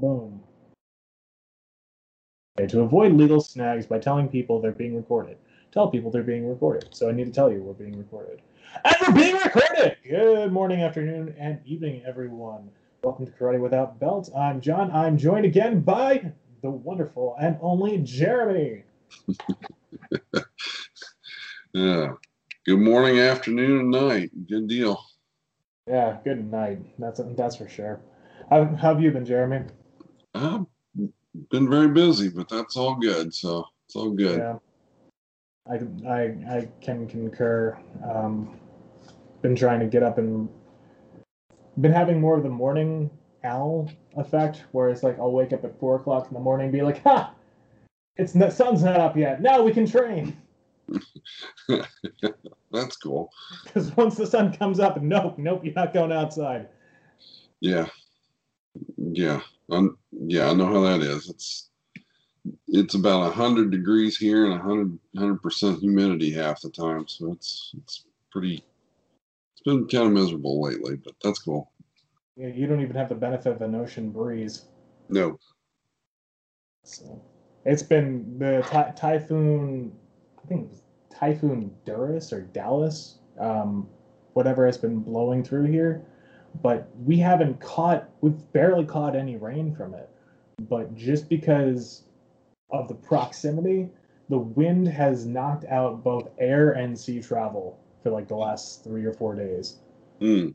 Boom. 0.00 0.42
Okay, 2.58 2.68
to 2.68 2.80
avoid 2.82 3.12
legal 3.12 3.40
snags 3.40 3.86
by 3.86 3.98
telling 3.98 4.28
people 4.28 4.60
they're 4.60 4.72
being 4.72 4.96
recorded. 4.96 5.36
Tell 5.72 5.88
people 5.88 6.10
they're 6.10 6.22
being 6.22 6.48
recorded. 6.48 6.88
So 6.92 7.08
I 7.08 7.12
need 7.12 7.26
to 7.26 7.32
tell 7.32 7.52
you 7.52 7.60
we're 7.60 7.72
being 7.72 7.98
recorded. 7.98 8.42
And 8.84 8.96
we're 9.00 9.14
being 9.14 9.36
recorded! 9.36 9.96
Good 10.08 10.52
morning, 10.52 10.82
afternoon, 10.82 11.34
and 11.38 11.60
evening, 11.64 12.02
everyone. 12.06 12.70
Welcome 13.02 13.26
to 13.26 13.32
Karate 13.32 13.60
Without 13.60 14.00
Belts. 14.00 14.30
I'm 14.36 14.60
John. 14.60 14.90
I'm 14.90 15.18
joined 15.18 15.44
again 15.46 15.80
by 15.80 16.32
the 16.62 16.70
wonderful 16.70 17.36
and 17.40 17.58
only 17.60 17.98
Jeremy. 17.98 18.84
Yeah. 21.74 22.12
Good 22.66 22.78
morning, 22.78 23.18
afternoon, 23.18 23.80
and 23.80 23.90
night. 23.90 24.30
Good 24.48 24.68
deal. 24.68 25.04
Yeah, 25.88 26.18
good 26.22 26.48
night. 26.48 26.78
That's 27.00 27.20
that's 27.36 27.56
for 27.56 27.68
sure. 27.68 28.00
How, 28.48 28.64
how 28.64 28.94
have 28.94 29.02
you 29.02 29.10
been, 29.10 29.26
Jeremy? 29.26 29.66
I've 30.34 30.66
been 31.50 31.70
very 31.70 31.88
busy, 31.88 32.28
but 32.28 32.48
that's 32.48 32.76
all 32.76 32.94
good. 32.96 33.34
So 33.34 33.64
it's 33.86 33.96
all 33.96 34.10
good. 34.10 34.38
Yeah, 34.38 34.58
I, 35.70 36.08
I, 36.08 36.22
I 36.56 36.68
can 36.80 37.06
concur. 37.06 37.78
Um, 38.08 38.58
been 39.42 39.54
trying 39.54 39.80
to 39.80 39.86
get 39.86 40.02
up 40.02 40.18
and 40.18 40.48
been 41.80 41.92
having 41.92 42.20
more 42.20 42.36
of 42.36 42.42
the 42.42 42.48
morning 42.48 43.10
owl 43.44 43.90
effect, 44.16 44.64
where 44.72 44.88
it's 44.88 45.02
like 45.02 45.18
I'll 45.18 45.32
wake 45.32 45.52
up 45.52 45.64
at 45.64 45.78
four 45.78 45.96
o'clock 45.96 46.28
in 46.28 46.34
the 46.34 46.40
morning 46.40 46.66
and 46.66 46.72
be 46.72 46.82
like, 46.82 47.02
"Ha, 47.02 47.34
it's 48.16 48.32
the 48.32 48.50
sun's 48.50 48.82
not 48.82 49.00
up 49.00 49.16
yet. 49.16 49.42
Now 49.42 49.62
we 49.62 49.72
can 49.72 49.86
train." 49.86 50.36
That's 52.72 52.96
cool. 52.96 53.30
Because 53.64 53.96
once 53.96 54.16
the 54.16 54.26
sun 54.26 54.52
comes 54.52 54.80
up, 54.80 55.00
nope, 55.00 55.38
nope, 55.38 55.64
you're 55.64 55.74
not 55.74 55.92
going 55.94 56.12
outside. 56.12 56.68
Yeah. 57.60 57.86
Yeah. 58.96 59.40
Um, 59.70 59.98
yeah, 60.12 60.50
I 60.50 60.54
know 60.54 60.66
how 60.66 60.80
that 60.82 61.00
is. 61.00 61.28
It's 61.28 61.70
it's 62.68 62.94
about 62.94 63.32
hundred 63.32 63.70
degrees 63.70 64.16
here 64.18 64.44
and 64.44 64.52
100 64.52 65.42
percent 65.42 65.80
humidity 65.80 66.30
half 66.30 66.60
the 66.60 66.70
time. 66.70 67.08
So 67.08 67.32
it's 67.32 67.72
it's 67.78 68.04
pretty 68.30 68.64
it's 69.52 69.62
been 69.64 69.86
kind 69.88 70.06
of 70.06 70.12
miserable 70.12 70.60
lately, 70.62 70.96
but 70.96 71.14
that's 71.22 71.38
cool. 71.38 71.72
Yeah, 72.36 72.48
you 72.48 72.66
don't 72.66 72.82
even 72.82 72.96
have 72.96 73.08
the 73.08 73.14
benefit 73.14 73.54
of 73.54 73.62
an 73.62 73.74
ocean 73.74 74.10
breeze. 74.10 74.66
No. 75.08 75.38
So 76.82 77.22
it's 77.64 77.82
been 77.82 78.38
the 78.38 78.62
ty- 78.66 78.92
typhoon. 78.96 79.92
I 80.42 80.46
think 80.46 80.62
it 80.66 80.68
was 80.68 80.82
Typhoon 81.14 81.74
Duras 81.84 82.32
or 82.32 82.42
Dallas, 82.42 83.18
um, 83.38 83.88
whatever 84.34 84.66
has 84.66 84.76
been 84.76 84.98
blowing 84.98 85.42
through 85.42 85.64
here, 85.64 86.04
but 86.62 86.88
we 87.04 87.16
haven't 87.18 87.60
caught. 87.60 88.08
We've 88.20 88.52
barely 88.52 88.84
caught 88.84 89.16
any 89.16 89.36
rain 89.36 89.74
from 89.74 89.94
it. 89.94 90.08
But 90.68 90.94
just 90.94 91.28
because 91.28 92.04
of 92.70 92.88
the 92.88 92.94
proximity, 92.94 93.88
the 94.28 94.38
wind 94.38 94.88
has 94.88 95.26
knocked 95.26 95.64
out 95.66 96.02
both 96.02 96.30
air 96.38 96.72
and 96.72 96.98
sea 96.98 97.20
travel 97.20 97.78
for 98.02 98.10
like 98.10 98.28
the 98.28 98.36
last 98.36 98.84
three 98.84 99.04
or 99.04 99.12
four 99.12 99.34
days. 99.34 99.78
Mm. 100.20 100.54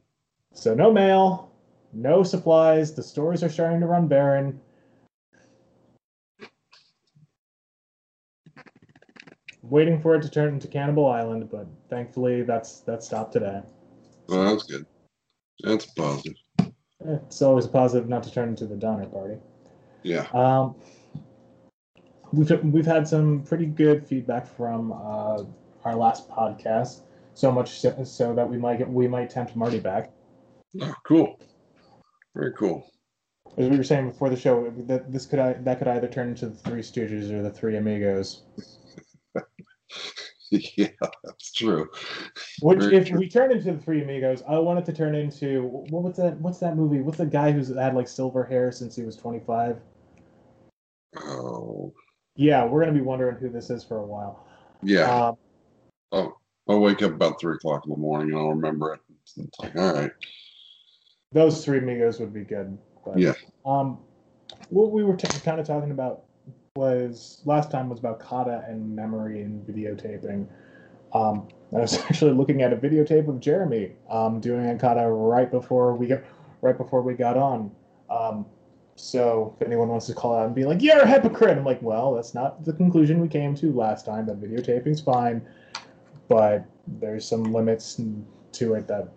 So 0.53 0.73
no 0.73 0.91
mail, 0.91 1.51
no 1.93 2.23
supplies. 2.23 2.93
The 2.93 3.03
stores 3.03 3.43
are 3.43 3.49
starting 3.49 3.79
to 3.81 3.87
run 3.87 4.07
barren. 4.07 4.59
Waiting 9.61 10.01
for 10.01 10.15
it 10.15 10.23
to 10.23 10.29
turn 10.31 10.55
into 10.55 10.67
Cannibal 10.67 11.05
Island, 11.05 11.49
but 11.51 11.67
thankfully 11.89 12.41
that's 12.41 12.79
that 12.81 13.03
stopped 13.03 13.33
today. 13.33 13.61
Well, 14.27 14.55
that's 14.55 14.63
good. 14.63 14.85
That's 15.61 15.85
positive. 15.85 16.37
It's 17.05 17.41
always 17.41 17.67
positive 17.67 18.09
not 18.09 18.23
to 18.23 18.31
turn 18.31 18.49
into 18.49 18.65
the 18.65 18.75
Donner 18.75 19.05
Party. 19.05 19.37
Yeah. 20.03 20.27
Um, 20.33 20.75
we've 22.31 22.51
we've 22.63 22.85
had 22.85 23.07
some 23.07 23.43
pretty 23.43 23.65
good 23.65 24.05
feedback 24.05 24.47
from 24.47 24.91
uh, 24.91 25.43
our 25.85 25.95
last 25.95 26.29
podcast. 26.29 27.01
So 27.33 27.51
much 27.51 27.79
so, 27.79 28.03
so 28.03 28.33
that 28.35 28.49
we 28.49 28.57
might 28.57 28.79
get, 28.79 28.89
we 28.89 29.07
might 29.07 29.29
tempt 29.29 29.55
Marty 29.55 29.79
back. 29.79 30.11
Oh, 30.81 30.93
cool. 31.05 31.39
Very 32.35 32.53
cool. 32.53 32.91
As 33.57 33.69
we 33.69 33.77
were 33.77 33.83
saying 33.83 34.09
before 34.09 34.29
the 34.29 34.35
show, 34.35 34.71
that 34.87 35.11
this 35.11 35.25
could 35.25 35.39
that 35.39 35.79
could 35.79 35.87
either 35.87 36.07
turn 36.07 36.29
into 36.29 36.47
the 36.47 36.57
Three 36.57 36.81
Stooges 36.81 37.31
or 37.31 37.41
the 37.41 37.49
Three 37.49 37.77
Amigos. 37.77 38.43
yeah, 40.77 40.87
that's 41.23 41.51
true. 41.51 41.89
Which, 42.61 42.79
Very 42.79 42.97
if 42.97 43.07
true. 43.07 43.19
we 43.19 43.29
turn 43.29 43.51
into 43.51 43.71
the 43.71 43.77
Three 43.77 44.01
Amigos, 44.01 44.43
I 44.47 44.57
want 44.57 44.79
it 44.79 44.85
to 44.85 44.93
turn 44.93 45.13
into 45.15 45.63
what, 45.63 46.03
what's 46.03 46.17
that? 46.17 46.39
What's 46.41 46.59
that 46.59 46.75
movie? 46.75 47.01
What's 47.01 47.17
the 47.19 47.25
guy 47.25 47.51
who's 47.51 47.73
had 47.75 47.95
like 47.95 48.07
silver 48.07 48.43
hair 48.43 48.71
since 48.71 48.95
he 48.95 49.03
was 49.03 49.15
twenty 49.15 49.39
five? 49.39 49.79
Oh, 51.17 51.93
Yeah, 52.35 52.65
we're 52.65 52.81
gonna 52.81 52.93
be 52.93 53.01
wondering 53.01 53.35
who 53.37 53.49
this 53.49 53.69
is 53.69 53.83
for 53.83 53.97
a 53.97 54.05
while. 54.05 54.45
yeah. 54.81 55.27
Um, 55.27 55.37
oh, 56.11 56.37
I'll 56.67 56.79
wake 56.79 57.01
up 57.01 57.11
about 57.11 57.39
three 57.39 57.55
o'clock 57.55 57.85
in 57.85 57.91
the 57.91 57.97
morning 57.97 58.29
and 58.29 58.39
I'll 58.39 58.49
remember 58.49 58.93
it. 58.93 59.01
It's 59.37 59.59
like, 59.59 59.75
all 59.75 59.93
right. 59.93 60.11
those 61.31 61.63
Three 61.63 61.79
Amigos 61.79 62.19
would 62.19 62.33
be 62.33 62.43
good. 62.43 62.77
But, 63.05 63.19
Yeah. 63.19 63.33
Um, 63.65 63.99
what 64.69 64.91
we 64.91 65.03
were 65.03 65.15
t- 65.15 65.27
kind 65.39 65.59
of 65.59 65.65
talking 65.67 65.91
about 65.91 66.23
was 66.75 67.41
last 67.45 67.71
time 67.71 67.89
was 67.89 67.99
about 67.99 68.19
kata 68.19 68.65
and 68.67 68.95
memory 68.95 69.41
and 69.41 69.65
videotaping. 69.65 70.47
Um, 71.13 71.47
I 71.75 71.79
was 71.79 71.97
actually 72.09 72.31
looking 72.31 72.61
at 72.61 72.73
a 72.73 72.77
videotape 72.77 73.27
of 73.27 73.39
Jeremy 73.39 73.93
um, 74.09 74.39
doing 74.39 74.65
a 74.67 74.77
kata 74.77 75.07
right 75.07 75.49
before 75.49 75.95
we 75.95 76.07
got 76.07 76.21
right 76.61 76.77
before 76.77 77.01
we 77.01 77.13
got 77.13 77.37
on. 77.37 77.71
Um, 78.09 78.45
so 78.95 79.55
if 79.55 79.65
anyone 79.65 79.87
wants 79.87 80.07
to 80.07 80.13
call 80.13 80.35
out 80.35 80.45
and 80.45 80.55
be 80.55 80.65
like, 80.65 80.81
"You're 80.81 80.99
a 80.99 81.07
hypocrite," 81.07 81.57
I'm 81.57 81.63
like, 81.63 81.81
"Well, 81.81 82.13
that's 82.13 82.33
not 82.33 82.65
the 82.65 82.73
conclusion 82.73 83.21
we 83.21 83.27
came 83.27 83.55
to 83.55 83.71
last 83.71 84.05
time. 84.05 84.25
That 84.25 84.41
videotaping's 84.41 84.99
fine, 84.99 85.41
but 86.27 86.65
there's 86.99 87.25
some 87.25 87.43
limits 87.43 88.01
to 88.51 88.73
it 88.73 88.87
that 88.87 89.07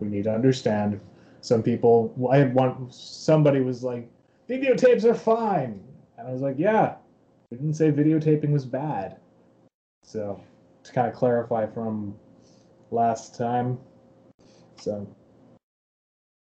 we 0.00 0.08
need 0.08 0.24
to 0.24 0.34
understand." 0.34 1.00
Some 1.42 1.62
people, 1.62 2.14
I 2.30 2.38
had 2.38 2.54
one, 2.54 2.86
somebody 2.90 3.60
was 3.60 3.82
like, 3.82 4.08
"Videotapes 4.48 5.04
are 5.04 5.14
fine," 5.14 5.82
and 6.22 6.30
I 6.30 6.32
was 6.32 6.42
like, 6.42 6.58
"Yeah, 6.58 6.96
we 7.50 7.56
didn't 7.56 7.74
say 7.74 7.90
videotaping 7.90 8.50
was 8.50 8.64
bad." 8.64 9.16
So 10.04 10.40
to 10.84 10.92
kind 10.92 11.08
of 11.08 11.14
clarify 11.14 11.66
from 11.66 12.14
last 12.90 13.36
time, 13.36 13.78
so 14.76 15.06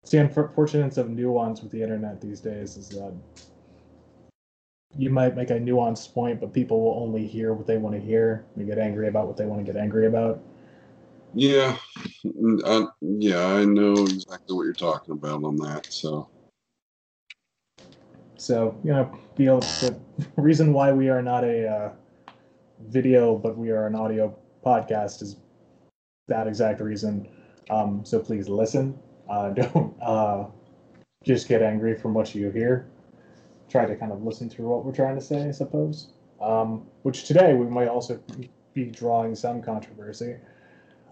it's 0.04 0.12
the 0.12 0.20
unfortunates 0.20 0.98
of 0.98 1.10
nuance 1.10 1.62
with 1.62 1.72
the 1.72 1.82
internet 1.82 2.22
these 2.22 2.40
days 2.40 2.78
is 2.78 2.90
that 2.90 3.14
you 4.98 5.10
might 5.10 5.36
make 5.36 5.50
a 5.50 5.60
nuanced 5.60 6.14
point, 6.14 6.40
but 6.40 6.54
people 6.54 6.82
will 6.82 7.02
only 7.02 7.26
hear 7.26 7.54
what 7.54 7.66
they 7.66 7.78
want 7.78 7.96
to 7.96 8.02
hear 8.02 8.46
and 8.56 8.68
get 8.68 8.78
angry 8.78 9.08
about 9.08 9.28
what 9.28 9.38
they 9.38 9.46
want 9.46 9.66
to 9.66 9.72
get 9.72 9.82
angry 9.82 10.06
about. 10.06 10.44
Yeah. 11.34 11.78
Mm, 12.26 12.62
I, 12.66 12.88
yeah, 13.02 13.46
I 13.46 13.64
know 13.64 13.94
exactly 14.04 14.56
what 14.56 14.64
you're 14.64 14.74
talking 14.74 15.14
about 15.14 15.44
on 15.44 15.56
that. 15.58 15.88
So, 15.90 16.28
So, 18.42 18.76
you 18.84 18.92
know, 18.92 19.12
the, 19.36 19.96
the 20.18 20.28
reason 20.36 20.74
why 20.74 20.92
we 20.92 21.10
are 21.10 21.22
not 21.22 21.44
a 21.44 21.68
uh, 21.68 21.92
video, 22.88 23.38
but 23.38 23.56
we 23.56 23.70
are 23.70 23.86
an 23.86 23.94
audio 23.94 24.36
podcast 24.66 25.22
is 25.22 25.38
that 26.28 26.48
exact 26.48 26.82
reason. 26.82 27.30
Um, 27.70 28.04
so 28.04 28.18
please 28.18 28.50
listen. 28.50 28.98
Uh, 29.30 29.50
don't 29.52 29.96
uh, 30.02 30.46
just 31.24 31.48
get 31.48 31.62
angry 31.62 31.96
from 31.96 32.16
what 32.16 32.34
you 32.34 32.50
hear. 32.50 32.88
Try 33.70 33.86
to 33.86 33.96
kind 33.96 34.12
of 34.12 34.24
listen 34.24 34.50
through 34.50 34.70
what 34.70 34.86
we're 34.86 34.92
trying 34.92 35.16
to 35.16 35.22
say, 35.22 35.48
I 35.48 35.52
suppose. 35.52 36.14
Um, 36.42 36.88
which 37.04 37.26
today 37.26 37.54
we 37.54 37.68
might 37.68 37.90
also 37.90 38.20
be 38.74 38.86
drawing 38.86 39.36
some 39.36 39.62
controversy. 39.62 40.38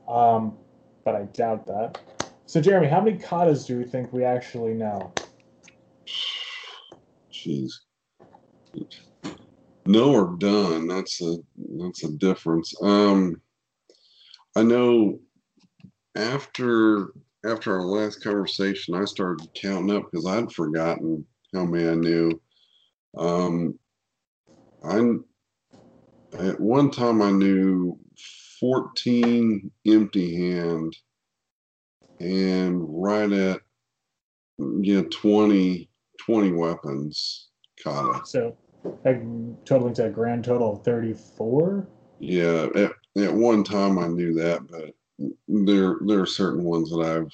Um, 0.08 0.58
but 1.06 1.14
I 1.14 1.26
doubt 1.26 1.68
that. 1.68 2.00
So, 2.48 2.60
Jeremy, 2.60 2.88
how 2.88 3.02
many 3.02 3.20
katas 3.20 3.68
do 3.68 3.78
you 3.78 3.86
think 3.86 4.12
we 4.12 4.24
actually 4.24 4.74
know? 4.74 5.14
Jeez. 7.46 7.72
No 9.86 10.14
or 10.14 10.36
done. 10.38 10.88
That's 10.88 11.22
a 11.22 11.38
that's 11.78 12.04
a 12.04 12.12
difference. 12.12 12.74
Um, 12.82 13.42
I 14.56 14.64
know 14.64 15.20
after 16.16 17.14
after 17.46 17.80
our 17.80 17.86
last 17.86 18.22
conversation, 18.24 18.96
I 18.96 19.06
started 19.06 19.48
counting 19.56 19.96
up 19.96 20.04
because 20.12 20.26
I'd 20.28 20.52
forgotten 20.52 21.26
how 21.54 21.66
many 21.66 21.90
I 21.90 21.96
knew. 21.96 22.42
Um, 23.18 23.80
I 24.84 25.00
at 26.38 26.60
one 26.60 26.92
time 26.92 27.22
I 27.22 27.32
knew 27.32 27.98
fourteen 28.60 29.72
empty 29.88 30.36
hand, 30.36 30.96
and 32.20 32.84
right 32.88 33.32
at 33.32 33.62
yeah 34.60 35.04
20, 35.10 35.89
20 36.30 36.52
weapons 36.52 37.50
kata. 37.84 38.22
So, 38.26 38.56
like, 39.04 39.22
totaling 39.66 39.96
to 39.96 40.06
a 40.06 40.10
grand 40.10 40.44
total 40.44 40.74
of 40.74 40.84
34? 40.84 41.88
Yeah, 42.20 42.68
at, 42.76 42.92
at 43.18 43.34
one 43.34 43.64
time 43.64 43.98
I 43.98 44.08
knew 44.08 44.34
that, 44.36 44.68
but 44.68 44.94
there 45.48 45.98
there 46.06 46.22
are 46.22 46.26
certain 46.26 46.64
ones 46.64 46.92
that 46.92 47.02
I've 47.02 47.34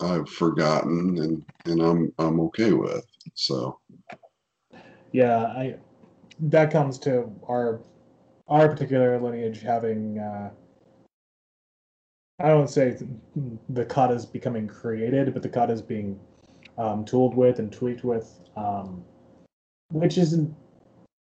I've 0.00 0.28
forgotten 0.28 1.18
and 1.18 1.44
and 1.64 1.80
I'm 1.80 2.12
I'm 2.18 2.40
okay 2.40 2.72
with. 2.72 3.06
So 3.34 3.78
Yeah, 5.12 5.44
I 5.44 5.76
that 6.40 6.70
comes 6.70 6.98
to 7.00 7.30
our 7.48 7.80
our 8.48 8.68
particular 8.68 9.18
lineage 9.20 9.62
having 9.62 10.18
uh, 10.18 10.50
I 12.40 12.48
don't 12.48 12.68
say 12.68 12.98
the 13.68 13.84
kata 13.84 14.14
is 14.14 14.26
becoming 14.26 14.66
created, 14.66 15.32
but 15.32 15.42
the 15.42 15.48
kata 15.48 15.72
is 15.72 15.82
being 15.82 16.18
um, 16.78 17.04
tooled 17.04 17.36
with 17.36 17.58
and 17.58 17.72
tweaked 17.72 18.04
with, 18.04 18.40
um, 18.56 19.04
which 19.90 20.18
is 20.18 20.38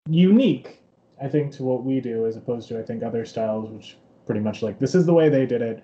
unique, 0.09 0.81
I 1.21 1.27
think, 1.27 1.51
to 1.53 1.63
what 1.63 1.83
we 1.83 1.99
do 1.99 2.25
as 2.25 2.35
opposed 2.35 2.67
to 2.69 2.79
I 2.79 2.83
think 2.83 3.03
other 3.03 3.25
styles, 3.25 3.69
which 3.69 3.97
pretty 4.25 4.41
much 4.41 4.61
like 4.61 4.79
this 4.79 4.95
is 4.95 5.05
the 5.05 5.13
way 5.13 5.29
they 5.29 5.45
did 5.45 5.61
it, 5.61 5.83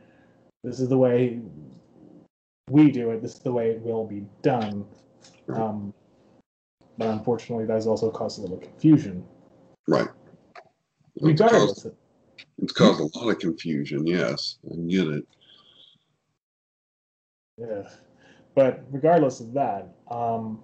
this 0.64 0.80
is 0.80 0.90
the 0.90 0.98
way 0.98 1.40
we 2.70 2.92
do 2.92 3.12
it, 3.12 3.22
this 3.22 3.34
is 3.34 3.40
the 3.40 3.52
way 3.52 3.72
it 3.72 3.82
will 3.82 4.06
be 4.06 4.26
done. 4.42 4.86
Um, 5.50 5.94
but 6.98 7.08
unfortunately, 7.08 7.66
that 7.66 7.74
has 7.74 7.88
also 7.88 8.12
caused 8.12 8.40
a 8.40 8.42
little 8.42 8.58
confusion. 8.58 9.26
right. 9.88 10.08
It's 11.16 11.26
Regardless, 11.26 11.84
caused, 11.84 11.96
it's 12.60 12.74
caused 12.74 13.00
a 13.00 13.20
lot 13.20 13.30
of 13.30 13.40
confusion. 13.40 14.06
Yes, 14.08 14.58
I 14.72 14.76
get 14.88 15.08
it. 15.08 15.28
Yeah, 17.58 17.88
but 18.56 18.84
regardless 18.92 19.40
of 19.40 19.54
that, 19.54 19.88
um, 20.10 20.60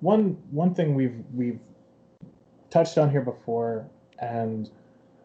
one 0.00 0.36
one 0.50 0.74
thing 0.74 0.94
we've 0.94 1.22
we've 1.32 1.60
touched 2.70 2.98
on 2.98 3.10
here 3.10 3.22
before, 3.22 3.88
and 4.18 4.70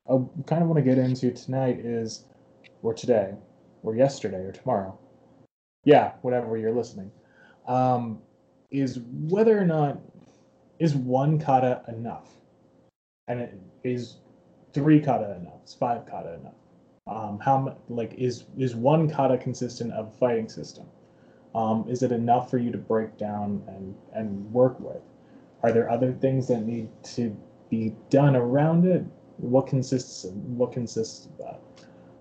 I 0.10 0.18
kind 0.45 0.62
of 0.62 0.68
want 0.68 0.78
to 0.78 0.81
get 0.81 0.98
into 0.98 1.31
tonight 1.31 1.80
is, 1.80 2.25
or 2.81 2.94
today, 2.94 3.34
or 3.84 3.95
yesterday, 3.95 4.38
or 4.38 4.51
tomorrow, 4.51 4.98
yeah, 5.84 6.13
whatever 6.22 6.57
you're 6.57 6.74
listening, 6.74 7.12
um, 7.68 8.19
is 8.72 9.00
whether 9.30 9.57
or 9.57 9.66
not 9.66 10.00
is 10.80 10.95
one 10.95 11.40
kata 11.40 11.81
enough, 11.88 12.30
and 13.28 13.40
it 13.40 13.60
is 13.83 14.18
three 14.74 15.00
kata 15.00 15.36
enough, 15.36 15.63
is 15.66 15.74
five 15.74 16.06
kata 16.06 16.36
enough? 16.36 16.54
Um, 17.07 17.40
how 17.40 17.78
like 17.90 18.13
is 18.16 18.45
is 18.57 18.75
one 18.75 19.10
kata 19.10 19.38
consistent 19.38 19.94
of 19.94 20.07
a 20.07 20.12
fighting 20.12 20.50
system 20.50 20.88
um, 21.56 21.86
is 21.88 22.04
it 22.04 22.12
enough 22.12 22.50
for 22.50 22.58
you 22.58 22.72
to 22.72 22.78
break 22.78 23.18
down 23.18 23.64
and 23.68 23.96
and 24.14 24.52
work 24.52 24.80
with? 24.80 25.02
Are 25.64 25.72
there 25.72 25.90
other 25.90 26.14
things 26.14 26.48
that 26.48 26.62
need 26.66 26.90
to 27.16 27.36
be 27.70 27.96
done 28.10 28.36
around 28.36 28.86
it? 28.86 29.04
What 29.38 29.68
consists 29.68 30.26
what 30.26 30.72
consists 30.72 31.26
of 31.26 31.38
that? 31.38 31.60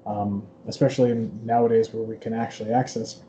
Um, 0.06 0.46
especially 0.68 1.10
in 1.10 1.44
nowadays 1.44 1.92
where 1.92 2.02
we 2.02 2.16
can 2.16 2.32
actually 2.32 2.72
access 2.72 3.22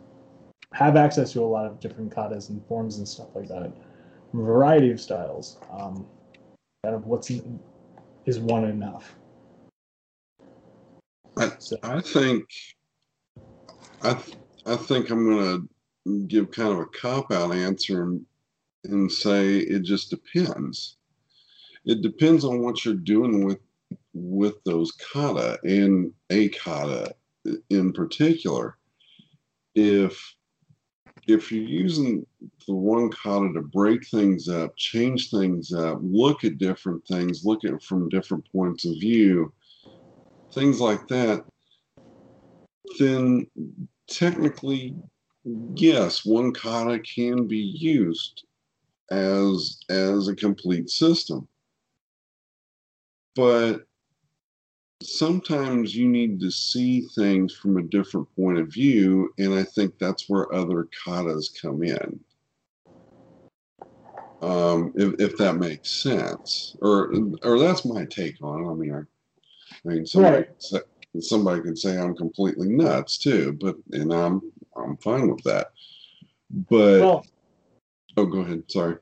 have 0.74 0.96
access 0.96 1.34
to 1.34 1.42
a 1.42 1.46
lot 1.46 1.66
of 1.66 1.80
different 1.80 2.14
katas 2.14 2.50
and 2.50 2.64
forms 2.68 2.98
and 2.98 3.08
stuff 3.08 3.28
like 3.34 3.48
that. 3.48 3.72
Variety 4.34 4.92
of 4.92 5.00
styles 5.00 5.58
um, 5.72 6.06
kind 6.84 6.96
of 6.96 7.06
what's 7.06 7.32
is 8.26 8.40
one 8.40 8.66
enough. 8.66 9.16
So, 11.60 11.78
I 11.84 12.02
think 12.02 12.46
I 14.02 14.14
th- 14.14 14.38
I 14.66 14.76
think 14.76 15.10
I'm 15.10 15.30
gonna 15.30 15.60
give 16.28 16.52
kind 16.52 16.72
of 16.72 16.80
a 16.80 16.86
cop 16.86 17.32
out 17.32 17.54
answer 17.54 18.04
and 18.04 18.26
and 18.84 19.12
say 19.12 19.58
it 19.58 19.84
just 19.84 20.10
depends. 20.10 20.98
It 21.86 22.02
depends 22.02 22.46
on 22.46 22.62
what 22.62 22.86
you're 22.86 22.94
doing 22.94 23.46
with 23.46 23.60
with 24.14 24.64
those 24.64 24.92
kata 24.94 25.60
and 25.64 26.14
a 26.30 26.50
kata 26.50 27.16
in 27.70 27.94
particular. 27.94 28.78
If 29.76 30.36
if 31.28 31.52
you're 31.52 31.64
using 31.64 32.26
the 32.68 32.74
one 32.74 33.10
kata 33.10 33.52
to 33.54 33.62
break 33.62 34.08
things 34.08 34.48
up, 34.48 34.76
change 34.78 35.30
things 35.30 35.74
up, 35.74 36.00
look 36.02 36.46
at 36.46 36.58
different 36.58 37.06
things, 37.06 37.44
look 37.44 37.66
at 37.66 37.84
from 37.84 38.10
different 38.10 38.50
points 38.52 38.86
of 38.86 38.94
view, 38.94 39.52
things 40.54 40.80
like 40.80 41.06
that, 41.10 41.44
then 42.98 43.46
technically, 44.08 44.96
yes, 45.76 46.26
one 46.26 46.54
kata 46.54 47.00
can 47.00 47.48
be 47.48 47.58
used 47.58 48.44
as 49.12 49.80
as 49.90 50.28
a 50.28 50.36
complete 50.36 50.90
system. 50.90 51.48
But 53.36 53.86
sometimes 55.04 55.96
you 55.96 56.08
need 56.08 56.40
to 56.42 56.52
see 56.52 57.02
things 57.16 57.54
from 57.54 57.78
a 57.78 57.84
different 57.84 58.28
point 58.36 58.58
of 58.58 58.68
view, 58.68 59.32
and 59.38 59.54
I 59.54 59.64
think 59.64 59.98
that's 60.00 60.28
where 60.28 60.54
other 60.54 60.88
katas 61.06 61.50
come 61.62 61.84
in. 61.84 62.20
Um, 64.42 64.94
if, 64.96 65.16
if 65.20 65.38
that 65.38 65.56
makes 65.58 66.04
sense, 66.04 66.76
or 66.82 67.12
or 67.44 67.60
that's 67.60 67.86
my 67.86 68.06
take 68.06 68.36
on 68.42 68.64
it. 68.64 68.72
I 68.72 68.74
mean, 68.74 68.94
I, 68.94 69.00
I 69.90 69.94
mean, 69.94 70.06
somebody 70.06 70.38
Right. 70.38 70.48
could 70.48 70.64
say, 70.64 70.80
somebody 71.22 71.62
could 71.62 71.78
say 71.78 71.98
I'm 71.98 72.16
completely 72.16 72.70
nuts 72.70 73.18
too, 73.18 73.54
but 73.60 73.78
and 73.94 74.14
I'm 74.14 74.42
I'm 74.78 74.98
fine 74.98 75.30
with 75.30 75.44
that. 75.44 75.72
But 76.50 77.02
well 77.02 77.26
oh, 78.18 78.26
go 78.26 78.40
ahead. 78.40 78.64
Sorry. 78.68 78.98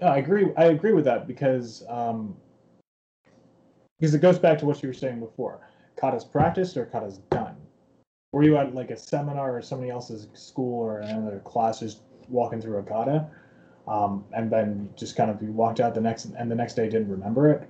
Yeah, 0.00 0.12
I 0.12 0.16
agree. 0.18 0.46
I 0.56 0.66
agree 0.66 0.92
with 0.92 1.04
that 1.04 1.26
because 1.26 1.84
um, 1.88 2.36
because 3.98 4.14
it 4.14 4.20
goes 4.20 4.38
back 4.38 4.58
to 4.58 4.66
what 4.66 4.82
you 4.82 4.88
were 4.88 4.94
saying 4.94 5.20
before. 5.20 5.60
Kata's 6.00 6.24
practiced 6.24 6.76
or 6.76 6.86
kata's 6.86 7.18
done. 7.30 7.56
Were 8.32 8.42
you 8.42 8.56
at 8.56 8.74
like 8.74 8.90
a 8.90 8.96
seminar 8.96 9.56
or 9.56 9.60
somebody 9.60 9.90
else's 9.90 10.28
school 10.32 10.80
or 10.80 11.00
another 11.00 11.40
class 11.40 11.80
just 11.80 12.00
walking 12.28 12.60
through 12.60 12.78
a 12.78 12.82
kata, 12.82 13.26
um, 13.88 14.24
and 14.32 14.50
then 14.50 14.88
just 14.96 15.16
kind 15.16 15.30
of 15.30 15.42
you 15.42 15.52
walked 15.52 15.80
out 15.80 15.94
the 15.94 16.00
next 16.00 16.26
and 16.26 16.50
the 16.50 16.54
next 16.54 16.74
day 16.74 16.88
didn't 16.88 17.10
remember 17.10 17.50
it, 17.50 17.68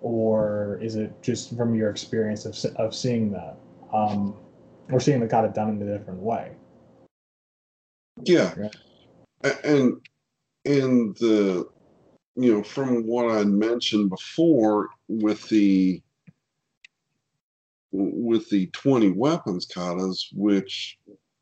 or 0.00 0.78
is 0.82 0.96
it 0.96 1.20
just 1.22 1.56
from 1.56 1.74
your 1.74 1.90
experience 1.90 2.44
of 2.44 2.76
of 2.76 2.94
seeing 2.94 3.32
that, 3.32 3.56
um, 3.92 4.36
or 4.92 5.00
seeing 5.00 5.18
the 5.18 5.26
kata 5.26 5.48
done 5.48 5.70
in 5.70 5.88
a 5.88 5.98
different 5.98 6.20
way? 6.20 6.52
Yeah. 8.24 8.54
And 9.64 9.96
and 10.64 11.16
the 11.16 11.66
you 12.36 12.52
know 12.54 12.62
from 12.62 13.06
what 13.06 13.30
I 13.30 13.44
mentioned 13.44 14.10
before 14.10 14.88
with 15.08 15.48
the 15.48 16.02
with 17.92 18.48
the 18.50 18.66
20 18.68 19.10
weapons 19.10 19.66
katas, 19.66 20.26
which 20.32 20.98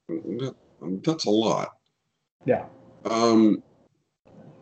that's 0.09 1.25
a 1.27 1.31
lot. 1.31 1.69
Yeah, 2.45 2.67
Um, 3.05 3.63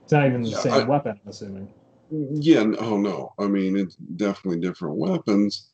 it's 0.03 0.13
not 0.13 0.27
even 0.27 0.43
the 0.43 0.51
Yeah, 0.51 0.59
same 0.59 0.73
I- 0.75 0.85
weapon. 0.85 1.19
I'm 1.25 1.31
assuming. 1.31 1.73
Yeah, 2.11 2.65
oh 2.79 2.99
no. 2.99 3.33
I 3.38 3.47
mean, 3.47 3.77
it's 3.77 3.95
definitely 3.97 4.61
different 4.61 4.97
weapons. 4.97 5.71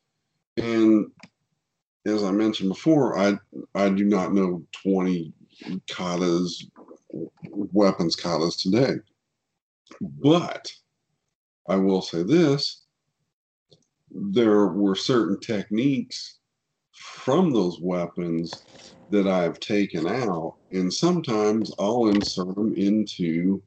And 0.56 1.06
as 2.06 2.22
I 2.22 2.30
mentioned 2.32 2.68
before, 2.68 3.18
I 3.18 3.38
I 3.74 3.88
do 3.88 4.04
not 4.04 4.34
know 4.34 4.64
20 4.82 5.32
katas, 5.86 6.64
weapons 7.50 8.16
katas 8.16 8.60
today. 8.60 8.94
But 10.00 10.72
I 11.68 11.76
will 11.76 12.02
say 12.02 12.22
this 12.22 12.82
there 14.10 14.66
were 14.66 14.94
certain 14.94 15.40
techniques 15.40 16.38
from 16.92 17.52
those 17.52 17.80
weapons 17.80 18.64
that 19.10 19.26
I've 19.26 19.60
taken 19.60 20.06
out, 20.06 20.54
and 20.70 20.92
sometimes 20.92 21.72
I'll 21.78 22.08
insert 22.08 22.54
them 22.54 22.74
into 22.76 23.62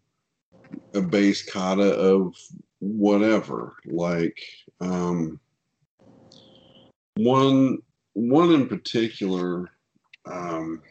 a 0.94 1.02
base 1.02 1.44
kata 1.44 1.94
of 1.94 2.36
whatever. 2.80 3.74
Like 3.86 4.40
um, 4.80 5.40
one 7.16 7.80
one 8.14 8.52
in 8.52 8.68
particular 8.68 9.70
um, 10.26 10.82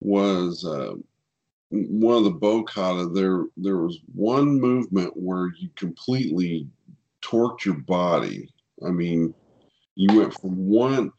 was 0.00 0.64
uh, 0.64 0.94
one 1.70 2.16
of 2.16 2.24
the 2.24 2.30
bo 2.30 2.62
kata. 2.62 3.08
There 3.08 3.44
there 3.56 3.78
was 3.78 3.98
one 4.14 4.60
movement 4.60 5.12
where 5.14 5.52
you 5.58 5.68
completely 5.76 6.68
torqued 7.22 7.64
your 7.64 7.74
body. 7.74 8.48
I 8.86 8.90
mean, 8.90 9.34
you 9.94 10.18
went 10.18 10.34
from 10.34 10.56
one 10.68 11.12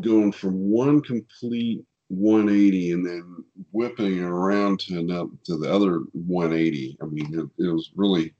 going 0.00 0.32
from 0.32 0.70
one 0.70 1.00
complete 1.00 1.84
180 2.08 2.92
and 2.92 3.06
then 3.06 3.44
whipping 3.72 4.18
it 4.18 4.22
around 4.22 4.80
to 4.80 4.98
another 4.98 5.30
to 5.44 5.56
the 5.56 5.72
other 5.72 6.00
180. 6.12 6.98
I 7.00 7.04
mean, 7.06 7.38
it, 7.38 7.64
it 7.64 7.72
was 7.72 7.90
really 7.94 8.34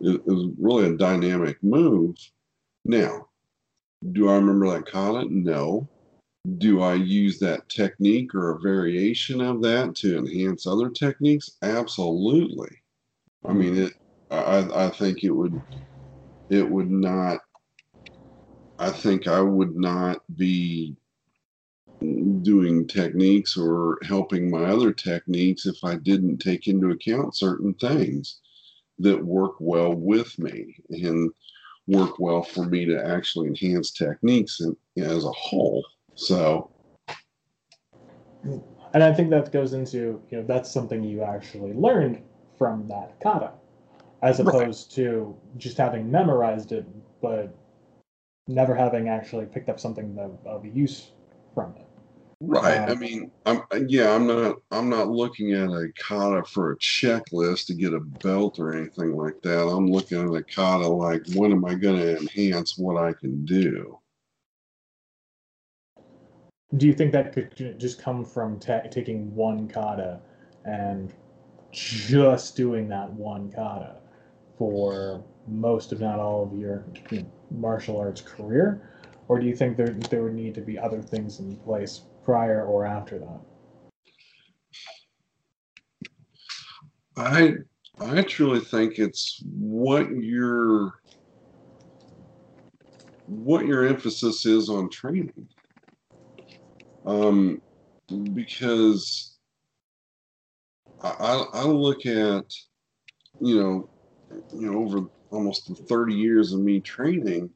it, 0.00 0.16
it 0.16 0.26
was 0.26 0.50
really 0.58 0.88
a 0.88 0.96
dynamic 0.96 1.62
move. 1.62 2.16
Now, 2.84 3.28
do 4.12 4.28
I 4.28 4.34
remember 4.34 4.70
that 4.70 4.86
kata? 4.86 5.26
No. 5.30 5.88
Do 6.56 6.80
I 6.80 6.94
use 6.94 7.38
that 7.40 7.68
technique 7.68 8.34
or 8.34 8.52
a 8.52 8.60
variation 8.60 9.42
of 9.42 9.60
that 9.62 9.94
to 9.96 10.16
enhance 10.16 10.66
other 10.66 10.88
techniques? 10.88 11.50
Absolutely. 11.62 12.70
I 13.46 13.52
mean, 13.52 13.76
it. 13.76 13.92
I 14.30 14.86
I 14.86 14.88
think 14.88 15.22
it 15.22 15.30
would 15.30 15.60
it 16.48 16.68
would 16.68 16.90
not. 16.90 17.40
I 18.78 18.90
think 18.90 19.26
I 19.26 19.42
would 19.42 19.76
not 19.76 20.22
be 20.36 20.96
doing 22.00 22.88
techniques 22.88 23.58
or 23.58 23.98
helping 24.02 24.50
my 24.50 24.64
other 24.64 24.92
techniques 24.92 25.66
if 25.66 25.84
I 25.84 25.96
didn't 25.96 26.38
take 26.38 26.66
into 26.66 26.90
account 26.90 27.36
certain 27.36 27.74
things 27.74 28.40
that 28.98 29.22
work 29.22 29.56
well 29.60 29.92
with 29.94 30.38
me 30.38 30.74
and 30.88 31.30
work 31.86 32.18
well 32.18 32.42
for 32.42 32.64
me 32.64 32.86
to 32.86 33.06
actually 33.06 33.48
enhance 33.48 33.90
techniques 33.90 34.60
and, 34.60 34.74
as 34.96 35.24
a 35.24 35.32
whole. 35.32 35.84
So, 36.20 36.70
and 38.92 39.02
I 39.02 39.10
think 39.10 39.30
that 39.30 39.50
goes 39.50 39.72
into 39.72 40.20
you 40.30 40.38
know 40.38 40.42
that's 40.42 40.70
something 40.70 41.02
you 41.02 41.22
actually 41.22 41.72
learned 41.72 42.20
from 42.58 42.86
that 42.88 43.18
kata, 43.22 43.52
as 44.20 44.38
opposed 44.38 44.90
right. 44.90 44.96
to 44.96 45.34
just 45.56 45.78
having 45.78 46.10
memorized 46.10 46.72
it, 46.72 46.84
but 47.22 47.56
never 48.48 48.74
having 48.74 49.08
actually 49.08 49.46
picked 49.46 49.70
up 49.70 49.80
something 49.80 50.14
of, 50.18 50.46
of 50.46 50.66
use 50.66 51.12
from 51.54 51.74
it. 51.76 51.86
Right. 52.42 52.76
Um, 52.76 52.90
I 52.90 52.94
mean, 52.96 53.30
I'm 53.46 53.62
yeah, 53.88 54.14
I'm 54.14 54.26
not 54.26 54.56
I'm 54.70 54.90
not 54.90 55.08
looking 55.08 55.52
at 55.54 55.70
a 55.70 55.88
kata 55.98 56.44
for 56.44 56.72
a 56.72 56.76
checklist 56.76 57.64
to 57.68 57.74
get 57.74 57.94
a 57.94 58.00
belt 58.00 58.58
or 58.58 58.74
anything 58.74 59.16
like 59.16 59.40
that. 59.40 59.66
I'm 59.66 59.90
looking 59.90 60.20
at 60.20 60.38
a 60.38 60.42
kata 60.42 60.86
like 60.86 61.22
when 61.34 61.50
am 61.50 61.64
I 61.64 61.76
going 61.76 61.96
to 61.96 62.18
enhance 62.18 62.76
what 62.76 63.02
I 63.02 63.14
can 63.14 63.46
do? 63.46 63.98
Do 66.76 66.86
you 66.86 66.92
think 66.92 67.12
that 67.12 67.32
could 67.32 67.78
just 67.78 68.00
come 68.00 68.24
from 68.24 68.58
ta- 68.60 68.82
taking 68.90 69.34
one 69.34 69.66
kata 69.68 70.20
and 70.64 71.12
just 71.72 72.56
doing 72.56 72.88
that 72.88 73.12
one 73.12 73.50
kata 73.50 73.96
for 74.56 75.24
most, 75.48 75.92
if 75.92 76.00
not 76.00 76.18
all, 76.18 76.44
of 76.44 76.58
your 76.58 76.84
you 77.10 77.22
know, 77.22 77.26
martial 77.50 77.98
arts 77.98 78.20
career? 78.20 78.88
Or 79.28 79.38
do 79.40 79.46
you 79.46 79.56
think 79.56 79.76
there, 79.76 79.88
there 80.10 80.22
would 80.22 80.34
need 80.34 80.54
to 80.54 80.60
be 80.60 80.78
other 80.78 81.02
things 81.02 81.40
in 81.40 81.56
place 81.56 82.02
prior 82.24 82.64
or 82.64 82.86
after 82.86 83.18
that? 83.18 83.40
I 87.16 87.54
I 88.00 88.22
truly 88.22 88.60
think 88.60 88.98
it's 88.98 89.42
what 89.44 90.10
your 90.10 90.94
what 93.26 93.66
your 93.66 93.86
emphasis 93.86 94.46
is 94.46 94.68
on 94.68 94.88
training. 94.90 95.32
Um, 97.10 97.60
because 98.34 99.36
I, 101.02 101.44
I 101.52 101.64
look 101.64 102.06
at 102.06 102.44
you 103.40 103.60
know 103.60 103.90
you 104.52 104.70
know 104.70 104.78
over 104.78 105.00
almost 105.30 105.70
30 105.88 106.14
years 106.14 106.52
of 106.52 106.60
me 106.60 106.80
training 106.80 107.50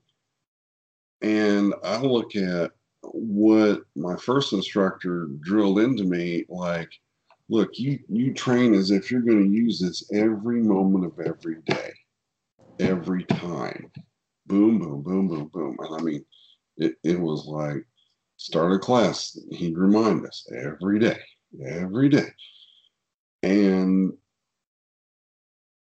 and 1.23 1.73
I 1.85 1.99
look 2.01 2.35
at 2.35 2.73
what 3.03 3.83
my 3.95 4.17
first 4.17 4.53
instructor 4.53 5.29
drilled 5.41 5.79
into 5.79 6.05
me 6.05 6.45
like 6.49 6.91
look 7.49 7.71
you 7.75 8.01
you 8.09 8.35
train 8.35 8.75
as 8.75 8.91
if 8.91 9.11
you're 9.11 9.21
going 9.21 9.45
to 9.45 9.57
use 9.57 9.79
this 9.79 10.11
every 10.13 10.63
moment 10.63 11.05
of 11.05 11.13
every 11.25 11.61
day 11.67 11.93
every 12.81 13.25
time. 13.25 13.91
Boom 14.47 14.81
boom 14.81 15.03
boom 15.03 15.29
boom 15.29 15.51
boom. 15.53 15.77
And 15.79 15.95
i 15.95 16.03
mean 16.03 16.25
it, 16.77 16.97
it 17.05 17.21
was 17.21 17.47
like 17.47 17.85
start 18.37 18.73
a 18.73 18.79
class 18.79 19.39
he'd 19.51 19.79
remind 19.79 20.27
us 20.27 20.47
every 20.57 20.99
day 20.99 21.19
every 21.67 22.09
day 22.09 22.29
and 23.43 24.13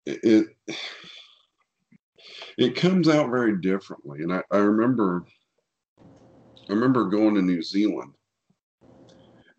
it 0.06 0.48
it 2.58 2.76
comes 2.76 3.10
out 3.10 3.30
very 3.30 3.60
differently 3.60 4.22
and 4.22 4.32
i, 4.32 4.42
I 4.52 4.58
remember 4.58 5.26
I 6.70 6.74
remember 6.74 7.06
going 7.06 7.36
to 7.36 7.42
New 7.42 7.62
Zealand, 7.62 8.14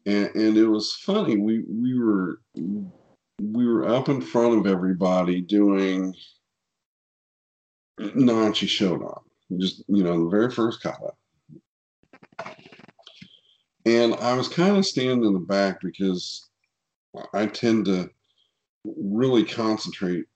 and, 0.07 0.35
and 0.35 0.57
it 0.57 0.67
was 0.67 0.93
funny. 0.95 1.37
We 1.37 1.63
we 1.69 1.99
were 1.99 2.41
we 2.55 3.67
were 3.67 3.89
up 3.89 4.09
in 4.09 4.21
front 4.21 4.59
of 4.59 4.67
everybody 4.67 5.41
doing 5.41 6.15
Nachi 8.01 8.67
Shodan, 8.67 9.21
just 9.59 9.85
you 9.89 10.03
know 10.03 10.25
the 10.25 10.31
very 10.31 10.51
first 10.51 10.83
kata. 10.83 11.13
And 13.87 14.15
I 14.17 14.37
was 14.37 14.49
kind 14.49 14.77
of 14.77 14.85
standing 14.85 15.25
in 15.25 15.33
the 15.33 15.39
back 15.39 15.81
because 15.81 16.49
I 17.33 17.47
tend 17.47 17.85
to 17.87 18.11
really 18.85 19.45
concentrate 19.45 20.27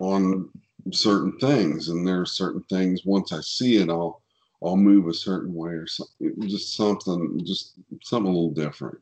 on 0.00 0.48
certain 0.92 1.38
things, 1.38 1.88
and 1.88 2.06
there 2.06 2.22
are 2.22 2.26
certain 2.26 2.62
things 2.70 3.04
once 3.04 3.32
I 3.32 3.40
see 3.42 3.76
it, 3.76 3.90
I'll 3.90 4.22
I'll 4.64 4.76
move 4.78 5.06
a 5.06 5.14
certain 5.14 5.52
way 5.52 5.72
or 5.72 5.86
something, 5.86 6.48
just 6.48 6.74
something, 6.74 7.42
just 7.44 7.74
something 8.02 8.32
a 8.32 8.34
little 8.34 8.54
different. 8.54 8.98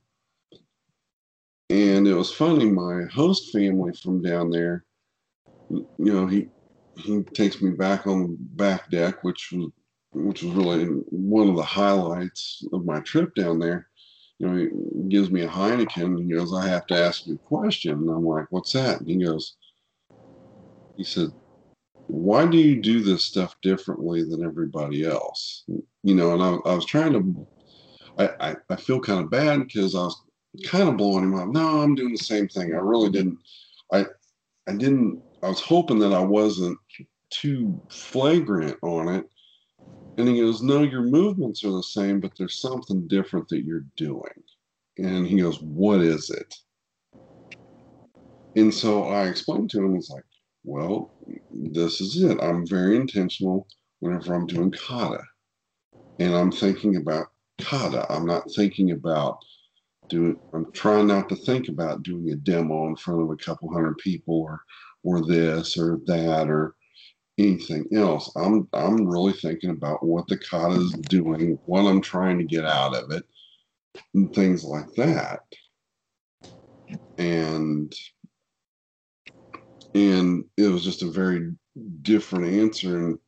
And 1.70 2.08
it 2.08 2.14
was 2.14 2.32
funny, 2.32 2.68
my 2.68 3.04
host 3.12 3.52
family 3.52 3.92
from 3.94 4.20
down 4.20 4.50
there, 4.50 4.84
you 5.70 5.86
know, 5.98 6.26
he 6.26 6.48
he 6.96 7.22
takes 7.22 7.62
me 7.62 7.70
back 7.70 8.08
on 8.08 8.22
the 8.22 8.36
back 8.38 8.90
deck, 8.90 9.22
which 9.22 9.52
was 9.52 9.70
which 10.14 10.42
was 10.42 10.54
really 10.54 10.84
one 10.84 11.48
of 11.48 11.56
the 11.56 11.62
highlights 11.62 12.64
of 12.72 12.84
my 12.84 13.00
trip 13.00 13.34
down 13.34 13.58
there. 13.58 13.88
You 14.38 14.48
know, 14.48 14.56
he 14.56 15.08
gives 15.08 15.30
me 15.30 15.42
a 15.42 15.48
Heineken 15.48 16.02
and 16.02 16.18
he 16.18 16.36
goes, 16.36 16.52
I 16.54 16.66
have 16.66 16.86
to 16.88 16.96
ask 16.96 17.26
you 17.26 17.34
a 17.34 17.38
question. 17.38 17.92
And 17.92 18.10
I'm 18.10 18.24
like, 18.24 18.46
what's 18.50 18.72
that? 18.72 19.00
And 19.00 19.08
he 19.08 19.16
goes, 19.24 19.56
he 20.96 21.04
said, 21.04 21.28
why 22.06 22.46
do 22.46 22.58
you 22.58 22.80
do 22.80 23.00
this 23.00 23.24
stuff 23.24 23.54
differently 23.62 24.22
than 24.22 24.44
everybody 24.44 25.04
else? 25.04 25.64
You 26.02 26.14
know, 26.14 26.34
and 26.34 26.42
I, 26.42 26.70
I 26.70 26.74
was 26.74 26.84
trying 26.84 27.12
to, 27.12 27.46
I, 28.18 28.50
I, 28.50 28.56
I 28.70 28.76
feel 28.76 29.00
kind 29.00 29.20
of 29.20 29.30
bad 29.30 29.66
because 29.66 29.94
I 29.94 30.04
was 30.04 30.22
kind 30.64 30.88
of 30.88 30.96
blowing 30.96 31.24
him 31.24 31.34
up. 31.34 31.48
No, 31.48 31.80
I'm 31.80 31.94
doing 31.94 32.12
the 32.12 32.18
same 32.18 32.48
thing. 32.48 32.74
I 32.74 32.78
really 32.78 33.10
didn't, 33.10 33.38
I, 33.92 34.06
I 34.68 34.72
didn't, 34.72 35.22
I 35.42 35.48
was 35.48 35.60
hoping 35.60 35.98
that 36.00 36.12
I 36.12 36.20
wasn't 36.20 36.78
too 37.30 37.80
flagrant 37.88 38.76
on 38.82 39.08
it. 39.08 39.28
And 40.16 40.28
he 40.28 40.40
goes, 40.40 40.62
No, 40.62 40.82
your 40.82 41.02
movements 41.02 41.64
are 41.64 41.72
the 41.72 41.82
same, 41.82 42.20
but 42.20 42.32
there's 42.38 42.60
something 42.60 43.08
different 43.08 43.48
that 43.48 43.64
you're 43.64 43.86
doing. 43.96 44.42
And 44.98 45.26
he 45.26 45.40
goes, 45.40 45.60
What 45.60 46.00
is 46.00 46.30
it? 46.30 46.54
And 48.56 48.72
so 48.72 49.04
I 49.04 49.26
explained 49.26 49.70
to 49.70 49.84
him, 49.84 49.94
He's 49.94 50.10
like, 50.10 50.24
well, 50.64 51.12
this 51.50 52.00
is 52.00 52.22
it. 52.22 52.38
I'm 52.42 52.66
very 52.66 52.96
intentional 52.96 53.68
whenever 54.00 54.34
I'm 54.34 54.46
doing 54.46 54.70
kata. 54.72 55.22
And 56.18 56.34
I'm 56.34 56.50
thinking 56.50 56.96
about 56.96 57.26
kata. 57.60 58.10
I'm 58.10 58.24
not 58.24 58.50
thinking 58.56 58.92
about 58.92 59.38
doing, 60.08 60.40
I'm 60.54 60.72
trying 60.72 61.06
not 61.06 61.28
to 61.28 61.36
think 61.36 61.68
about 61.68 62.02
doing 62.02 62.30
a 62.30 62.36
demo 62.36 62.86
in 62.86 62.96
front 62.96 63.22
of 63.22 63.30
a 63.30 63.36
couple 63.36 63.72
hundred 63.72 63.98
people 63.98 64.40
or, 64.40 64.60
or 65.02 65.26
this 65.26 65.76
or 65.76 66.00
that 66.06 66.48
or 66.48 66.74
anything 67.38 67.86
else. 67.94 68.30
I'm, 68.36 68.68
I'm 68.72 69.06
really 69.06 69.32
thinking 69.32 69.70
about 69.70 70.04
what 70.04 70.26
the 70.28 70.38
kata 70.38 70.80
is 70.80 70.92
doing, 70.92 71.58
what 71.66 71.82
I'm 71.82 72.00
trying 72.00 72.38
to 72.38 72.44
get 72.44 72.64
out 72.64 72.94
of 72.94 73.10
it, 73.10 73.24
and 74.14 74.34
things 74.34 74.64
like 74.64 74.92
that. 74.96 75.40
And 77.18 77.94
and 79.94 80.44
it 80.56 80.68
was 80.68 80.84
just 80.84 81.02
a 81.02 81.10
very 81.10 81.52
different 82.02 82.52
answer 82.52 82.98
and 82.98 83.18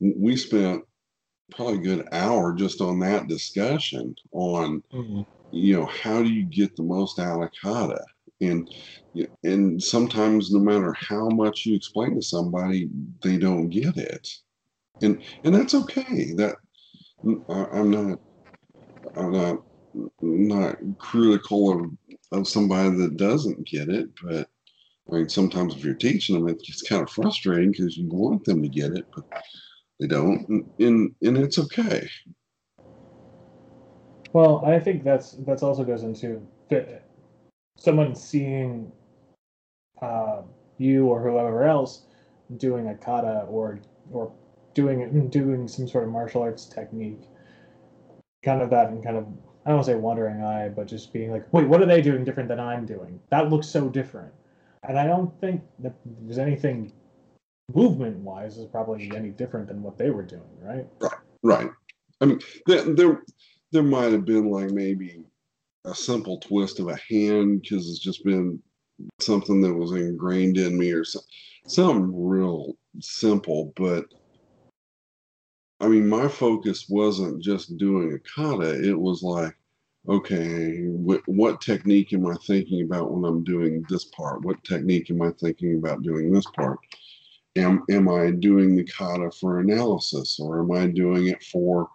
we 0.00 0.36
spent 0.36 0.82
probably 1.50 1.74
a 1.74 1.78
good 1.78 2.08
hour 2.12 2.52
just 2.52 2.80
on 2.80 2.98
that 3.00 3.28
discussion 3.28 4.14
on 4.32 4.82
mm-hmm. 4.92 5.22
you 5.50 5.74
know 5.74 5.86
how 5.86 6.22
do 6.22 6.28
you 6.28 6.44
get 6.44 6.74
the 6.76 6.82
most 6.82 7.18
out 7.18 7.42
of 7.42 7.50
kata 7.60 8.02
and 8.40 8.68
and 9.42 9.82
sometimes 9.82 10.50
no 10.50 10.58
matter 10.58 10.92
how 10.94 11.28
much 11.28 11.66
you 11.66 11.74
explain 11.74 12.14
to 12.14 12.22
somebody 12.22 12.88
they 13.22 13.38
don't 13.38 13.68
get 13.70 13.96
it 13.96 14.28
and 15.02 15.22
and 15.44 15.54
that's 15.54 15.74
okay 15.74 16.32
that 16.34 16.56
i'm 17.48 17.90
not 17.90 18.18
i'm 19.16 19.32
not 19.32 19.58
not 20.20 20.76
critical 20.98 21.70
of 21.70 21.90
of 22.32 22.48
somebody 22.48 22.90
that 22.96 23.16
doesn't 23.16 23.66
get 23.66 23.88
it 23.88 24.08
but 24.22 24.48
I 25.10 25.16
mean, 25.16 25.28
sometimes 25.28 25.74
if 25.76 25.84
you're 25.84 25.94
teaching 25.94 26.34
them, 26.34 26.48
it's 26.48 26.82
kind 26.82 27.02
of 27.02 27.10
frustrating 27.10 27.72
because 27.72 27.96
you 27.96 28.08
want 28.08 28.44
them 28.44 28.62
to 28.62 28.68
get 28.68 28.92
it, 28.92 29.04
but 29.14 29.24
they 30.00 30.06
don't, 30.06 30.48
and, 30.48 30.70
and 30.78 31.14
and 31.22 31.36
it's 31.36 31.58
okay. 31.58 32.08
Well, 34.32 34.64
I 34.64 34.80
think 34.80 35.04
that's 35.04 35.32
that's 35.46 35.62
also 35.62 35.84
goes 35.84 36.02
into 36.02 36.46
someone 37.76 38.14
seeing 38.14 38.90
uh, 40.00 40.42
you 40.78 41.06
or 41.06 41.22
whoever 41.22 41.64
else 41.64 42.02
doing 42.56 42.88
a 42.88 42.94
kata 42.94 43.46
or 43.48 43.80
or 44.10 44.32
doing 44.74 45.28
doing 45.28 45.68
some 45.68 45.86
sort 45.86 46.04
of 46.04 46.10
martial 46.10 46.42
arts 46.42 46.66
technique, 46.66 47.22
kind 48.44 48.62
of 48.62 48.70
that 48.70 48.88
and 48.88 49.02
kind 49.02 49.16
of 49.16 49.26
I 49.64 49.70
don't 49.70 49.76
want 49.76 49.86
to 49.86 49.92
say 49.92 49.96
wandering 49.96 50.42
eye, 50.42 50.68
but 50.68 50.86
just 50.86 51.12
being 51.12 51.30
like, 51.30 51.50
wait, 51.52 51.66
what 51.66 51.80
are 51.80 51.86
they 51.86 52.02
doing 52.02 52.24
different 52.24 52.48
than 52.48 52.60
I'm 52.60 52.84
doing? 52.84 53.18
That 53.30 53.48
looks 53.48 53.66
so 53.66 53.88
different 53.88 54.32
and 54.88 54.98
I 54.98 55.06
don't 55.06 55.32
think 55.40 55.62
that 55.80 55.94
there's 56.04 56.38
anything 56.38 56.92
movement 57.74 58.18
wise 58.18 58.58
is 58.58 58.66
probably 58.66 59.10
any 59.14 59.30
different 59.30 59.68
than 59.68 59.82
what 59.82 59.96
they 59.96 60.10
were 60.10 60.22
doing, 60.22 60.42
right? 60.60 60.86
Right, 61.00 61.18
right. 61.42 61.70
I 62.20 62.26
mean, 62.26 62.40
there, 62.66 62.82
there 62.94 63.22
there 63.72 63.82
might 63.82 64.12
have 64.12 64.24
been 64.24 64.50
like 64.50 64.70
maybe 64.70 65.24
a 65.84 65.94
simple 65.94 66.38
twist 66.38 66.80
of 66.80 66.88
a 66.88 66.98
hand 67.08 67.62
because 67.62 67.88
it's 67.88 67.98
just 67.98 68.24
been 68.24 68.60
something 69.20 69.60
that 69.60 69.74
was 69.74 69.92
ingrained 69.92 70.56
in 70.56 70.78
me 70.78 70.92
or 70.92 71.04
something, 71.04 71.28
something 71.66 72.26
real 72.28 72.76
simple. 73.00 73.72
But 73.76 74.06
I 75.80 75.88
mean, 75.88 76.08
my 76.08 76.28
focus 76.28 76.86
wasn't 76.88 77.42
just 77.42 77.76
doing 77.76 78.12
a 78.12 78.18
kata. 78.18 78.82
It 78.82 78.98
was 78.98 79.22
like, 79.22 79.54
okay, 80.08 80.86
wh- 80.86 81.28
what 81.28 81.60
technique 81.60 82.12
am 82.12 82.26
I 82.26 82.36
thinking 82.46 82.84
about 82.84 83.10
when 83.10 83.24
I'm 83.24 83.44
doing 83.44 83.84
this 83.88 84.04
part? 84.06 84.42
What 84.42 84.62
technique 84.64 85.10
am 85.10 85.20
I 85.20 85.30
thinking 85.32 85.76
about 85.76 86.02
doing 86.02 86.32
this 86.32 86.46
part? 86.56 86.78
Am, 87.56 87.84
am 87.90 88.08
I 88.08 88.30
doing 88.30 88.74
the 88.74 88.84
kata 88.84 89.30
for 89.30 89.60
analysis 89.60 90.40
or 90.40 90.60
am 90.60 90.72
I 90.72 90.86
doing 90.86 91.28
it 91.28 91.42
for 91.44 91.88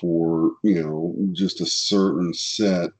for 0.00 0.52
you 0.62 0.82
know 0.82 1.16
just 1.32 1.60
a 1.62 1.66
certain 1.66 2.32
set 2.34 2.90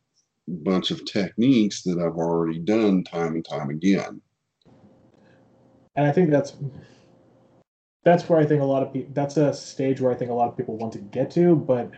bunch 0.49 0.91
of 0.91 1.05
techniques 1.05 1.83
that 1.83 1.99
I've 1.99 2.17
already 2.17 2.59
done 2.59 3.05
time 3.05 3.35
and 3.35 3.45
time 3.45 3.71
again. 3.71 4.21
And 5.97 6.07
I 6.07 6.13
think 6.13 6.31
that's 6.31 6.57
that's 8.05 8.29
where 8.29 8.39
I 8.39 8.47
think 8.47 8.63
a 8.63 8.65
lot 8.65 8.83
of 8.83 8.93
people 8.93 9.11
that's 9.15 9.37
a 9.37 9.53
stage 9.53 10.01
where 10.01 10.13
I 10.13 10.15
think 10.15 10.31
a 10.31 10.35
lot 10.35 10.49
of 10.49 10.57
people 10.57 10.77
want 10.77 10.93
to 10.93 10.99
get 10.99 11.31
to, 11.33 11.57
but 11.57 11.91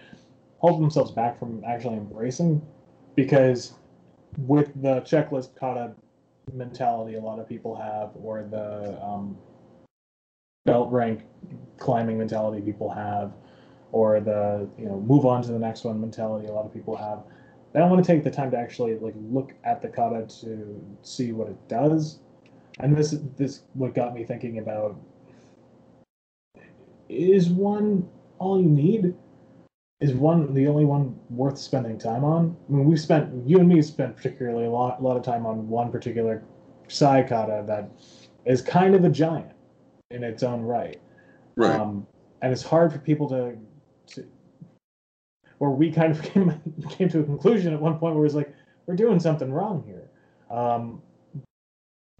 hold 0.58 0.80
themselves 0.80 1.10
back 1.10 1.38
from 1.38 1.62
actually 1.66 1.96
embracing 1.96 2.60
because 3.14 3.74
with 4.38 4.70
the 4.82 5.00
checklist 5.02 5.54
kata 5.56 5.92
mentality 6.52 7.16
a 7.16 7.20
lot 7.20 7.38
of 7.38 7.48
people 7.48 7.74
have 7.74 8.10
or 8.22 8.42
the 8.42 9.02
um, 9.04 9.36
belt 10.64 10.90
rank 10.90 11.24
climbing 11.78 12.18
mentality 12.18 12.60
people 12.60 12.90
have 12.90 13.32
or 13.92 14.20
the 14.20 14.68
you 14.78 14.86
know 14.86 15.00
move 15.00 15.26
on 15.26 15.42
to 15.42 15.52
the 15.52 15.58
next 15.58 15.84
one 15.84 16.00
mentality 16.00 16.46
a 16.46 16.52
lot 16.52 16.64
of 16.64 16.72
people 16.72 16.96
have 16.96 17.20
I 17.74 17.80
don't 17.80 17.90
want 17.90 18.04
to 18.04 18.12
take 18.12 18.24
the 18.24 18.30
time 18.30 18.50
to 18.52 18.58
actually 18.58 18.96
like 18.98 19.14
look 19.16 19.52
at 19.64 19.82
the 19.82 19.88
kata 19.88 20.26
to 20.40 20.80
see 21.02 21.32
what 21.32 21.48
it 21.48 21.68
does. 21.68 22.20
And 22.80 22.96
this 22.96 23.16
this 23.36 23.62
what 23.74 23.94
got 23.94 24.14
me 24.14 24.24
thinking 24.24 24.58
about 24.58 24.96
is 27.08 27.48
one 27.50 28.08
all 28.38 28.60
you 28.60 28.68
need? 28.68 29.14
Is 30.00 30.14
one 30.14 30.54
the 30.54 30.68
only 30.68 30.84
one 30.84 31.18
worth 31.28 31.58
spending 31.58 31.98
time 31.98 32.24
on? 32.24 32.56
I 32.68 32.72
mean, 32.72 32.84
we 32.84 32.96
spent 32.96 33.46
you 33.46 33.58
and 33.58 33.68
me 33.68 33.82
spent 33.82 34.16
particularly 34.16 34.64
a 34.64 34.70
lot 34.70 35.00
a 35.00 35.02
lot 35.02 35.16
of 35.16 35.22
time 35.22 35.44
on 35.44 35.68
one 35.68 35.90
particular 35.90 36.42
sai 36.86 37.22
kata 37.22 37.64
that 37.66 37.90
is 38.46 38.62
kind 38.62 38.94
of 38.94 39.04
a 39.04 39.10
giant 39.10 39.52
in 40.10 40.22
its 40.22 40.42
own 40.42 40.62
right. 40.62 41.00
Right. 41.56 41.78
Um, 41.78 42.06
and 42.40 42.52
it's 42.52 42.62
hard 42.62 42.92
for 42.92 42.98
people 42.98 43.28
to 43.28 43.58
where 45.58 45.70
we 45.70 45.90
kind 45.90 46.12
of 46.12 46.22
came, 46.34 46.60
came 46.90 47.08
to 47.10 47.20
a 47.20 47.24
conclusion 47.24 47.72
at 47.72 47.80
one 47.80 47.98
point 47.98 48.14
where 48.14 48.24
it 48.24 48.26
was 48.26 48.34
like, 48.34 48.54
we're 48.86 48.96
doing 48.96 49.20
something 49.20 49.52
wrong 49.52 49.84
here. 49.86 50.08
Um, 50.50 51.02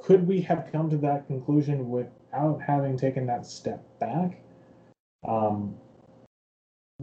could 0.02 0.26
we 0.26 0.40
have 0.42 0.68
come 0.70 0.90
to 0.90 0.96
that 0.98 1.26
conclusion 1.26 1.90
without 1.90 2.60
having 2.60 2.96
taken 2.96 3.26
that 3.26 3.46
step 3.46 3.82
back? 3.98 4.40
Um, 5.26 5.74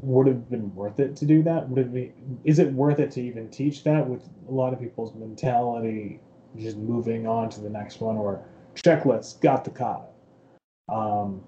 would 0.01 0.27
have 0.27 0.49
been 0.49 0.73
worth 0.75 0.99
it 0.99 1.15
to 1.17 1.25
do 1.25 1.41
that? 1.43 1.69
Would 1.69 1.79
it 1.79 1.93
be? 1.93 2.13
Is 2.43 2.59
it 2.59 2.71
worth 2.73 2.99
it 2.99 3.11
to 3.11 3.21
even 3.21 3.49
teach 3.49 3.83
that 3.83 4.07
with 4.07 4.27
a 4.47 4.51
lot 4.51 4.73
of 4.73 4.79
people's 4.79 5.13
mentality 5.15 6.19
just 6.57 6.77
moving 6.77 7.27
on 7.27 7.49
to 7.49 7.61
the 7.61 7.69
next 7.69 8.01
one 8.01 8.17
or 8.17 8.43
checklist 8.75 9.41
got 9.41 9.63
the 9.63 9.71
kata? 9.71 10.05
Um, 10.89 11.41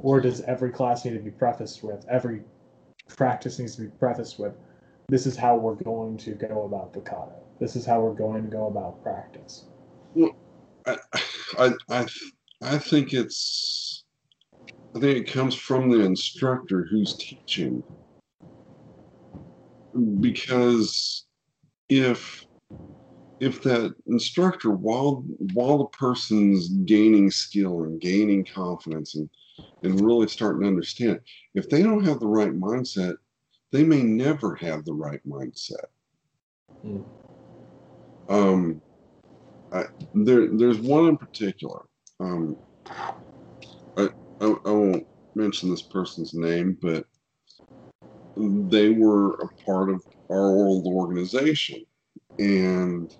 or 0.00 0.20
does 0.20 0.42
every 0.42 0.70
class 0.70 1.04
need 1.04 1.14
to 1.14 1.20
be 1.20 1.30
prefaced 1.30 1.82
with 1.82 2.04
every 2.08 2.42
practice 3.08 3.58
needs 3.58 3.76
to 3.76 3.82
be 3.82 3.88
prefaced 3.88 4.38
with 4.38 4.54
this 5.08 5.26
is 5.26 5.36
how 5.36 5.56
we're 5.56 5.74
going 5.74 6.18
to 6.18 6.32
go 6.32 6.64
about 6.64 6.92
the 6.92 7.00
kata. 7.00 7.32
This 7.58 7.76
is 7.76 7.86
how 7.86 8.00
we're 8.00 8.14
going 8.14 8.44
to 8.44 8.50
go 8.50 8.66
about 8.66 9.02
practice. 9.02 9.64
Well, 10.14 10.36
I, 10.86 10.96
I, 11.58 11.72
I, 11.88 12.06
I 12.60 12.78
think 12.78 13.14
it's, 13.14 14.04
I 14.94 15.00
think 15.00 15.16
it 15.16 15.32
comes 15.32 15.54
from 15.54 15.90
the 15.90 16.00
instructor 16.00 16.86
who's 16.90 17.16
teaching. 17.16 17.82
Because 20.20 21.24
if, 21.88 22.44
if 23.40 23.62
that 23.62 23.94
instructor, 24.06 24.70
while 24.70 25.24
while 25.54 25.78
the 25.78 25.86
person's 25.86 26.68
gaining 26.68 27.30
skill 27.30 27.84
and 27.84 28.00
gaining 28.00 28.44
confidence 28.44 29.14
and 29.14 29.30
and 29.82 30.00
really 30.04 30.28
starting 30.28 30.62
to 30.62 30.68
understand. 30.68 31.20
If 31.54 31.68
they 31.68 31.82
don't 31.82 32.04
have 32.04 32.20
the 32.20 32.26
right 32.26 32.52
mindset, 32.52 33.16
they 33.72 33.84
may 33.84 34.02
never 34.02 34.54
have 34.56 34.84
the 34.84 34.94
right 34.94 35.20
mindset. 35.26 35.86
Mm. 36.84 37.04
Um, 38.28 38.82
I, 39.72 39.84
there, 40.14 40.48
there's 40.56 40.78
one 40.78 41.06
in 41.08 41.16
particular. 41.16 41.82
Um, 42.20 42.56
I, 43.96 44.08
I, 44.40 44.54
I 44.64 44.70
won't 44.70 45.06
mention 45.34 45.70
this 45.70 45.82
person's 45.82 46.34
name, 46.34 46.76
but 46.80 47.04
they 48.36 48.90
were 48.90 49.34
a 49.34 49.48
part 49.66 49.90
of 49.90 50.02
our 50.30 50.50
old 50.50 50.86
organization, 50.86 51.84
and 52.38 53.12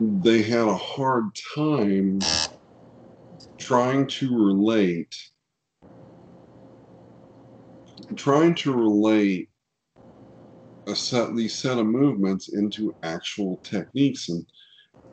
they 0.00 0.42
had 0.42 0.68
a 0.68 0.74
hard 0.74 1.24
time 1.54 2.18
trying 3.66 4.06
to 4.06 4.46
relate 4.46 5.12
trying 8.14 8.54
to 8.54 8.72
relate 8.72 9.48
a 10.86 10.94
set 10.94 11.34
these 11.34 11.58
set 11.58 11.76
of 11.76 11.86
movements 11.86 12.54
into 12.54 12.94
actual 13.02 13.60
techniques. 13.64 14.28
And 14.28 14.46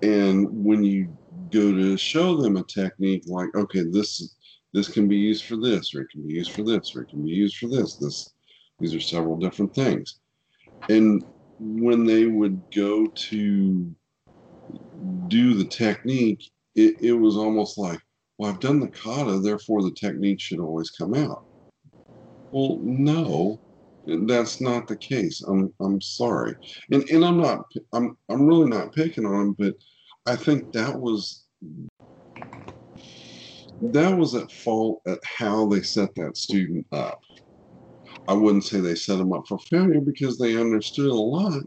and 0.03 0.47
when 0.51 0.83
you 0.83 1.09
go 1.51 1.71
to 1.71 1.97
show 1.97 2.39
them 2.39 2.57
a 2.57 2.63
technique 2.65 3.23
like 3.25 3.49
okay 3.55 3.85
this 3.91 4.35
this 4.71 4.87
can 4.87 5.07
be 5.07 5.17
used 5.17 5.45
for 5.45 5.55
this 5.55 5.95
or 5.95 6.01
it 6.01 6.09
can 6.11 6.27
be 6.27 6.33
used 6.35 6.51
for 6.51 6.63
this 6.63 6.95
or 6.95 7.01
it 7.01 7.09
can 7.09 7.25
be 7.25 7.31
used 7.31 7.57
for 7.57 7.69
this 7.69 7.97
this 7.97 8.33
these 8.79 8.93
are 8.93 8.99
several 8.99 9.37
different 9.37 9.73
things. 9.73 10.19
And 10.89 11.23
when 11.57 12.05
they 12.05 12.27
would 12.27 12.61
go 12.75 13.07
to 13.07 13.95
do 15.27 15.53
the 15.55 15.65
technique 15.65 16.51
it, 16.75 16.95
it 17.01 17.13
was 17.13 17.35
almost 17.37 17.77
like 17.77 17.99
well, 18.37 18.51
I've 18.51 18.59
done 18.59 18.79
the 18.79 18.89
kata, 18.89 19.39
therefore 19.39 19.83
the 19.83 19.91
technique 19.91 20.39
should 20.39 20.59
always 20.59 20.89
come 20.89 21.13
out. 21.13 21.45
Well, 22.51 22.79
no, 22.81 23.59
that's 24.05 24.59
not 24.59 24.87
the 24.87 24.97
case. 24.97 25.41
I'm 25.41 25.73
I'm 25.79 26.01
sorry, 26.01 26.55
and 26.91 27.07
and 27.09 27.23
I'm 27.23 27.37
not 27.37 27.65
I'm 27.93 28.17
I'm 28.29 28.45
really 28.45 28.69
not 28.69 28.93
picking 28.93 29.25
on 29.25 29.47
him, 29.47 29.55
but 29.57 29.75
I 30.25 30.35
think 30.35 30.71
that 30.73 30.99
was 30.99 31.43
that 33.81 34.17
was 34.17 34.35
at 34.35 34.51
fault 34.51 35.01
at 35.07 35.19
how 35.23 35.67
they 35.67 35.81
set 35.81 36.13
that 36.15 36.37
student 36.37 36.85
up. 36.91 37.19
I 38.27 38.33
wouldn't 38.33 38.63
say 38.63 38.79
they 38.79 38.95
set 38.95 39.19
him 39.19 39.33
up 39.33 39.47
for 39.47 39.59
failure 39.59 39.99
because 39.99 40.37
they 40.37 40.57
understood 40.57 41.07
a 41.07 41.13
lot, 41.13 41.63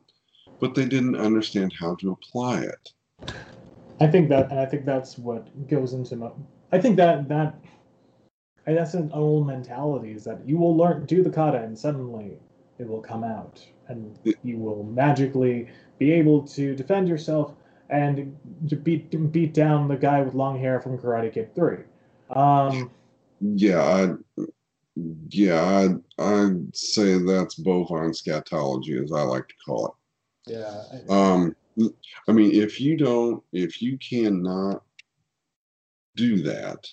but 0.60 0.74
they 0.74 0.86
didn't 0.86 1.16
understand 1.16 1.72
how 1.78 1.94
to 1.96 2.12
apply 2.12 2.62
it. 2.62 2.92
I 4.00 4.06
think 4.06 4.28
that, 4.28 4.50
and 4.50 4.60
I 4.60 4.66
think 4.66 4.84
that's 4.84 5.18
what 5.18 5.68
goes 5.68 5.92
into 5.92 6.16
I 6.72 6.78
think 6.78 6.96
that 6.96 7.28
that 7.28 7.58
that's 8.66 8.94
an 8.94 9.10
old 9.12 9.46
mentality 9.46 10.12
is 10.12 10.24
that 10.24 10.46
you 10.46 10.58
will 10.58 10.76
learn 10.76 11.06
do 11.06 11.22
the 11.22 11.30
kata 11.30 11.58
and 11.58 11.78
suddenly 11.78 12.38
it 12.78 12.88
will 12.88 13.00
come 13.00 13.22
out 13.24 13.64
and 13.88 14.18
you 14.42 14.58
will 14.58 14.82
magically 14.82 15.68
be 15.98 16.12
able 16.12 16.42
to 16.48 16.74
defend 16.74 17.08
yourself 17.08 17.54
and 17.88 18.36
to 18.68 18.76
beat 18.76 19.32
beat 19.32 19.54
down 19.54 19.88
the 19.88 19.96
guy 19.96 20.20
with 20.20 20.34
long 20.34 20.58
hair 20.58 20.80
from 20.80 20.98
Karate 20.98 21.32
Kid 21.32 21.54
Three. 21.54 21.78
Um, 22.30 22.90
yeah, 23.40 23.82
I, 23.82 24.42
yeah, 25.28 25.64
I'd, 25.64 26.22
I'd 26.22 26.76
say 26.76 27.18
that's 27.18 27.54
bovine 27.54 28.10
scatology, 28.10 29.02
as 29.02 29.12
I 29.12 29.22
like 29.22 29.46
to 29.48 29.54
call 29.64 29.86
it. 29.86 30.52
Yeah. 30.52 30.82
Um, 31.08 31.54
I 32.28 32.32
mean, 32.32 32.52
if 32.52 32.80
you 32.80 32.96
don't, 32.96 33.42
if 33.52 33.82
you 33.82 33.98
cannot 33.98 34.82
do 36.16 36.42
that. 36.42 36.86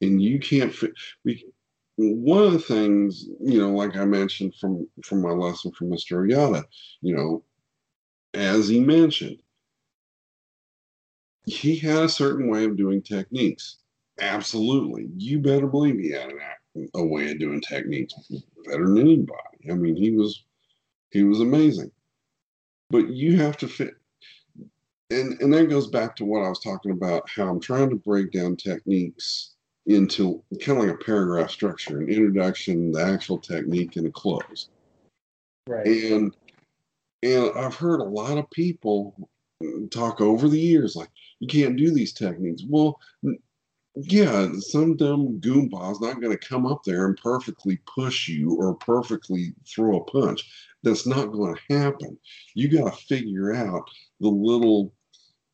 And 0.00 0.22
you 0.22 0.38
can't 0.38 0.74
fit. 0.74 0.92
We, 1.24 1.44
one 1.96 2.44
of 2.44 2.52
the 2.52 2.58
things, 2.58 3.26
you 3.40 3.58
know, 3.58 3.70
like 3.70 3.96
I 3.96 4.04
mentioned 4.04 4.54
from 4.60 4.86
from 5.02 5.22
my 5.22 5.30
lesson 5.30 5.72
from 5.72 5.90
Mr. 5.90 6.26
Oyata, 6.26 6.64
you 7.00 7.16
know, 7.16 7.42
as 8.34 8.68
he 8.68 8.80
mentioned, 8.80 9.38
he 11.44 11.76
had 11.76 12.02
a 12.02 12.08
certain 12.08 12.50
way 12.50 12.64
of 12.64 12.76
doing 12.76 13.00
techniques. 13.02 13.78
Absolutely, 14.20 15.08
you 15.16 15.38
better 15.40 15.66
believe 15.66 15.98
he 15.98 16.10
had 16.10 16.30
an, 16.30 16.88
a 16.94 17.04
way 17.04 17.30
of 17.30 17.38
doing 17.38 17.60
techniques 17.62 18.14
better 18.66 18.86
than 18.86 18.98
anybody. 18.98 19.70
I 19.70 19.74
mean, 19.74 19.96
he 19.96 20.10
was 20.10 20.44
he 21.10 21.22
was 21.22 21.40
amazing. 21.40 21.90
But 22.90 23.08
you 23.08 23.38
have 23.38 23.56
to 23.58 23.68
fit 23.68 23.94
and 25.10 25.40
and 25.40 25.52
that 25.52 25.68
goes 25.68 25.86
back 25.86 26.16
to 26.16 26.24
what 26.24 26.42
I 26.42 26.48
was 26.48 26.60
talking 26.60 26.90
about 26.90 27.28
how 27.28 27.48
I'm 27.48 27.60
trying 27.60 27.90
to 27.90 27.96
break 27.96 28.32
down 28.32 28.56
techniques 28.56 29.54
into 29.86 30.42
kind 30.60 30.78
of 30.78 30.84
like 30.84 30.94
a 30.94 31.04
paragraph 31.04 31.50
structure, 31.50 32.00
an 32.00 32.08
introduction, 32.08 32.90
the 32.90 33.02
actual 33.02 33.38
technique, 33.38 33.96
and 33.96 34.06
a 34.06 34.10
close. 34.10 34.68
Right. 35.68 35.86
And 35.86 36.34
and 37.22 37.50
I've 37.56 37.74
heard 37.74 38.00
a 38.00 38.04
lot 38.04 38.38
of 38.38 38.50
people 38.50 39.30
talk 39.90 40.20
over 40.20 40.48
the 40.48 40.60
years 40.60 40.96
like 40.96 41.08
you 41.40 41.48
can't 41.48 41.76
do 41.76 41.90
these 41.90 42.12
techniques. 42.12 42.62
Well, 42.68 42.98
yeah, 43.94 44.48
some 44.58 44.96
dumb 44.96 45.40
goombah's 45.40 46.00
not 46.00 46.20
going 46.20 46.36
to 46.36 46.48
come 46.48 46.66
up 46.66 46.82
there 46.84 47.06
and 47.06 47.16
perfectly 47.16 47.80
push 47.86 48.28
you 48.28 48.54
or 48.54 48.74
perfectly 48.74 49.54
throw 49.66 49.98
a 49.98 50.04
punch. 50.04 50.50
That's 50.86 51.04
not 51.04 51.32
going 51.32 51.56
to 51.56 51.78
happen. 51.78 52.16
You 52.54 52.68
got 52.68 52.92
to 52.92 53.04
figure 53.06 53.52
out 53.52 53.82
the 54.20 54.28
little 54.28 54.94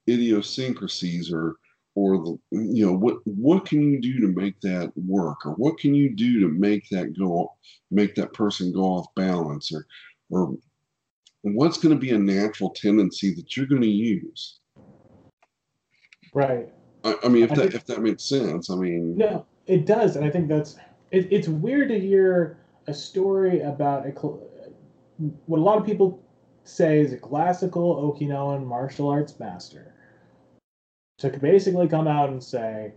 idiosyncrasies 0.07 1.33
or 1.33 1.57
or 1.95 2.19
the 2.19 2.39
you 2.51 2.85
know 2.85 2.93
what 2.93 3.17
what 3.25 3.65
can 3.65 3.81
you 3.81 3.99
do 3.99 4.21
to 4.21 4.29
make 4.29 4.61
that 4.61 4.93
work? 4.95 5.47
Or 5.47 5.53
what 5.53 5.79
can 5.79 5.95
you 5.95 6.15
do 6.15 6.41
to 6.41 6.49
make 6.49 6.87
that 6.91 7.19
go 7.19 7.51
make 7.91 8.15
that 8.17 8.35
person 8.35 8.75
go 8.75 8.83
off 8.83 9.07
balance? 9.17 9.73
Or 9.73 9.87
or 10.31 10.55
what's 11.41 11.79
going 11.79 11.95
to 11.95 12.01
be 12.01 12.11
a 12.11 12.19
natural 12.19 12.69
tendency 12.69 13.33
that 13.35 13.57
you're 13.57 13.65
going 13.65 13.81
to 13.81 13.89
use? 13.89 14.61
Right. 16.35 16.69
I, 17.05 17.17
I 17.25 17.29
mean 17.29 17.43
if 17.43 17.53
I 17.53 17.55
that 17.55 17.63
think, 17.63 17.75
if 17.75 17.87
that 17.87 18.01
makes 18.01 18.23
sense 18.23 18.71
i 18.71 18.77
mean 18.77 19.17
no 19.17 19.45
it 19.67 19.87
does 19.87 20.15
and 20.15 20.25
i 20.25 20.31
think 20.31 20.47
that's 20.49 20.77
it, 21.11 21.27
it's 21.33 21.49
weird 21.49 21.89
to 21.89 21.99
hear 21.99 22.59
a 22.87 22.95
story 22.95 23.61
about 23.63 24.07
a 24.07 24.13
what 25.47 25.59
a 25.59 25.63
lot 25.63 25.79
of 25.79 25.85
people 25.85 26.23
say 26.65 27.01
is 27.01 27.13
a 27.13 27.17
classical 27.17 27.97
okinawan 27.97 28.65
martial 28.65 29.09
arts 29.09 29.39
master 29.39 29.95
to 31.19 31.31
basically 31.39 31.89
come 31.89 32.07
out 32.07 32.31
and 32.31 32.43
say 32.43 32.93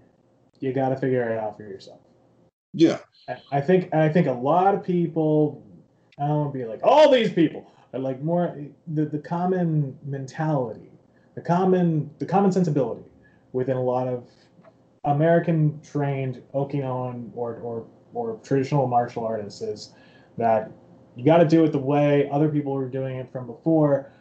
you 0.59 0.73
got 0.73 0.89
to 0.89 0.95
figure 0.95 1.29
it 1.29 1.37
out 1.37 1.57
for 1.57 1.63
yourself. 1.63 1.99
Yeah, 2.73 2.99
I 3.51 3.61
think 3.61 3.93
I 3.93 4.09
think 4.09 4.27
a 4.27 4.33
lot 4.33 4.73
of 4.75 4.83
people. 4.83 5.63
I 6.17 6.27
don't 6.27 6.37
want 6.37 6.53
to 6.53 6.59
be 6.59 6.65
like 6.65 6.79
all 6.83 7.11
these 7.11 7.31
people, 7.31 7.69
but 7.91 8.01
like 8.01 8.21
more 8.21 8.57
the 8.87 9.05
the 9.05 9.19
common 9.19 9.97
mentality, 10.05 10.91
the 11.35 11.41
common 11.41 12.09
the 12.19 12.25
common 12.25 12.51
sensibility 12.51 13.05
within 13.53 13.77
a 13.77 13.83
lot 13.83 14.07
of 14.07 14.29
American 15.05 15.79
trained 15.81 16.41
Okinawan 16.53 17.31
or 17.35 17.55
or 17.57 17.85
or 18.13 18.39
traditional 18.43 18.87
martial 18.87 19.25
artists 19.25 19.61
is 19.61 19.93
that 20.37 20.71
you 21.15 21.23
got 21.25 21.37
to 21.37 21.47
do 21.47 21.63
it 21.63 21.71
the 21.71 21.79
way 21.79 22.29
other 22.31 22.49
people 22.49 22.73
were 22.73 22.89
doing 22.89 23.17
it 23.17 23.31
from 23.31 23.47
before, 23.47 24.11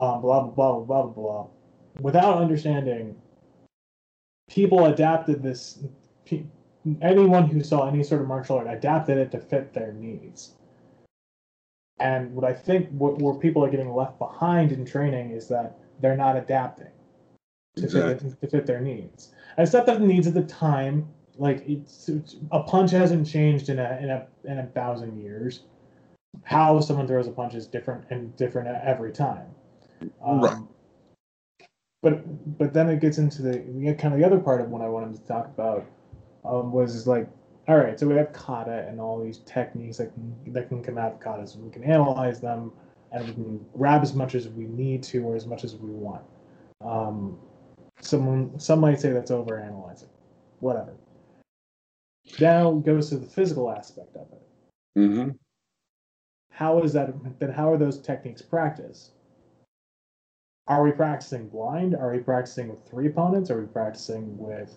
um, 0.00 0.20
blah 0.22 0.40
blah 0.40 0.50
blah 0.50 0.80
blah 0.80 1.02
blah 1.02 1.06
blah, 1.06 1.46
without 2.00 2.38
understanding 2.38 3.16
people 4.48 4.86
adapted 4.86 5.42
this. 5.42 5.78
Anyone 7.02 7.48
who 7.48 7.62
saw 7.62 7.88
any 7.88 8.02
sort 8.02 8.22
of 8.22 8.28
martial 8.28 8.56
art 8.56 8.66
adapted 8.68 9.18
it 9.18 9.30
to 9.32 9.38
fit 9.40 9.74
their 9.74 9.92
needs. 9.92 10.54
And 12.00 12.32
what 12.34 12.44
I 12.44 12.54
think 12.54 12.88
what, 12.90 13.18
where 13.18 13.34
people 13.34 13.64
are 13.64 13.70
getting 13.70 13.92
left 13.92 14.18
behind 14.18 14.72
in 14.72 14.84
training 14.84 15.32
is 15.32 15.48
that 15.48 15.78
they're 16.00 16.16
not 16.16 16.36
adapting 16.36 16.92
to, 17.76 17.84
exactly. 17.84 18.30
fit, 18.30 18.40
to 18.40 18.46
fit 18.48 18.66
their 18.66 18.80
needs. 18.80 19.32
And 19.56 19.64
it's 19.64 19.72
not 19.72 19.86
that 19.86 19.98
the 19.98 20.06
needs 20.06 20.26
at 20.26 20.34
the 20.34 20.44
time, 20.44 21.08
like 21.36 21.64
it's, 21.68 22.08
it's, 22.08 22.36
a 22.52 22.62
punch 22.62 22.92
hasn't 22.92 23.26
changed 23.26 23.68
in 23.68 23.78
a 23.78 23.98
in 24.00 24.10
a 24.10 24.26
in 24.44 24.58
a 24.58 24.66
thousand 24.66 25.20
years. 25.20 25.64
How 26.44 26.80
someone 26.80 27.06
throws 27.06 27.26
a 27.26 27.32
punch 27.32 27.54
is 27.54 27.66
different 27.66 28.04
and 28.10 28.34
different 28.36 28.68
every 28.68 29.12
time. 29.12 29.46
Um, 30.24 30.40
right 30.40 30.58
but 32.02 32.58
but 32.58 32.72
then 32.72 32.88
it 32.88 33.00
gets 33.00 33.18
into 33.18 33.42
the 33.42 33.58
kind 33.98 34.14
of 34.14 34.20
the 34.20 34.26
other 34.26 34.38
part 34.38 34.60
of 34.60 34.70
what 34.70 34.82
I 34.82 34.88
wanted 34.88 35.16
to 35.16 35.26
talk 35.26 35.46
about 35.46 35.86
um, 36.44 36.72
was 36.72 37.06
like, 37.06 37.28
all 37.66 37.76
right, 37.76 37.98
so 37.98 38.06
we 38.06 38.14
have 38.14 38.32
kata 38.32 38.86
and 38.88 39.00
all 39.00 39.22
these 39.22 39.38
techniques 39.38 39.98
that 39.98 40.14
can, 40.14 40.52
that 40.52 40.68
can 40.68 40.82
come 40.82 40.96
out 40.96 41.12
of 41.12 41.20
kata, 41.20 41.46
so 41.46 41.58
we 41.58 41.70
can 41.70 41.84
analyze 41.84 42.40
them 42.40 42.72
and 43.12 43.26
we 43.26 43.32
can 43.32 43.66
grab 43.76 44.02
as 44.02 44.14
much 44.14 44.34
as 44.34 44.48
we 44.48 44.64
need 44.64 45.02
to 45.02 45.18
or 45.24 45.34
as 45.34 45.46
much 45.46 45.64
as 45.64 45.74
we 45.76 45.90
want. 45.90 46.22
Um, 46.84 47.38
someone 48.00 48.58
some 48.58 48.80
might 48.80 49.00
say 49.00 49.12
that's 49.12 49.30
over 49.30 49.58
analyzing, 49.58 50.08
whatever. 50.60 50.94
Now 52.38 52.72
goes 52.72 53.08
to 53.10 53.18
the 53.18 53.26
physical 53.26 53.70
aspect 53.70 54.14
of 54.14 54.28
it. 54.32 54.98
Mm-hmm. 54.98 55.30
How 56.58 56.82
is 56.82 56.92
that? 56.94 57.14
Then 57.38 57.50
how 57.50 57.72
are 57.72 57.78
those 57.78 58.00
techniques 58.00 58.42
practiced? 58.42 59.12
are 60.68 60.82
we 60.82 60.92
practicing 60.92 61.48
blind? 61.48 61.96
Are 61.96 62.12
we 62.12 62.18
practicing 62.18 62.68
with 62.68 62.86
three 62.88 63.06
opponents? 63.06 63.50
Are 63.50 63.58
we 63.60 63.66
practicing 63.66 64.36
with 64.36 64.76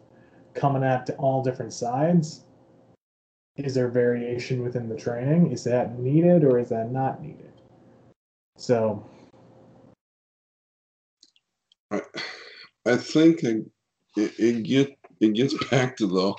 coming 0.53 0.83
at 0.83 1.09
all 1.17 1.43
different 1.43 1.73
sides? 1.73 2.45
Is 3.57 3.73
there 3.73 3.89
variation 3.89 4.63
within 4.63 4.87
the 4.87 4.95
training? 4.95 5.51
Is 5.51 5.65
that 5.65 5.99
needed 5.99 6.45
or 6.45 6.59
is 6.59 6.69
that 6.69 6.91
not 6.91 7.21
needed? 7.21 7.51
So, 8.57 9.05
I, 11.91 12.01
I 12.85 12.95
think 12.95 13.43
it, 13.43 13.65
it, 14.15 14.31
it 14.39 14.63
get 14.63 14.97
it 15.19 15.33
gets 15.33 15.53
back 15.69 15.97
to 15.97 16.07
the, 16.07 16.33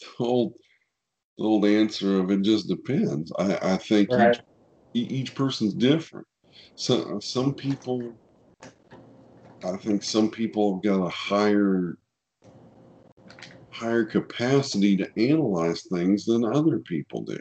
the 0.00 0.24
old 0.24 0.54
the 1.36 1.44
old 1.44 1.66
answer 1.66 2.18
of 2.18 2.30
it 2.30 2.40
just 2.40 2.66
depends. 2.66 3.30
I, 3.38 3.74
I 3.74 3.76
think 3.76 4.10
right. 4.10 4.34
each, 4.34 4.42
each 5.00 5.34
person's 5.34 5.74
different. 5.74 6.26
So 6.74 7.18
some 7.20 7.54
people 7.54 8.12
I 9.64 9.76
think 9.78 10.02
some 10.02 10.30
people 10.30 10.74
have 10.74 10.82
got 10.82 11.04
a 11.04 11.08
higher 11.08 11.96
higher 13.70 14.04
capacity 14.04 14.96
to 14.96 15.10
analyze 15.16 15.82
things 15.92 16.24
than 16.24 16.44
other 16.44 16.78
people 16.78 17.22
do. 17.22 17.38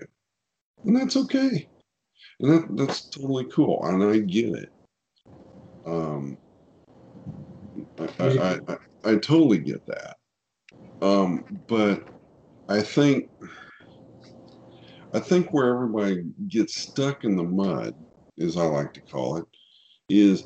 And 0.86 0.96
that's 0.96 1.15
okay. 1.15 1.68
And 2.39 2.52
that, 2.52 2.68
that's 2.76 3.10
totally 3.10 3.46
cool. 3.46 3.82
And 3.84 4.04
I 4.04 4.20
get 4.20 4.50
it. 4.54 4.70
Um, 5.86 6.38
I, 8.20 8.24
I, 8.24 8.60
I, 8.68 8.78
I 9.06 9.15
totally 9.15 9.60
get 9.60 9.86
that. 9.88 10.18
Um, 11.02 11.46
but 11.68 12.04
I 12.68 12.82
think 12.82 13.30
I 15.15 15.19
think 15.21 15.54
where 15.54 15.73
everybody 15.73 16.23
gets 16.49 16.75
stuck 16.75 17.23
in 17.23 17.38
the 17.38 17.43
mud, 17.43 17.95
as 18.39 18.58
I 18.58 18.63
like 18.63 18.93
to 18.93 19.01
call 19.01 19.38
it, 19.38 19.45
is 20.10 20.43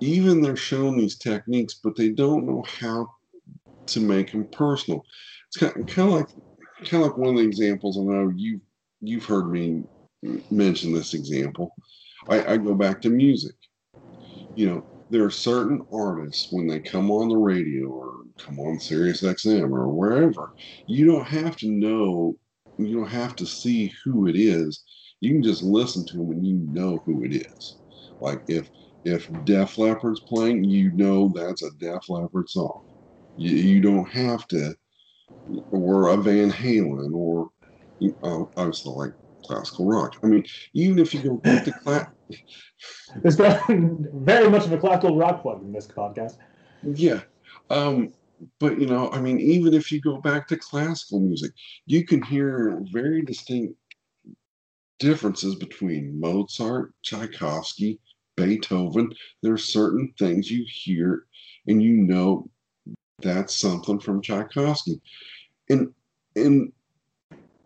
even 0.00 0.40
they're 0.40 0.56
shown 0.56 0.96
these 0.96 1.18
techniques, 1.18 1.74
but 1.82 1.94
they 1.94 2.08
don't 2.08 2.46
know 2.46 2.64
how 2.80 3.06
to 3.88 4.00
make 4.00 4.32
them 4.32 4.48
personal. 4.50 5.04
It's 5.48 5.58
kind 5.58 5.76
of, 5.76 5.86
kind 5.86 6.08
of 6.08 6.14
like 6.14 6.26
kind 6.88 7.02
of 7.04 7.10
like 7.10 7.18
one 7.18 7.30
of 7.30 7.36
the 7.36 7.46
examples. 7.46 7.98
I 7.98 8.02
know 8.02 8.32
you 8.34 8.60
you've 9.02 9.26
heard 9.26 9.50
me 9.50 9.84
mention 10.50 10.94
this 10.94 11.12
example. 11.12 11.74
I, 12.28 12.54
I 12.54 12.56
go 12.56 12.74
back 12.74 13.02
to 13.02 13.10
music. 13.10 13.56
You 14.54 14.70
know, 14.70 14.86
there 15.10 15.24
are 15.24 15.30
certain 15.30 15.82
artists 15.92 16.48
when 16.50 16.66
they 16.66 16.80
come 16.80 17.10
on 17.10 17.28
the 17.28 17.36
radio 17.36 17.88
or 17.88 18.22
come 18.38 18.58
on 18.58 18.80
Sirius 18.80 19.22
XM 19.22 19.70
or 19.70 19.88
wherever, 19.88 20.52
you 20.86 21.04
don't 21.04 21.26
have 21.26 21.56
to 21.56 21.70
know, 21.70 22.36
you 22.78 22.94
don't 22.94 23.08
have 23.08 23.36
to 23.36 23.46
see 23.46 23.92
who 24.04 24.26
it 24.26 24.36
is. 24.36 24.82
You 25.20 25.30
can 25.30 25.42
just 25.42 25.62
listen 25.62 26.04
to 26.06 26.16
them 26.16 26.30
and 26.30 26.46
you 26.46 26.60
know 26.70 27.02
who 27.04 27.24
it 27.24 27.34
is. 27.34 27.76
Like 28.20 28.42
if 28.48 28.68
if 29.04 29.28
Def 29.44 29.78
Leppard's 29.78 30.20
playing, 30.20 30.64
you 30.64 30.92
know 30.92 31.32
that's 31.34 31.62
a 31.62 31.70
Def 31.78 32.08
Leppard 32.08 32.48
song. 32.48 32.80
You, 33.36 33.56
you 33.56 33.80
don't 33.80 34.08
have 34.08 34.46
to, 34.48 34.74
or 35.70 36.08
a 36.08 36.16
Van 36.16 36.50
Halen, 36.50 37.12
or 37.12 37.50
uh, 38.22 38.44
obviously 38.56 38.92
like 38.94 39.12
classical 39.44 39.86
rock. 39.86 40.16
I 40.22 40.26
mean, 40.26 40.44
even 40.74 40.98
if 40.98 41.12
you 41.12 41.22
go 41.22 41.36
back 41.36 41.64
to 41.64 41.72
class, 41.72 42.06
there's 43.22 43.36
very 43.36 44.48
much 44.48 44.66
of 44.66 44.72
a 44.72 44.78
classical 44.78 45.16
rock 45.16 45.42
plug 45.42 45.62
in 45.62 45.72
this 45.72 45.88
podcast. 45.88 46.36
Yeah, 46.82 47.20
um, 47.70 48.12
but 48.58 48.80
you 48.80 48.86
know, 48.86 49.10
I 49.10 49.20
mean, 49.20 49.40
even 49.40 49.74
if 49.74 49.92
you 49.92 50.00
go 50.00 50.18
back 50.18 50.48
to 50.48 50.56
classical 50.56 51.20
music, 51.20 51.52
you 51.86 52.04
can 52.04 52.22
hear 52.22 52.80
very 52.92 53.22
distinct 53.22 53.74
differences 54.98 55.56
between 55.56 56.18
Mozart, 56.20 56.92
Tchaikovsky, 57.02 57.98
Beethoven, 58.36 59.12
there 59.42 59.52
are 59.52 59.58
certain 59.58 60.12
things 60.18 60.50
you 60.50 60.64
hear 60.66 61.26
and 61.66 61.82
you 61.82 61.96
know 61.96 62.48
that's 63.20 63.56
something 63.56 64.00
from 64.00 64.20
Tchaikovsky. 64.20 65.00
And 65.70 65.92
and 66.36 66.72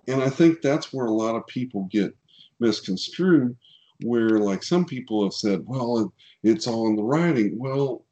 and 0.09 0.23
I 0.23 0.29
think 0.29 0.61
that's 0.61 0.93
where 0.93 1.07
a 1.07 1.13
lot 1.13 1.35
of 1.35 1.47
people 1.47 1.89
get 1.91 2.15
misconstrued, 2.61 3.57
where 4.03 4.39
like 4.39 4.63
some 4.63 4.85
people 4.85 5.25
have 5.25 5.33
said, 5.33 5.65
well, 5.67 6.13
it's 6.43 6.67
all 6.67 6.89
in 6.89 6.97
the 6.97 7.03
writing. 7.03 7.59
Well, 7.59 8.05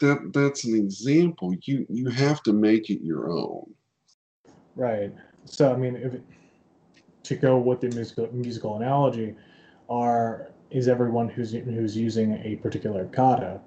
that 0.00 0.32
that's 0.32 0.64
an 0.64 0.74
example. 0.74 1.54
You 1.62 1.86
you 1.88 2.08
have 2.10 2.42
to 2.44 2.52
make 2.52 2.90
it 2.90 3.02
your 3.02 3.30
own. 3.30 3.72
Right. 4.76 5.12
So 5.44 5.72
I 5.72 5.76
mean, 5.76 5.96
if 5.96 6.14
to 7.24 7.36
go 7.36 7.58
with 7.58 7.80
the 7.80 7.88
musical 7.88 8.28
musical 8.32 8.76
analogy, 8.76 9.34
are 9.88 10.50
is 10.70 10.88
everyone 10.88 11.28
who's 11.28 11.52
who's 11.52 11.96
using 11.96 12.40
a 12.44 12.56
particular 12.56 13.06
kata. 13.06 13.60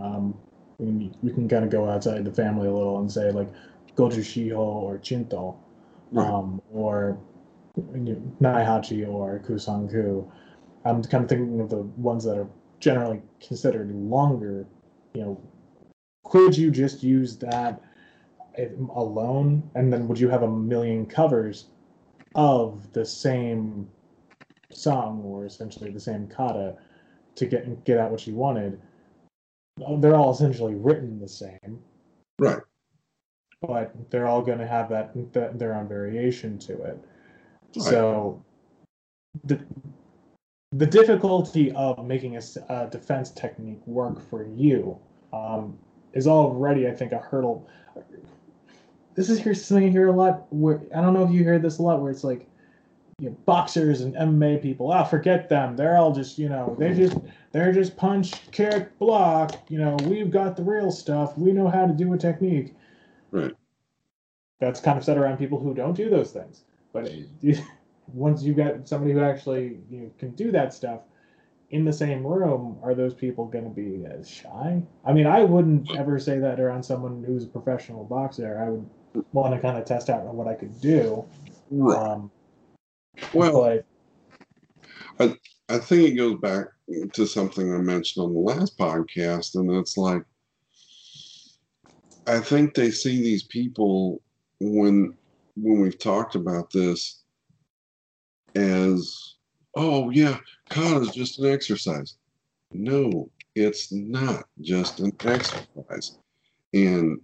Um, 0.00 0.34
we, 0.78 0.86
can, 0.86 1.14
we 1.22 1.32
can 1.32 1.48
kind 1.48 1.64
of 1.64 1.70
go 1.70 1.88
outside 1.88 2.24
the 2.24 2.32
family 2.32 2.68
a 2.68 2.72
little 2.72 2.98
and 3.00 3.10
say 3.10 3.30
like 3.30 3.48
Goju 3.96 4.20
Shiho 4.20 4.58
or 4.58 4.98
Chinto, 4.98 5.56
Right. 6.12 6.26
um, 6.26 6.60
or 6.72 7.18
you 7.76 8.00
know, 8.00 8.22
Naihachi 8.40 9.06
or 9.06 9.40
Kusanku. 9.46 10.30
I'm 10.84 11.02
kind 11.04 11.24
of 11.24 11.28
thinking 11.28 11.60
of 11.60 11.68
the 11.68 11.82
ones 11.82 12.24
that 12.24 12.38
are 12.38 12.48
generally 12.78 13.20
considered 13.40 13.94
longer. 13.94 14.66
You 15.14 15.22
know, 15.22 15.42
could 16.30 16.56
you 16.56 16.70
just 16.70 17.02
use 17.02 17.36
that 17.38 17.82
alone, 18.94 19.68
and 19.74 19.92
then 19.92 20.06
would 20.08 20.18
you 20.18 20.28
have 20.28 20.42
a 20.42 20.50
million 20.50 21.04
covers 21.04 21.66
of 22.36 22.92
the 22.92 23.04
same 23.04 23.88
song 24.72 25.22
or 25.24 25.44
essentially 25.44 25.90
the 25.90 26.00
same 26.00 26.28
kata 26.28 26.76
to 27.34 27.46
get 27.46 27.84
get 27.84 27.98
out 27.98 28.10
what 28.10 28.26
you 28.26 28.34
wanted? 28.34 28.80
They're 29.98 30.14
all 30.14 30.30
essentially 30.30 30.74
written 30.74 31.18
the 31.18 31.28
same, 31.28 31.82
Right. 32.38 32.60
but 33.60 33.92
they're 34.10 34.28
all 34.28 34.42
going 34.42 34.58
to 34.58 34.66
have 34.66 34.88
that, 34.90 35.32
that 35.32 35.58
their 35.58 35.74
own 35.74 35.88
variation 35.88 36.58
to 36.58 36.80
it. 36.82 36.98
Right. 37.76 37.84
So 37.84 38.44
the 39.44 39.60
the 40.72 40.86
difficulty 40.86 41.72
of 41.72 42.06
making 42.06 42.36
a 42.36 42.88
defense 42.88 43.30
technique 43.30 43.84
work 43.86 44.20
for 44.28 44.44
you 44.44 44.96
um, 45.32 45.76
is 46.12 46.26
already, 46.26 46.88
I 46.88 46.92
think, 46.92 47.12
a 47.12 47.18
hurdle. 47.18 47.68
This 49.14 49.28
is 49.28 49.40
here 49.40 49.54
something 49.54 49.84
you 49.84 49.90
hear 49.90 50.08
a 50.08 50.12
lot. 50.12 50.46
Where 50.50 50.80
I 50.94 51.00
don't 51.00 51.14
know 51.14 51.24
if 51.24 51.30
you 51.30 51.42
hear 51.42 51.58
this 51.58 51.78
a 51.78 51.82
lot, 51.82 52.00
where 52.00 52.10
it's 52.10 52.24
like, 52.24 52.46
you 53.18 53.30
know, 53.30 53.36
boxers 53.44 54.00
and 54.00 54.14
MMA 54.14 54.62
people. 54.62 54.92
Ah, 54.92 55.04
forget 55.04 55.48
them. 55.48 55.76
They're 55.76 55.96
all 55.96 56.12
just, 56.12 56.38
you 56.38 56.48
know, 56.48 56.76
they 56.78 56.94
just 56.94 57.18
they're 57.52 57.72
just 57.72 57.96
punch, 57.96 58.50
kick, 58.50 58.98
block. 58.98 59.52
You 59.68 59.78
know, 59.78 59.96
we've 60.04 60.30
got 60.30 60.56
the 60.56 60.62
real 60.62 60.90
stuff. 60.90 61.36
We 61.36 61.52
know 61.52 61.68
how 61.68 61.86
to 61.86 61.92
do 61.92 62.12
a 62.12 62.18
technique. 62.18 62.74
Right. 63.30 63.54
That's 64.58 64.80
kind 64.80 64.98
of 64.98 65.04
set 65.04 65.18
around 65.18 65.38
people 65.38 65.58
who 65.58 65.74
don't 65.74 65.94
do 65.94 66.10
those 66.10 66.32
things. 66.32 66.62
But 66.92 67.10
once 68.12 68.42
you've 68.42 68.56
got 68.56 68.88
somebody 68.88 69.12
who 69.12 69.20
actually 69.20 69.78
you 69.90 70.00
know, 70.00 70.10
can 70.18 70.30
do 70.32 70.50
that 70.52 70.74
stuff 70.74 71.00
in 71.70 71.84
the 71.84 71.92
same 71.92 72.26
room, 72.26 72.78
are 72.82 72.94
those 72.94 73.14
people 73.14 73.46
going 73.46 73.64
to 73.64 73.70
be 73.70 74.04
as 74.06 74.28
shy? 74.28 74.82
I 75.04 75.12
mean, 75.12 75.26
I 75.26 75.44
wouldn't 75.44 75.96
ever 75.96 76.18
say 76.18 76.38
that 76.38 76.58
around 76.58 76.82
someone 76.82 77.22
who's 77.24 77.44
a 77.44 77.48
professional 77.48 78.04
boxer. 78.04 78.60
I 78.60 78.70
would 78.70 79.24
want 79.32 79.54
to 79.54 79.60
kind 79.60 79.78
of 79.78 79.84
test 79.84 80.10
out 80.10 80.24
what 80.24 80.48
I 80.48 80.54
could 80.54 80.80
do. 80.80 81.24
Um, 81.82 82.30
Well, 83.32 83.82
but 85.16 85.36
I 85.68 85.78
think 85.78 86.08
it 86.08 86.16
goes 86.16 86.38
back 86.40 86.66
to 87.12 87.26
something 87.26 87.72
I 87.72 87.78
mentioned 87.78 88.24
on 88.24 88.32
the 88.32 88.40
last 88.40 88.76
podcast, 88.76 89.54
and 89.54 89.70
it's 89.76 89.96
like 89.96 90.22
I 92.26 92.40
think 92.40 92.74
they 92.74 92.90
see 92.90 93.22
these 93.22 93.44
people 93.44 94.22
when 94.60 95.16
when 95.56 95.80
we've 95.80 95.98
talked 95.98 96.34
about 96.34 96.70
this 96.70 97.22
as 98.54 99.34
oh 99.76 100.10
yeah, 100.10 100.38
kata 100.70 101.00
is 101.00 101.10
just 101.10 101.38
an 101.38 101.52
exercise. 101.52 102.16
No, 102.72 103.30
it's 103.54 103.92
not 103.92 104.44
just 104.60 105.00
an 105.00 105.12
exercise, 105.24 106.18
and 106.72 107.20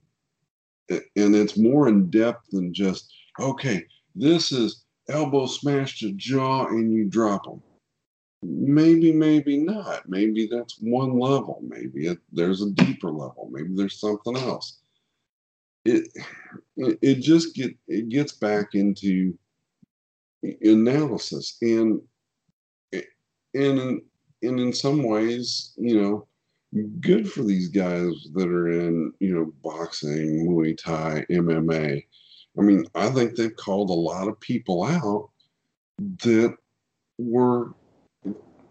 and 0.89 1.35
it's 1.35 1.57
more 1.57 1.89
in 1.89 2.11
depth 2.11 2.51
than 2.51 2.75
just 2.75 3.13
okay. 3.41 3.87
This 4.15 4.53
is 4.53 4.85
elbow 5.09 5.47
smash 5.47 6.01
to 6.01 6.13
jaw, 6.13 6.67
and 6.67 6.93
you 6.93 7.05
drop 7.05 7.45
them 7.45 7.63
maybe 8.43 9.13
maybe 9.13 9.59
not. 9.59 10.09
Maybe 10.09 10.49
that's 10.51 10.79
one 10.81 11.19
level. 11.19 11.63
Maybe 11.67 12.07
it, 12.07 12.19
there's 12.33 12.63
a 12.63 12.71
deeper 12.71 13.11
level. 13.11 13.49
Maybe 13.51 13.71
there's 13.75 14.01
something 14.01 14.37
else. 14.37 14.79
It 15.85 16.09
it, 16.77 17.21
just 17.21 17.55
get 17.55 17.77
it 17.89 18.09
gets 18.09 18.33
back 18.33 18.75
into 18.75 19.37
analysis. 20.63 21.57
And 21.63 22.01
in, 23.57 24.01
and 24.43 24.61
in 24.61 24.73
some 24.73 25.03
ways 25.03 25.73
you 25.77 26.01
know 26.01 26.27
good 27.01 27.31
for 27.31 27.43
these 27.43 27.69
guys 27.69 28.11
that 28.35 28.49
are 28.49 28.69
in 28.69 29.13
you 29.21 29.35
know 29.35 29.53
boxing 29.63 30.47
muay 30.47 30.77
thai 30.77 31.25
mma 31.31 32.03
i 32.59 32.61
mean 32.61 32.85
i 32.95 33.09
think 33.09 33.35
they've 33.35 33.57
called 33.57 33.91
a 33.91 33.93
lot 33.93 34.29
of 34.29 34.39
people 34.41 34.85
out 34.85 35.31
that 35.99 36.55
were 37.19 37.73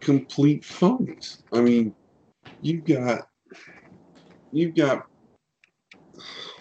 complete 0.06 0.62
phonies. 0.62 1.42
I 1.52 1.62
mean, 1.62 1.94
you've 2.62 2.86
got 2.86 3.28
you've 4.52 4.76
got 4.76 5.08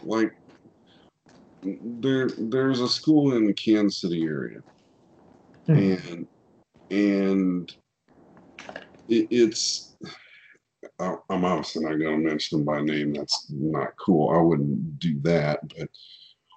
like 0.03 0.33
there 1.63 2.31
there's 2.39 2.81
a 2.81 2.89
school 2.89 3.37
in 3.37 3.47
the 3.47 3.53
Kansas 3.53 4.01
City 4.01 4.25
area, 4.25 4.63
Hmm. 5.67 5.77
and 5.77 6.27
and 6.91 7.77
it, 9.09 9.29
it's 9.31 9.97
I- 11.01 11.17
I'm 11.31 11.45
obviously 11.45 11.85
not 11.85 11.99
going 11.99 12.23
to 12.23 12.29
mention 12.29 12.59
them 12.59 12.65
by 12.65 12.81
name. 12.81 13.15
That's 13.15 13.47
not 13.51 13.97
cool. 13.99 14.31
I 14.31 14.41
wouldn't 14.41 14.99
do 14.99 15.19
that. 15.21 15.61
But 15.77 15.89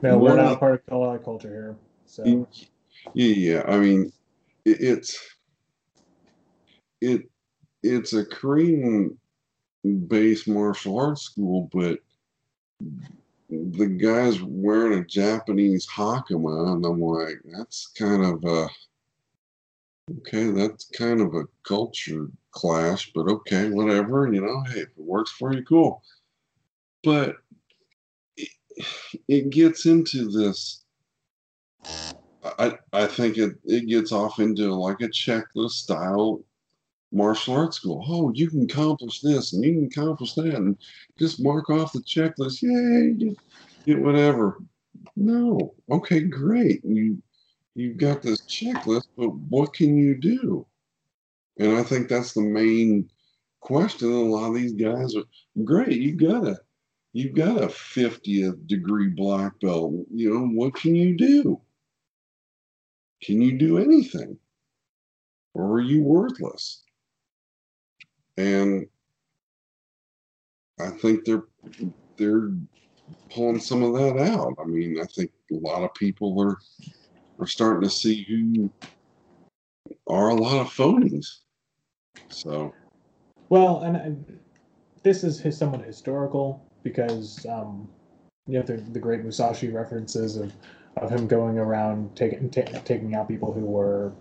no, 0.01 0.17
we're 0.17 0.35
not 0.35 0.45
of- 0.45 0.57
a 0.57 0.59
part 0.59 0.75
of 0.75 0.85
Kalai 0.85 1.23
culture 1.23 1.49
here. 1.49 1.75
So 2.05 2.47
yeah, 3.13 3.33
yeah. 3.35 3.63
I 3.67 3.77
mean, 3.77 4.11
it, 4.65 4.77
it's 4.81 5.19
it 7.01 7.29
it's 7.83 8.13
a 8.13 8.25
Korean 8.25 9.17
based 10.07 10.47
martial 10.47 10.99
arts 10.99 11.21
school, 11.21 11.69
but 11.73 11.99
the 13.49 13.85
guy's 13.85 14.41
wearing 14.41 14.99
a 14.99 15.05
Japanese 15.05 15.87
hakama, 15.87 16.73
and 16.73 16.85
I'm 16.85 16.99
like, 16.99 17.39
that's 17.45 17.87
kind 17.97 18.25
of 18.25 18.43
a 18.43 18.67
okay, 20.09 20.51
that's 20.51 20.89
kind 20.97 21.21
of 21.21 21.33
a 21.35 21.43
culture 21.63 22.27
clash, 22.51 23.11
but 23.13 23.27
okay, 23.27 23.69
whatever, 23.69 24.31
you 24.31 24.41
know, 24.41 24.63
hey, 24.69 24.81
if 24.81 24.89
it 24.89 24.97
works 24.97 25.31
for 25.31 25.53
you, 25.53 25.63
cool. 25.63 26.03
But 27.03 27.35
it, 28.35 28.49
it 29.27 29.49
gets 29.49 29.85
into 29.85 30.29
this. 30.29 30.83
I 32.59 32.77
I 32.93 33.07
think 33.07 33.37
it 33.37 33.55
it 33.65 33.87
gets 33.87 34.11
off 34.11 34.39
into 34.39 34.73
like 34.73 35.01
a 35.01 35.09
checklist 35.09 35.71
style 35.71 36.43
martial 37.11 37.55
arts 37.55 37.77
school. 37.77 38.05
Oh, 38.07 38.31
you 38.33 38.49
can 38.49 38.63
accomplish 38.63 39.21
this 39.21 39.53
and 39.53 39.63
you 39.63 39.73
can 39.73 39.85
accomplish 39.85 40.33
that, 40.35 40.55
and 40.55 40.77
just 41.19 41.41
mark 41.41 41.69
off 41.69 41.93
the 41.93 41.99
checklist. 41.99 42.61
Yay, 42.61 43.13
get, 43.13 43.37
get 43.85 43.99
whatever. 44.01 44.59
No, 45.15 45.73
okay, 45.89 46.21
great. 46.21 46.83
You 46.85 47.21
you've 47.77 47.97
got 47.97 48.23
this 48.23 48.41
checklist, 48.41 49.05
but 49.15 49.29
what 49.49 49.73
can 49.73 49.95
you 49.95 50.19
do? 50.19 50.65
And 51.59 51.77
I 51.77 51.83
think 51.83 52.09
that's 52.09 52.33
the 52.33 52.41
main 52.41 53.09
question. 53.61 54.11
A 54.11 54.15
lot 54.15 54.49
of 54.49 54.55
these 54.55 54.73
guys 54.73 55.15
are 55.15 55.23
great. 55.63 56.01
You 56.01 56.15
got 56.15 56.47
a 56.47 56.59
you've 57.13 57.35
got 57.35 57.61
a 57.61 57.67
50th 57.67 58.67
degree 58.67 59.09
black 59.09 59.59
belt. 59.61 59.93
You 60.11 60.33
know, 60.33 60.47
what 60.47 60.75
can 60.75 60.95
you 60.95 61.15
do? 61.15 61.61
Can 63.23 63.41
you 63.41 63.57
do 63.57 63.77
anything? 63.77 64.37
Or 65.53 65.73
are 65.73 65.81
you 65.81 66.03
worthless? 66.03 66.83
And 68.37 68.87
I 70.79 70.89
think 70.89 71.25
they're 71.25 71.45
they're 72.17 72.51
pulling 73.29 73.59
some 73.59 73.83
of 73.83 73.93
that 73.93 74.17
out. 74.17 74.55
I 74.59 74.65
mean, 74.65 74.99
I 74.99 75.05
think 75.05 75.31
a 75.51 75.55
lot 75.55 75.83
of 75.83 75.93
people 75.93 76.39
are 76.41 76.57
are 77.39 77.47
starting 77.47 77.81
to 77.81 77.89
see 77.89 78.23
who 78.23 78.71
are 80.07 80.29
a 80.29 80.35
lot 80.35 80.57
of 80.59 80.67
phonies. 80.67 81.39
So 82.29 82.73
Well, 83.49 83.81
and, 83.81 83.95
and 83.95 84.39
this 85.03 85.23
is 85.23 85.39
his, 85.39 85.57
somewhat 85.57 85.85
historical 85.85 86.61
because 86.83 87.45
um, 87.45 87.87
you 88.47 88.59
know 88.59 88.65
the, 88.65 88.77
the 88.77 88.99
great 88.99 89.23
Musashi 89.23 89.69
references 89.69 90.37
of, 90.37 90.51
of 90.97 91.09
him 91.11 91.27
going 91.27 91.57
around 91.57 92.15
taking 92.15 92.49
ta- 92.49 92.81
taking 92.83 93.15
out 93.15 93.27
people 93.27 93.53
who 93.53 93.61
were, 93.61 94.13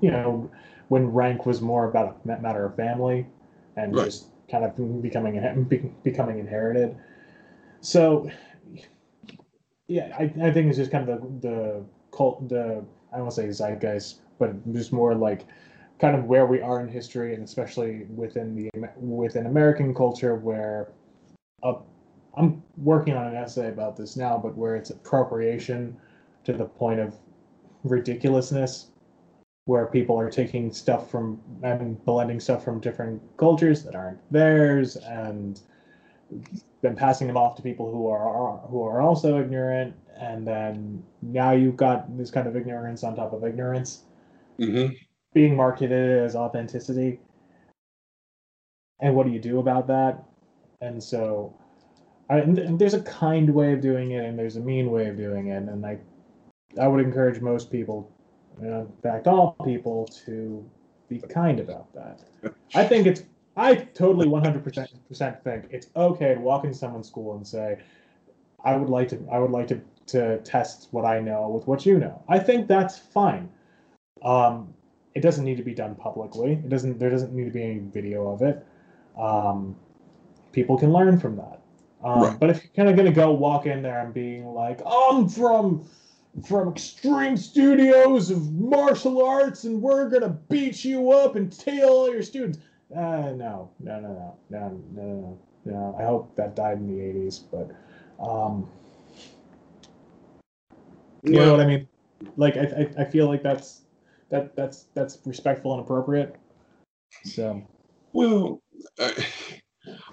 you 0.00 0.10
know, 0.10 0.50
when 0.88 1.12
rank 1.12 1.46
was 1.46 1.60
more 1.60 1.88
about 1.88 2.20
a 2.24 2.40
matter 2.40 2.66
of 2.66 2.76
family 2.76 3.26
and 3.76 3.94
Right. 3.94 4.06
just 4.06 4.26
kind 4.50 4.64
of 4.64 5.02
becoming 5.02 5.64
becoming 6.02 6.38
inherited. 6.38 6.96
So, 7.80 8.30
yeah, 9.88 10.14
I, 10.18 10.24
I 10.42 10.50
think 10.52 10.68
it's 10.68 10.78
just 10.78 10.90
kind 10.90 11.08
of 11.08 11.20
the 11.20 11.48
the 11.48 11.84
cult 12.10 12.48
the 12.48 12.84
I 13.12 13.16
don't 13.16 13.26
want 13.26 13.34
to 13.34 13.42
say 13.42 13.48
zeitgeist, 13.48 14.16
but 14.38 14.72
just 14.72 14.92
more 14.92 15.14
like 15.14 15.46
kind 16.00 16.16
of 16.16 16.24
where 16.24 16.46
we 16.46 16.60
are 16.60 16.80
in 16.80 16.88
history, 16.88 17.34
and 17.34 17.44
especially 17.44 18.04
within 18.14 18.54
the 18.54 18.70
within 18.96 19.46
American 19.46 19.94
culture, 19.94 20.36
where 20.36 20.88
uh, 21.62 21.74
I'm 22.36 22.62
working 22.78 23.14
on 23.14 23.26
an 23.26 23.36
essay 23.36 23.68
about 23.68 23.96
this 23.96 24.16
now, 24.16 24.38
but 24.38 24.56
where 24.56 24.74
it's 24.74 24.90
appropriation 24.90 25.96
to 26.44 26.52
the 26.52 26.64
point 26.64 27.00
of 27.00 27.14
ridiculousness, 27.84 28.88
where 29.66 29.86
people 29.86 30.18
are 30.18 30.30
taking 30.30 30.72
stuff 30.72 31.10
from 31.10 31.40
and 31.62 32.02
blending 32.04 32.40
stuff 32.40 32.64
from 32.64 32.80
different 32.80 33.22
cultures 33.36 33.84
that 33.84 33.94
aren't 33.94 34.18
theirs, 34.32 34.96
and 34.96 35.60
then 36.84 36.94
passing 36.94 37.26
them 37.26 37.36
off 37.36 37.56
to 37.56 37.62
people 37.62 37.90
who 37.90 38.08
are 38.08 38.58
who 38.68 38.82
are 38.82 39.00
also 39.00 39.40
ignorant, 39.40 39.94
and 40.20 40.46
then 40.46 41.02
now 41.22 41.52
you've 41.52 41.78
got 41.78 42.16
this 42.18 42.30
kind 42.30 42.46
of 42.46 42.54
ignorance 42.56 43.02
on 43.02 43.16
top 43.16 43.32
of 43.32 43.42
ignorance 43.44 44.02
hmm 44.58 44.88
being 45.32 45.56
marketed 45.56 46.22
as 46.22 46.36
authenticity. 46.36 47.18
And 49.00 49.16
what 49.16 49.26
do 49.26 49.32
you 49.32 49.40
do 49.40 49.58
about 49.58 49.88
that? 49.88 50.22
And 50.80 51.02
so, 51.02 51.58
I, 52.30 52.38
and 52.38 52.78
there's 52.78 52.94
a 52.94 53.02
kind 53.02 53.50
way 53.50 53.72
of 53.72 53.80
doing 53.80 54.12
it, 54.12 54.24
and 54.24 54.38
there's 54.38 54.54
a 54.54 54.60
mean 54.60 54.92
way 54.92 55.08
of 55.08 55.16
doing 55.16 55.48
it, 55.48 55.64
and 55.64 55.84
I, 55.84 55.98
I 56.80 56.86
would 56.86 57.04
encourage 57.04 57.40
most 57.40 57.72
people, 57.72 58.08
you 58.60 58.68
know, 58.68 58.80
in 58.82 59.02
fact, 59.02 59.26
all 59.26 59.56
people, 59.64 60.06
to 60.24 60.64
be 61.08 61.18
kind 61.18 61.58
about 61.58 61.92
that. 61.94 62.20
I 62.76 62.84
think 62.84 63.08
it's, 63.08 63.24
I 63.56 63.74
totally 63.76 64.26
100% 64.26 65.42
think 65.44 65.64
it's 65.70 65.88
okay 65.94 66.34
to 66.34 66.40
walk 66.40 66.64
into 66.64 66.76
someone's 66.76 67.06
school 67.06 67.36
and 67.36 67.46
say, 67.46 67.78
I 68.64 68.76
would 68.76 68.88
like 68.88 69.08
to, 69.08 69.22
I 69.30 69.38
would 69.38 69.50
like 69.50 69.68
to, 69.68 69.80
to 70.06 70.38
test 70.38 70.88
what 70.90 71.04
I 71.04 71.20
know 71.20 71.48
with 71.48 71.66
what 71.66 71.86
you 71.86 71.98
know. 71.98 72.22
I 72.28 72.38
think 72.38 72.66
that's 72.66 72.98
fine. 72.98 73.48
Um, 74.22 74.74
it 75.14 75.20
doesn't 75.20 75.44
need 75.44 75.56
to 75.58 75.62
be 75.62 75.74
done 75.74 75.94
publicly. 75.94 76.52
It 76.54 76.68
doesn't. 76.68 76.98
There 76.98 77.10
doesn't 77.10 77.32
need 77.32 77.44
to 77.44 77.50
be 77.50 77.62
any 77.62 77.78
video 77.78 78.28
of 78.32 78.42
it. 78.42 78.66
Um, 79.16 79.76
people 80.52 80.76
can 80.76 80.92
learn 80.92 81.20
from 81.20 81.36
that. 81.36 81.60
Um, 82.02 82.22
Right. 82.22 82.40
But 82.40 82.50
if 82.50 82.62
you're 82.62 82.72
kind 82.74 82.88
of 82.88 82.96
gonna 82.96 83.12
go 83.12 83.32
walk 83.32 83.66
in 83.66 83.82
there 83.82 84.00
and 84.00 84.12
being 84.12 84.46
like, 84.46 84.80
"I'm 84.84 85.28
from 85.28 85.84
from 86.44 86.68
Extreme 86.68 87.36
Studios 87.36 88.30
of 88.30 88.52
martial 88.54 89.24
arts, 89.24 89.64
and 89.64 89.80
we're 89.80 90.08
gonna 90.08 90.36
beat 90.48 90.84
you 90.84 91.12
up 91.12 91.36
and 91.36 91.52
tail 91.52 91.88
all 91.90 92.12
your 92.12 92.22
students," 92.22 92.58
uh, 92.92 93.32
no, 93.32 93.70
no, 93.80 94.00
no, 94.00 94.00
no, 94.00 94.38
no, 94.50 94.82
no, 94.92 94.94
no, 94.94 95.38
no. 95.64 95.96
I 95.98 96.04
hope 96.04 96.34
that 96.36 96.54
died 96.54 96.78
in 96.78 96.86
the 96.86 97.02
'80s, 97.02 97.44
but 97.50 97.70
um, 98.24 98.68
you 101.22 101.32
know 101.40 101.52
what 101.52 101.60
I 101.60 101.66
mean? 101.66 101.88
Like, 102.36 102.56
I, 102.56 102.60
I, 102.98 103.02
I 103.02 103.04
feel 103.04 103.26
like 103.26 103.42
that's 103.42 103.82
that 104.28 104.54
that's 104.56 104.86
that's 104.94 105.18
respectful 105.24 105.72
and 105.74 105.82
appropriate. 105.82 106.36
So 107.24 107.62
Well, 108.12 108.62
I, 108.98 109.26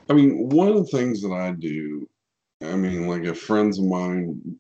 I 0.10 0.14
mean, 0.14 0.50
one 0.50 0.68
of 0.68 0.76
the 0.76 0.86
things 0.86 1.22
that 1.22 1.32
I 1.34 1.52
do, 1.52 2.08
I 2.64 2.76
mean, 2.76 3.08
like 3.08 3.24
if 3.24 3.40
friends 3.40 3.80
of 3.80 3.86
mine 3.86 4.60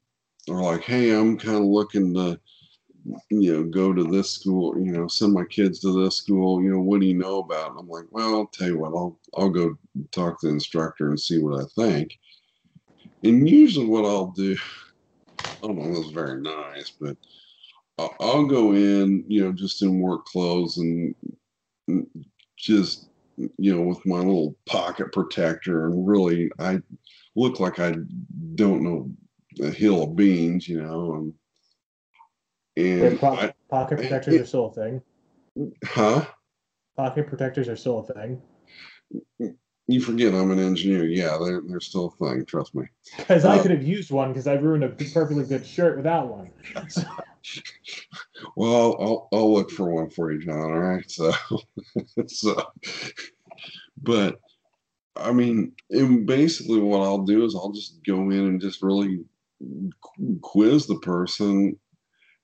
are 0.49 0.61
like, 0.61 0.83
"Hey, 0.83 1.11
I'm 1.11 1.37
kind 1.37 1.57
of 1.57 1.63
looking 1.63 2.13
to, 2.15 2.39
you 3.29 3.53
know, 3.53 3.63
go 3.63 3.93
to 3.93 4.03
this 4.03 4.31
school, 4.31 4.77
you 4.77 4.91
know, 4.91 5.07
send 5.07 5.33
my 5.33 5.45
kids 5.45 5.79
to 5.79 6.03
this 6.03 6.17
school. 6.17 6.61
You 6.61 6.71
know, 6.71 6.79
what 6.81 7.01
do 7.01 7.07
you 7.07 7.15
know 7.15 7.39
about?" 7.39 7.71
it?" 7.71 7.79
I'm 7.79 7.87
like, 7.87 8.05
"Well, 8.11 8.35
I'll 8.35 8.47
tell 8.47 8.67
you 8.67 8.77
what. 8.77 8.93
I'll 8.93 9.19
I'll 9.35 9.49
go 9.49 9.77
talk 10.11 10.39
to 10.41 10.47
the 10.47 10.53
instructor 10.53 11.09
and 11.09 11.19
see 11.19 11.39
what 11.39 11.61
I 11.61 11.65
think." 11.75 12.17
And 13.23 13.47
usually, 13.47 13.85
what 13.85 14.05
I'll 14.05 14.31
do, 14.31 14.57
I 15.39 15.67
don't 15.67 15.77
know, 15.77 15.99
is 15.99 16.11
very 16.11 16.41
nice, 16.41 16.91
but 16.99 17.17
I'll, 17.97 18.15
I'll 18.19 18.45
go 18.45 18.73
in, 18.73 19.23
you 19.27 19.43
know, 19.43 19.51
just 19.51 19.81
in 19.81 19.99
work 19.99 20.25
clothes 20.25 20.77
and 20.77 21.15
mm, 21.89 22.05
just 22.57 23.07
you 23.57 23.75
know 23.75 23.81
with 23.81 24.05
my 24.05 24.17
little 24.17 24.55
pocket 24.65 25.11
protector 25.11 25.87
and 25.87 26.07
really 26.07 26.51
i 26.59 26.79
look 27.35 27.59
like 27.59 27.79
i 27.79 27.93
don't 28.55 28.83
know 28.83 29.09
a 29.61 29.71
hill 29.71 30.03
of 30.03 30.15
beans 30.15 30.67
you 30.67 30.81
know 30.81 31.15
and 31.15 31.33
and 32.77 33.19
po- 33.19 33.35
I, 33.35 33.53
pocket 33.69 33.97
protectors 33.97 34.35
are 34.39 34.45
still 34.45 34.65
a 34.67 34.73
thing. 34.73 35.01
huh 35.85 36.25
Pocket 36.95 37.27
protectors 37.27 37.67
are 37.67 37.75
still 37.75 37.99
a 37.99 38.13
thing. 38.13 38.41
you 39.87 39.99
forget 40.01 40.33
i'm 40.33 40.51
an 40.51 40.59
engineer 40.59 41.05
yeah 41.05 41.37
they're, 41.43 41.61
they're 41.67 41.79
still 41.81 42.13
a 42.19 42.25
thing 42.25 42.45
trust 42.45 42.73
me 42.75 42.85
Because 43.17 43.43
I 43.45 43.57
Uh, 43.57 43.61
could 43.61 43.71
have 43.71 43.83
used 43.83 44.11
one 44.11 44.29
because 44.29 44.47
I 44.47 44.53
ruined 44.53 44.83
a 44.85 44.89
perfectly 44.89 45.43
good 45.43 45.65
shirt 45.65 45.97
without 45.97 46.29
one. 46.29 46.49
So, 46.87 47.03
well 48.55 48.95
I'll, 49.01 49.29
I'll 49.33 49.53
look 49.53 49.71
for 49.71 49.89
one 49.89 50.09
for 50.09 50.31
you 50.31 50.39
john 50.39 50.57
all 50.71 50.79
right 50.79 51.09
so 51.09 51.33
so 52.27 52.63
but 54.01 54.39
i 55.17 55.31
mean 55.33 55.73
and 55.89 56.25
basically 56.25 56.79
what 56.79 57.01
i'll 57.01 57.25
do 57.25 57.43
is 57.43 57.53
i'll 57.55 57.71
just 57.73 58.01
go 58.05 58.29
in 58.29 58.45
and 58.45 58.61
just 58.61 58.81
really 58.81 59.19
quiz 60.41 60.87
the 60.87 60.99
person 60.99 61.77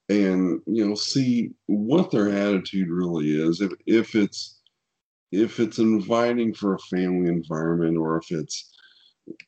and 0.09 0.61
you 0.65 0.87
know 0.87 0.95
see 0.95 1.51
what 1.67 2.11
their 2.11 2.29
attitude 2.29 2.89
really 2.89 3.31
is. 3.31 3.61
If 3.61 3.73
if 3.85 4.15
it's 4.15 4.59
if 5.31 5.59
it's 5.59 5.79
inviting 5.79 6.53
for 6.53 6.75
a 6.75 6.79
family 6.79 7.29
environment 7.29 7.97
or 7.97 8.17
if 8.17 8.31
it's 8.31 8.71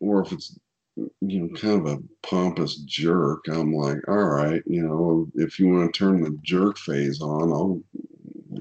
or 0.02 0.22
if 0.22 0.32
it's 0.32 0.60
you 1.22 1.42
know 1.42 1.56
kind 1.56 1.86
of 1.86 1.94
a 1.94 2.04
pompous 2.24 2.76
jerk 2.82 3.46
i'm 3.50 3.74
like 3.74 4.00
all 4.10 4.26
right 4.26 4.62
you 4.66 4.82
know 4.82 5.28
if 5.36 5.58
you 5.58 5.70
want 5.70 5.94
to 5.94 5.98
turn 5.98 6.22
the 6.22 6.38
jerk 6.44 6.78
phase 6.78 7.22
on 7.22 7.52
i'll 7.54 7.82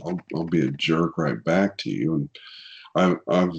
i'll, 0.04 0.20
I'll 0.34 0.44
be 0.44 0.66
a 0.66 0.70
jerk 0.72 1.18
right 1.18 1.42
back 1.44 1.76
to 1.78 1.90
you. 1.90 2.14
And 2.14 2.30
i've 2.94 3.18
i've 3.28 3.52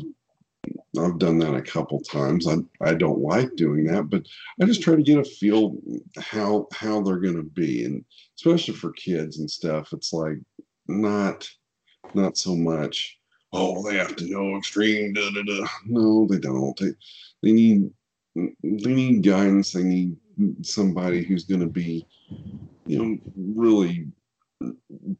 I've 0.97 1.19
done 1.19 1.37
that 1.39 1.53
a 1.53 1.61
couple 1.61 1.99
times. 1.99 2.47
I 2.47 2.57
I 2.81 2.93
don't 2.95 3.19
like 3.19 3.55
doing 3.55 3.83
that, 3.85 4.09
but 4.09 4.25
I 4.61 4.65
just 4.65 4.81
try 4.81 4.95
to 4.95 5.03
get 5.03 5.19
a 5.19 5.23
feel 5.23 5.77
how 6.17 6.67
how 6.73 7.01
they're 7.01 7.19
going 7.19 7.35
to 7.35 7.43
be, 7.43 7.85
and 7.85 8.03
especially 8.37 8.73
for 8.73 8.91
kids 8.93 9.39
and 9.39 9.49
stuff. 9.49 9.93
It's 9.93 10.13
like 10.13 10.37
not 10.87 11.47
not 12.13 12.37
so 12.37 12.55
much. 12.55 13.17
Oh, 13.53 13.87
they 13.87 13.97
have 13.97 14.15
to 14.17 14.29
know 14.29 14.57
extreme. 14.57 15.13
Da, 15.13 15.29
da, 15.31 15.43
da. 15.43 15.67
No, 15.85 16.25
they 16.27 16.39
don't. 16.39 16.77
They 16.79 16.93
they 17.43 17.51
need 17.51 17.91
they 18.35 18.93
need 18.93 19.23
guidance. 19.23 19.71
They 19.71 19.83
need 19.83 20.17
somebody 20.61 21.23
who's 21.23 21.43
going 21.43 21.61
to 21.61 21.67
be, 21.67 22.05
you 22.85 22.97
know, 22.97 23.17
really 23.35 24.07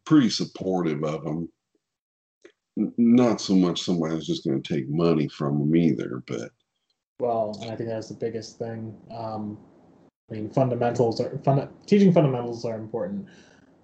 pretty 0.06 0.30
supportive 0.30 1.04
of 1.04 1.24
them 1.24 1.50
not 2.98 3.42
so 3.42 3.56
much 3.56 3.84
somebody 3.84 4.16
who's 4.16 4.28
just 4.28 4.46
going 4.46 4.62
to 4.62 4.74
take 4.76 4.90
money 4.90 5.28
from 5.28 5.60
them 5.60 5.76
either, 5.76 6.24
but 6.28 6.52
well, 7.20 7.58
I 7.64 7.76
think 7.76 7.90
that's 7.90 8.08
the 8.08 8.16
biggest 8.16 8.58
thing. 8.58 8.96
Um, 9.14 9.58
I 10.30 10.36
mean, 10.36 10.50
fundamentals 10.50 11.20
are 11.20 11.38
fun, 11.40 11.68
teaching 11.86 12.14
fundamentals 12.14 12.64
are 12.64 12.76
important, 12.76 13.28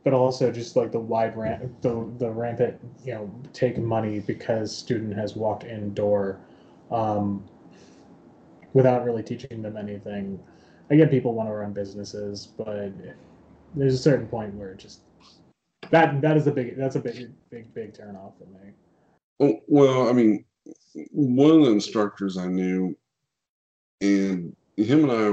but 0.03 0.13
also 0.13 0.51
just 0.51 0.75
like 0.75 0.91
the 0.91 0.99
wide 0.99 1.35
ramp, 1.35 1.63
the 1.81 2.09
the 2.17 2.29
rampant, 2.29 2.79
you 3.03 3.13
know, 3.13 3.31
take 3.51 3.77
money 3.77 4.19
because 4.19 4.75
student 4.75 5.13
has 5.15 5.35
walked 5.35 5.63
in 5.65 5.93
door, 5.93 6.39
um, 6.91 7.43
without 8.73 9.03
really 9.03 9.23
teaching 9.23 9.61
them 9.61 9.75
anything. 9.75 10.39
I 10.89 10.95
get 10.95 11.09
people 11.09 11.33
want 11.33 11.49
to 11.49 11.53
run 11.53 11.73
businesses, 11.73 12.47
but 12.57 12.93
there's 13.73 13.95
a 13.95 13.97
certain 13.97 14.27
point 14.27 14.53
where 14.53 14.71
it 14.71 14.77
just 14.77 15.01
that 15.91 16.21
that 16.21 16.37
is 16.37 16.47
a 16.47 16.51
big 16.51 16.77
that's 16.77 16.95
a 16.95 16.99
big 16.99 17.31
big 17.49 17.73
big 17.73 17.93
turn 17.93 18.15
off 18.15 18.33
for 18.37 18.45
me. 18.45 18.71
Oh, 19.39 19.59
well, 19.67 20.09
I 20.09 20.13
mean, 20.13 20.45
one 21.11 21.51
of 21.51 21.65
the 21.65 21.71
instructors 21.71 22.37
I 22.37 22.47
knew, 22.47 22.95
and 24.01 24.55
him 24.77 25.09
and 25.09 25.11
I 25.11 25.29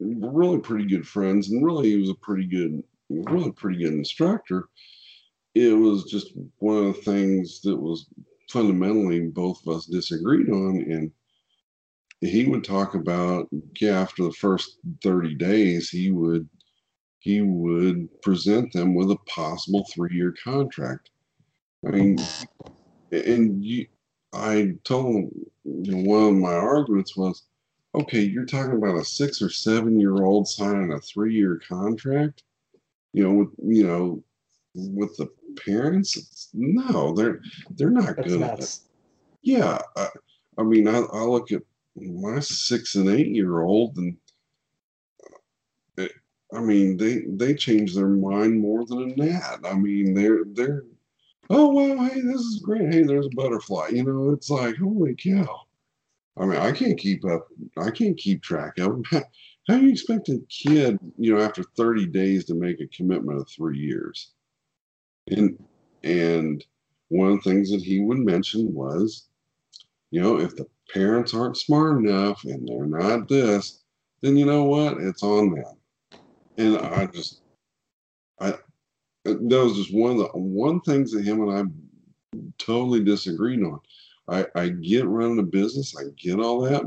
were 0.00 0.32
really 0.32 0.58
pretty 0.58 0.86
good 0.86 1.06
friends, 1.06 1.50
and 1.50 1.64
really 1.64 1.90
he 1.90 1.96
was 1.96 2.10
a 2.10 2.14
pretty 2.14 2.46
good, 2.46 2.82
really 3.08 3.52
pretty 3.52 3.78
good 3.78 3.92
instructor. 3.92 4.68
It 5.54 5.72
was 5.76 6.04
just 6.04 6.32
one 6.58 6.76
of 6.78 6.84
the 6.96 7.02
things 7.02 7.60
that 7.62 7.76
was 7.76 8.06
fundamentally 8.50 9.20
both 9.20 9.64
of 9.66 9.76
us 9.76 9.86
disagreed 9.86 10.50
on, 10.50 10.82
and 10.90 11.12
he 12.20 12.46
would 12.46 12.64
talk 12.64 12.94
about 12.94 13.48
yeah, 13.80 14.00
after 14.00 14.24
the 14.24 14.32
first 14.32 14.78
30 15.02 15.34
days, 15.36 15.88
he 15.88 16.10
would 16.10 16.48
he 17.20 17.40
would 17.40 18.08
present 18.22 18.72
them 18.72 18.94
with 18.94 19.10
a 19.10 19.16
possible 19.26 19.86
three-year 19.92 20.34
contract. 20.42 21.10
I 21.86 21.90
mean, 21.90 22.18
and 23.10 23.64
you, 23.64 23.86
I 24.32 24.74
told 24.84 25.30
you 25.64 25.92
know, 25.92 26.10
one 26.10 26.28
of 26.28 26.34
my 26.34 26.54
arguments 26.54 27.16
was, 27.16 27.44
okay, 27.94 28.20
you're 28.20 28.44
talking 28.46 28.76
about 28.76 28.98
a 28.98 29.04
six 29.04 29.40
or 29.40 29.50
seven 29.50 29.98
year 29.98 30.22
old 30.22 30.48
signing 30.48 30.92
a 30.92 31.00
three 31.00 31.34
year 31.34 31.60
contract, 31.66 32.42
you 33.12 33.24
know, 33.24 33.32
with 33.34 33.48
you 33.62 33.86
know, 33.86 34.22
with 34.74 35.16
the 35.16 35.28
parents. 35.64 36.16
It's, 36.16 36.48
no, 36.52 37.14
they're 37.14 37.40
they're 37.76 37.90
not 37.90 38.16
That's 38.16 38.28
good. 38.28 38.42
at 38.42 38.54
it. 38.54 38.58
nuts. 38.58 38.80
Yeah, 39.42 39.78
I, 39.96 40.08
I 40.58 40.62
mean, 40.62 40.88
I, 40.88 40.98
I 40.98 41.22
look 41.22 41.52
at 41.52 41.62
my 41.96 42.40
six 42.40 42.94
and 42.94 43.08
eight 43.08 43.28
year 43.28 43.62
old, 43.62 43.96
and 43.96 44.16
it, 45.96 46.12
I 46.52 46.60
mean, 46.60 46.96
they 46.96 47.22
they 47.26 47.54
change 47.54 47.94
their 47.94 48.08
mind 48.08 48.60
more 48.60 48.84
than 48.84 49.10
a 49.10 49.16
gnat. 49.16 49.60
I 49.64 49.74
mean, 49.74 50.14
they're 50.14 50.44
they're 50.44 50.84
oh 51.50 51.72
well, 51.72 52.04
hey, 52.08 52.20
this 52.20 52.40
is 52.40 52.60
great. 52.62 52.92
Hey, 52.92 53.02
there's 53.02 53.26
a 53.26 53.36
butterfly. 53.36 53.88
You 53.92 54.04
know, 54.04 54.30
it's 54.30 54.50
like 54.50 54.76
holy 54.76 55.14
cow. 55.14 55.62
I 56.38 56.46
mean, 56.46 56.58
I 56.58 56.72
can't 56.72 56.98
keep 56.98 57.24
up. 57.24 57.48
I 57.76 57.90
can't 57.90 58.16
keep 58.16 58.42
track 58.42 58.78
of 58.78 58.86
them. 58.92 59.04
How, 59.10 59.22
how 59.68 59.76
do 59.78 59.84
you 59.84 59.92
expect 59.92 60.30
a 60.30 60.40
kid, 60.48 60.98
you 61.18 61.34
know, 61.34 61.42
after 61.42 61.62
30 61.62 62.06
days 62.06 62.46
to 62.46 62.54
make 62.54 62.80
a 62.80 62.86
commitment 62.86 63.38
of 63.38 63.48
three 63.50 63.78
years? 63.78 64.30
And 65.30 65.62
and 66.02 66.64
one 67.08 67.32
of 67.32 67.42
the 67.42 67.50
things 67.50 67.70
that 67.70 67.82
he 67.82 68.00
would 68.00 68.18
mention 68.18 68.72
was, 68.72 69.28
you 70.10 70.22
know, 70.22 70.38
if 70.38 70.56
the 70.56 70.66
parents 70.92 71.34
aren't 71.34 71.56
smart 71.58 71.98
enough 71.98 72.44
and 72.44 72.66
they're 72.66 72.86
not 72.86 73.28
this, 73.28 73.82
then 74.22 74.36
you 74.36 74.46
know 74.46 74.64
what? 74.64 74.98
It's 74.98 75.22
on 75.22 75.54
them. 75.54 75.76
And 76.56 76.78
I 76.78 77.06
just, 77.06 77.40
I, 78.40 78.54
that 79.34 79.62
was 79.64 79.76
just 79.76 79.94
one 79.94 80.12
of 80.12 80.18
the 80.18 80.26
one 80.34 80.80
things 80.82 81.12
that 81.12 81.24
him 81.24 81.42
and 81.48 81.52
I 81.52 82.40
totally 82.58 83.02
disagreed 83.04 83.62
on. 83.62 83.80
I, 84.28 84.46
I 84.54 84.68
get 84.68 85.06
running 85.06 85.38
a 85.38 85.42
business, 85.42 85.94
I 85.98 86.04
get 86.16 86.38
all 86.38 86.60
that, 86.62 86.82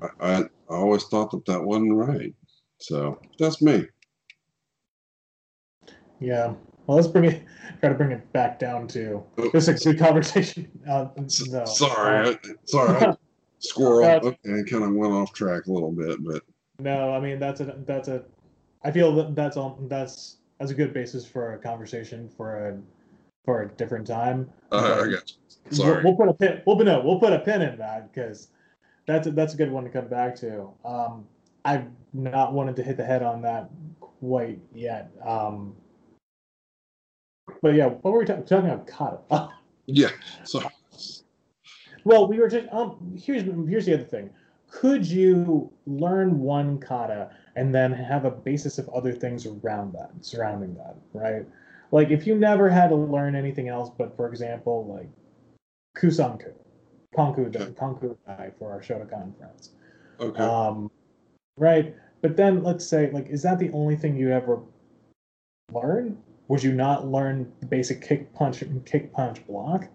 but 0.00 0.10
I, 0.20 0.26
I, 0.32 0.38
I 0.40 0.46
always 0.68 1.04
thought 1.04 1.30
that 1.30 1.44
that 1.46 1.62
wasn't 1.62 1.94
right. 1.94 2.34
So 2.80 3.20
that's 3.38 3.62
me. 3.62 3.86
Yeah. 6.20 6.54
Well, 6.86 6.96
let's 6.96 7.06
bring 7.08 7.26
it. 7.26 7.42
Try 7.80 7.90
to 7.90 7.94
bring 7.94 8.12
it 8.12 8.32
back 8.32 8.58
down 8.58 8.88
to 8.88 9.22
Oh. 9.36 9.50
this 9.52 9.68
is 9.68 9.84
a 9.86 9.90
good 9.92 9.98
conversation. 10.00 10.68
Uh, 10.88 11.08
no. 11.16 11.64
Sorry, 11.66 12.28
Uh, 12.30 12.34
sorry, 12.64 13.14
squirrel. 13.60 14.04
Uh, 14.04 14.20
Okay, 14.30 14.64
kind 14.70 14.84
of 14.84 14.94
went 14.94 15.12
off 15.12 15.32
track 15.32 15.66
a 15.66 15.72
little 15.72 15.92
bit, 15.92 16.24
but 16.24 16.42
no, 16.80 17.12
I 17.12 17.20
mean 17.20 17.38
that's 17.38 17.60
a 17.60 17.76
that's 17.86 18.08
a. 18.08 18.24
I 18.84 18.90
feel 18.90 19.14
that 19.16 19.34
that's 19.36 19.56
all. 19.56 19.78
That's 19.88 20.37
that's 20.58 20.70
a 20.70 20.74
good 20.74 20.92
basis 20.92 21.24
for 21.26 21.54
a 21.54 21.58
conversation 21.58 22.28
for 22.36 22.68
a 22.68 22.78
for 23.44 23.62
a 23.62 23.68
different 23.68 24.06
time. 24.06 24.50
uh, 24.72 25.02
I 25.04 25.10
got 25.10 25.30
you. 25.30 25.36
We'll, 25.70 25.72
Sorry. 25.72 26.04
we'll 26.04 26.16
put 26.16 26.28
a 26.28 26.34
pin. 26.34 26.62
We'll 26.66 26.76
no, 26.78 27.00
we'll 27.00 27.20
put 27.20 27.32
a 27.32 27.38
pin 27.38 27.62
in 27.62 27.78
that 27.78 28.12
because 28.12 28.48
that's 29.06 29.26
a, 29.26 29.30
that's 29.30 29.54
a 29.54 29.56
good 29.56 29.70
one 29.70 29.84
to 29.84 29.90
come 29.90 30.08
back 30.08 30.36
to. 30.36 30.68
Um, 30.84 31.26
I've 31.64 31.86
not 32.12 32.52
wanted 32.52 32.76
to 32.76 32.82
hit 32.82 32.96
the 32.96 33.04
head 33.04 33.22
on 33.22 33.42
that 33.42 33.70
quite 34.00 34.60
yet. 34.74 35.10
Um, 35.24 35.74
but 37.62 37.74
yeah, 37.74 37.86
what 37.86 38.12
were 38.12 38.18
we 38.20 38.24
ta- 38.24 38.36
talking 38.36 38.70
about? 38.70 38.86
Kata. 38.86 39.50
Yeah. 39.90 40.10
So 40.44 40.62
well, 42.04 42.28
we 42.28 42.38
were 42.38 42.48
just 42.48 42.66
um. 42.72 43.16
Here's 43.18 43.42
here's 43.42 43.86
the 43.86 43.94
other 43.94 44.04
thing. 44.04 44.28
Could 44.70 45.06
you 45.06 45.72
learn 45.86 46.40
one 46.40 46.78
kata 46.78 47.30
and 47.58 47.74
then 47.74 47.92
have 47.92 48.24
a 48.24 48.30
basis 48.30 48.78
of 48.78 48.88
other 48.90 49.12
things 49.12 49.44
around 49.44 49.92
that, 49.92 50.10
surrounding 50.20 50.74
that, 50.74 50.94
right? 51.12 51.44
Like 51.90 52.10
if 52.10 52.24
you 52.24 52.36
never 52.36 52.68
had 52.68 52.88
to 52.90 52.94
learn 52.94 53.34
anything 53.34 53.68
else, 53.68 53.90
but 53.98 54.14
for 54.16 54.28
example, 54.28 54.86
like 54.86 55.08
Kusanku, 55.96 56.52
Kanku, 57.16 57.48
Okay. 57.48 57.72
Kanku 57.72 58.16
Dai 58.26 58.52
for 58.58 58.70
our 58.70 58.80
Shotokan 58.80 59.36
friends. 59.36 59.70
okay. 60.20 60.40
Um, 60.40 60.88
right. 61.56 61.96
But 62.20 62.36
then 62.36 62.62
let's 62.62 62.86
say, 62.86 63.10
like, 63.10 63.28
is 63.28 63.42
that 63.42 63.58
the 63.58 63.70
only 63.72 63.96
thing 63.96 64.16
you 64.16 64.30
ever 64.30 64.60
learn? 65.72 66.16
Would 66.46 66.62
you 66.62 66.72
not 66.72 67.08
learn 67.08 67.52
the 67.58 67.66
basic 67.66 68.00
kick 68.00 68.32
punch 68.34 68.62
kick 68.86 69.12
punch 69.12 69.44
block? 69.48 69.88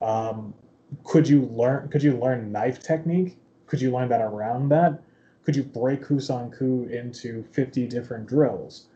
Um, 0.00 0.54
could 1.02 1.28
you 1.28 1.42
learn 1.46 1.88
could 1.88 2.02
you 2.02 2.16
learn 2.16 2.52
knife 2.52 2.80
technique? 2.80 3.38
Could 3.66 3.80
you 3.80 3.90
learn 3.90 4.08
that 4.10 4.20
around 4.22 4.68
that? 4.68 5.02
Could 5.46 5.54
you 5.54 5.62
break 5.62 6.02
Kusanku 6.02 6.90
into 6.90 7.44
50 7.52 7.86
different 7.86 8.26
drills? 8.26 8.88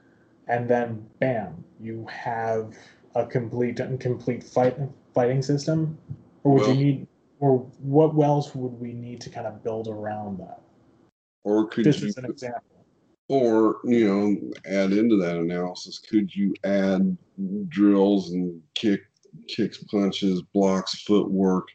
And 0.48 0.68
then 0.68 1.06
bam, 1.20 1.64
you 1.80 2.04
have 2.10 2.76
a 3.14 3.24
complete 3.24 3.78
and 3.78 4.00
complete 4.00 4.42
fight 4.42 4.76
fighting 5.14 5.42
system? 5.42 5.96
Or 6.42 6.54
would 6.54 6.62
Well- 6.62 6.74
you 6.74 6.84
need 6.84 7.06
or 7.38 7.60
what 7.80 8.12
else 8.22 8.54
would 8.54 8.78
we 8.80 8.92
need 8.92 9.20
to 9.22 9.30
kind 9.30 9.46
of 9.46 9.62
build 9.62 9.86
around 9.88 10.38
that? 10.40 10.60
or 11.44 11.66
could 11.68 11.84
Just 11.84 12.02
you, 12.02 12.08
as 12.08 12.18
an 12.18 12.26
example. 12.26 12.84
or 13.28 13.78
you 13.84 14.06
know, 14.06 14.52
add 14.66 14.92
into 14.92 15.16
that 15.16 15.36
analysis? 15.38 15.98
Could 16.00 16.34
you 16.34 16.52
add 16.64 17.16
drills 17.68 18.32
and 18.32 18.60
kick, 18.74 19.00
kicks, 19.46 19.82
punches, 19.84 20.42
blocks, 20.52 21.00
footwork, 21.04 21.68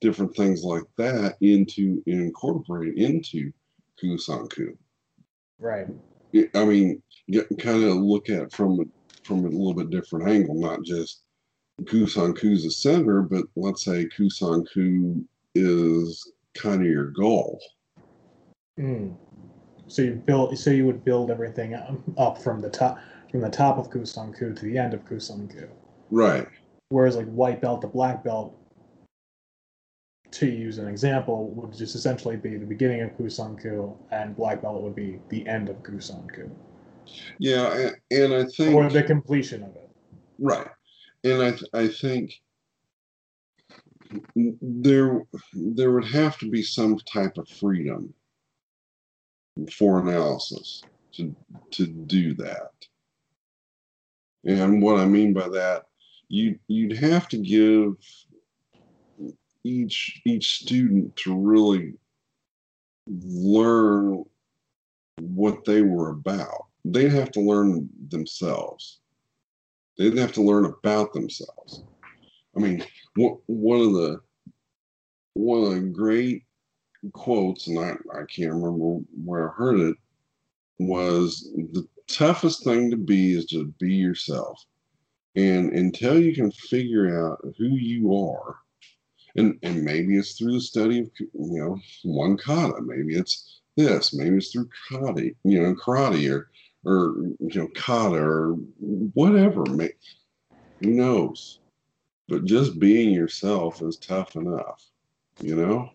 different 0.00 0.34
things 0.34 0.62
like 0.64 0.84
that 0.96 1.36
into 1.42 2.02
incorporate 2.06 2.96
into 2.96 3.52
Kusanku? 4.02 4.76
Right. 5.58 5.86
I- 6.54 6.64
mean, 6.64 7.02
get, 7.28 7.46
kind 7.58 7.84
of 7.84 7.96
look 7.96 8.28
at 8.30 8.42
it 8.42 8.52
from 8.52 8.80
a- 8.80 9.24
from 9.24 9.44
a 9.44 9.48
little 9.48 9.74
bit 9.74 9.90
different 9.90 10.28
angle, 10.28 10.56
not 10.56 10.82
just 10.82 11.22
Kusanku's 11.82 12.64
the 12.64 12.70
center, 12.70 13.22
but 13.22 13.44
let's 13.54 13.84
say 13.84 14.08
Kusanku 14.18 15.24
is 15.54 16.32
kind 16.54 16.80
of 16.80 16.86
your 16.88 17.06
goal. 17.06 17.60
Mm. 18.78 19.14
So 19.86 20.02
you 20.02 20.14
build. 20.14 20.56
So 20.58 20.70
you 20.70 20.86
would 20.86 21.04
build 21.04 21.30
everything 21.30 21.74
up- 21.74 22.00
up 22.16 22.38
from 22.38 22.60
the 22.60 22.70
top, 22.70 22.98
from 23.30 23.40
the 23.40 23.50
top 23.50 23.78
of 23.78 23.90
Kusanku 23.90 24.56
to 24.56 24.64
the 24.64 24.78
end 24.78 24.94
of 24.94 25.04
Kusanku. 25.04 25.68
Right. 26.10 26.48
Whereas 26.88 27.16
like 27.16 27.30
white 27.30 27.60
belt 27.60 27.82
to 27.82 27.88
black 27.88 28.24
belt, 28.24 28.56
to 30.32 30.46
use 30.46 30.78
an 30.78 30.88
example, 30.88 31.50
would 31.50 31.72
just 31.72 31.94
essentially 31.94 32.36
be 32.36 32.56
the 32.56 32.66
beginning 32.66 33.02
of 33.02 33.10
Kusanku, 33.16 33.94
and 34.10 34.34
black 34.36 34.62
belt 34.62 34.82
would 34.82 34.96
be 34.96 35.20
the 35.28 35.46
end 35.46 35.68
of 35.68 35.76
Kusanku, 35.82 36.50
Yeah, 37.38 37.90
and 38.10 38.34
I 38.34 38.44
think 38.44 38.74
or 38.74 38.88
the 38.88 39.02
completion 39.02 39.62
of 39.62 39.76
it. 39.76 39.90
right, 40.38 40.68
and 41.24 41.42
I 41.42 41.50
th- 41.50 41.70
I 41.74 41.88
think 41.88 42.40
there 44.34 45.22
there 45.52 45.92
would 45.92 46.06
have 46.06 46.38
to 46.38 46.50
be 46.50 46.62
some 46.62 46.98
type 46.98 47.38
of 47.38 47.48
freedom 47.48 48.12
for 49.70 50.00
analysis 50.00 50.82
to 51.12 51.34
to 51.72 51.86
do 51.86 52.34
that. 52.34 52.70
And 54.44 54.82
what 54.82 54.98
I 54.98 55.04
mean 55.04 55.32
by 55.32 55.48
that, 55.50 55.84
you 56.28 56.58
you'd 56.68 56.96
have 56.96 57.28
to 57.28 57.38
give 57.38 57.94
each 59.64 60.20
each 60.24 60.62
student 60.62 61.14
to 61.16 61.36
really 61.36 61.94
learn 63.06 64.24
what 65.20 65.64
they 65.64 65.82
were 65.82 66.10
about. 66.10 66.66
They'd 66.84 67.12
have 67.12 67.30
to 67.32 67.40
learn 67.40 67.88
themselves. 68.08 69.00
They'd 69.98 70.16
have 70.16 70.32
to 70.32 70.42
learn 70.42 70.64
about 70.64 71.12
themselves. 71.12 71.84
I 72.56 72.60
mean, 72.60 72.84
one 73.14 73.80
of 73.80 73.92
the 73.92 74.20
one 75.34 75.64
of 75.64 75.70
the 75.70 75.80
great 75.80 76.44
quotes, 77.12 77.66
and 77.66 77.78
I, 77.78 77.92
I 78.14 78.24
can't 78.24 78.52
remember 78.52 79.00
where 79.24 79.50
I 79.50 79.54
heard 79.54 79.80
it, 79.80 79.96
was 80.78 81.50
the 81.72 81.86
toughest 82.08 82.64
thing 82.64 82.90
to 82.90 82.96
be 82.96 83.34
is 83.34 83.46
to 83.46 83.66
be 83.78 83.94
yourself. 83.94 84.64
And 85.34 85.72
until 85.72 86.20
you 86.20 86.34
can 86.34 86.50
figure 86.50 87.26
out 87.26 87.40
who 87.56 87.68
you 87.76 88.14
are, 88.14 88.56
and, 89.36 89.58
and 89.62 89.82
maybe 89.82 90.16
it's 90.16 90.36
through 90.38 90.54
the 90.54 90.60
study 90.60 91.00
of 91.00 91.10
you 91.18 91.30
know 91.32 91.78
one 92.04 92.36
kata, 92.36 92.80
maybe 92.82 93.16
it's 93.16 93.60
this, 93.76 94.14
maybe 94.14 94.36
it's 94.36 94.52
through 94.52 94.68
karate, 94.90 95.34
you 95.44 95.62
know, 95.62 95.74
karate 95.74 96.30
or 96.30 96.50
or 96.84 97.14
you 97.40 97.60
know 97.60 97.68
kata 97.74 98.16
or 98.16 98.52
whatever. 99.14 99.64
Who 99.64 100.90
knows? 100.90 101.60
But 102.28 102.44
just 102.44 102.78
being 102.78 103.12
yourself 103.12 103.82
is 103.82 103.96
tough 103.96 104.36
enough, 104.36 104.84
you 105.40 105.56
know. 105.56 105.90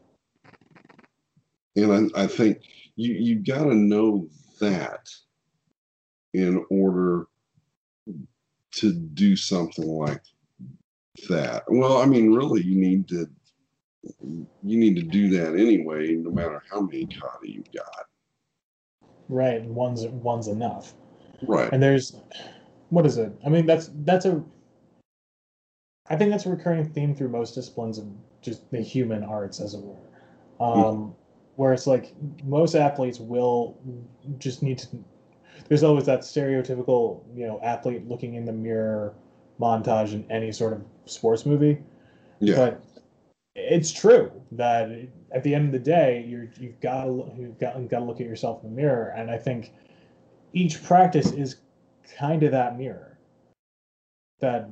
And 1.75 2.11
I, 2.15 2.23
I 2.23 2.27
think 2.27 2.63
you 2.95 3.13
you 3.13 3.35
got 3.35 3.65
to 3.65 3.75
know 3.75 4.27
that 4.59 5.09
in 6.33 6.65
order 6.69 7.27
to 8.71 8.93
do 8.93 9.35
something 9.35 9.87
like 9.87 10.21
that. 11.29 11.63
Well, 11.67 11.97
I 11.97 12.05
mean, 12.05 12.33
really, 12.33 12.63
you 12.63 12.75
need 12.75 13.07
to 13.09 13.27
you 14.63 14.77
need 14.77 14.95
to 14.95 15.01
do 15.01 15.29
that 15.31 15.59
anyway, 15.59 16.15
no 16.15 16.31
matter 16.31 16.63
how 16.69 16.81
many 16.81 17.05
kata 17.05 17.39
you've 17.43 17.71
got. 17.71 18.05
Right, 19.29 19.61
and 19.61 19.75
one's 19.75 20.05
one's 20.07 20.47
enough. 20.47 20.93
Right. 21.41 21.71
And 21.71 21.83
there's, 21.83 22.15
what 22.89 23.05
is 23.05 23.17
it? 23.17 23.31
I 23.45 23.49
mean, 23.49 23.65
that's 23.65 23.89
that's 24.05 24.25
a. 24.25 24.43
I 26.09 26.15
think 26.15 26.31
that's 26.31 26.45
a 26.45 26.49
recurring 26.49 26.89
theme 26.89 27.13
through 27.13 27.29
most 27.29 27.53
disciplines 27.53 27.97
of 27.97 28.05
just 28.41 28.69
the 28.71 28.79
human 28.79 29.23
arts, 29.23 29.59
as 29.59 29.73
it 29.73 29.81
were. 29.81 29.97
Um, 30.59 31.13
Where 31.55 31.73
it's 31.73 31.85
like 31.87 32.13
most 32.45 32.75
athletes 32.75 33.19
will 33.19 33.77
just 34.37 34.63
need 34.63 34.77
to. 34.79 34.87
There's 35.67 35.83
always 35.83 36.05
that 36.05 36.21
stereotypical, 36.21 37.23
you 37.35 37.45
know, 37.45 37.59
athlete 37.61 38.07
looking 38.07 38.35
in 38.35 38.45
the 38.45 38.53
mirror 38.53 39.15
montage 39.59 40.13
in 40.13 40.23
any 40.31 40.51
sort 40.51 40.73
of 40.73 40.85
sports 41.07 41.45
movie. 41.45 41.79
Yeah. 42.39 42.55
But 42.55 42.83
it's 43.55 43.91
true 43.91 44.31
that 44.51 44.89
at 45.31 45.43
the 45.43 45.53
end 45.53 45.65
of 45.65 45.71
the 45.71 45.79
day, 45.79 46.25
you're 46.27 46.47
you've 46.59 46.79
got 46.79 47.05
to 47.05 47.31
you've 47.37 47.59
got 47.59 47.73
got 47.89 47.99
to 47.99 48.05
look 48.05 48.21
at 48.21 48.27
yourself 48.27 48.63
in 48.63 48.69
the 48.69 48.75
mirror, 48.75 49.13
and 49.15 49.31
I 49.31 49.37
think 49.37 49.73
each 50.53 50.83
practice 50.83 51.31
is 51.31 51.57
kind 52.17 52.43
of 52.43 52.51
that 52.51 52.77
mirror. 52.77 53.17
That 54.39 54.69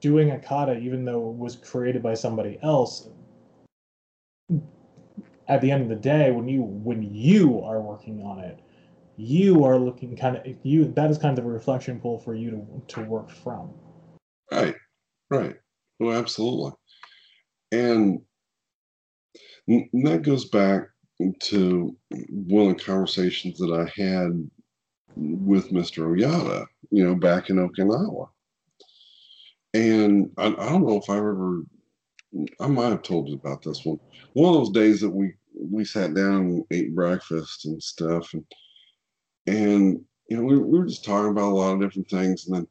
doing 0.00 0.30
a 0.30 0.38
kata, 0.38 0.78
even 0.78 1.04
though 1.04 1.30
it 1.30 1.36
was 1.36 1.56
created 1.56 2.02
by 2.02 2.14
somebody 2.14 2.58
else, 2.62 3.08
at 5.48 5.60
the 5.60 5.70
end 5.70 5.82
of 5.82 5.88
the 5.88 5.96
day, 5.96 6.30
when 6.30 6.48
you 6.48 6.62
when 6.62 7.02
you 7.02 7.60
are 7.62 7.80
working 7.80 8.22
on 8.22 8.38
it, 8.38 8.60
you 9.16 9.64
are 9.64 9.78
looking 9.78 10.16
kind 10.16 10.36
of 10.36 10.46
you. 10.62 10.84
That 10.84 11.10
is 11.10 11.18
kind 11.18 11.36
of 11.36 11.44
the 11.44 11.50
reflection 11.50 11.98
pool 11.98 12.18
for 12.18 12.34
you 12.34 12.50
to 12.50 12.94
to 12.94 13.04
work 13.04 13.30
from. 13.30 13.70
Right. 14.52 14.76
Right. 15.30 15.56
Well, 16.00 16.16
absolutely. 16.18 16.72
And 17.72 18.22
that 20.02 20.22
goes 20.22 20.46
back 20.46 20.88
to 21.40 21.96
one 22.30 22.70
of 22.70 22.78
the 22.78 22.84
conversations 22.84 23.58
that 23.58 23.72
I 23.72 24.00
had 24.00 24.48
with 25.16 25.72
Mr. 25.72 26.04
Oyata, 26.04 26.66
you 26.90 27.04
know, 27.04 27.14
back 27.14 27.50
in 27.50 27.56
Okinawa. 27.56 28.28
And 29.74 30.30
I, 30.36 30.46
I 30.46 30.50
don't 30.70 30.86
know 30.86 30.96
if 30.96 31.08
I 31.10 31.16
ever, 31.18 31.62
I 32.60 32.66
might 32.68 32.90
have 32.90 33.02
told 33.02 33.28
you 33.28 33.34
about 33.34 33.62
this 33.62 33.84
one. 33.84 33.98
One 34.34 34.54
of 34.54 34.60
those 34.60 34.70
days 34.70 35.00
that 35.00 35.10
we 35.10 35.34
we 35.60 35.84
sat 35.84 36.14
down 36.14 36.36
and 36.42 36.64
ate 36.70 36.94
breakfast 36.94 37.66
and 37.66 37.82
stuff, 37.82 38.32
and 38.34 38.44
and 39.46 40.00
you 40.28 40.36
know 40.36 40.42
we, 40.44 40.58
we 40.58 40.78
were 40.78 40.86
just 40.86 41.04
talking 41.04 41.30
about 41.30 41.52
a 41.52 41.54
lot 41.54 41.74
of 41.74 41.80
different 41.80 42.08
things, 42.10 42.46
and 42.46 42.56
then 42.56 42.66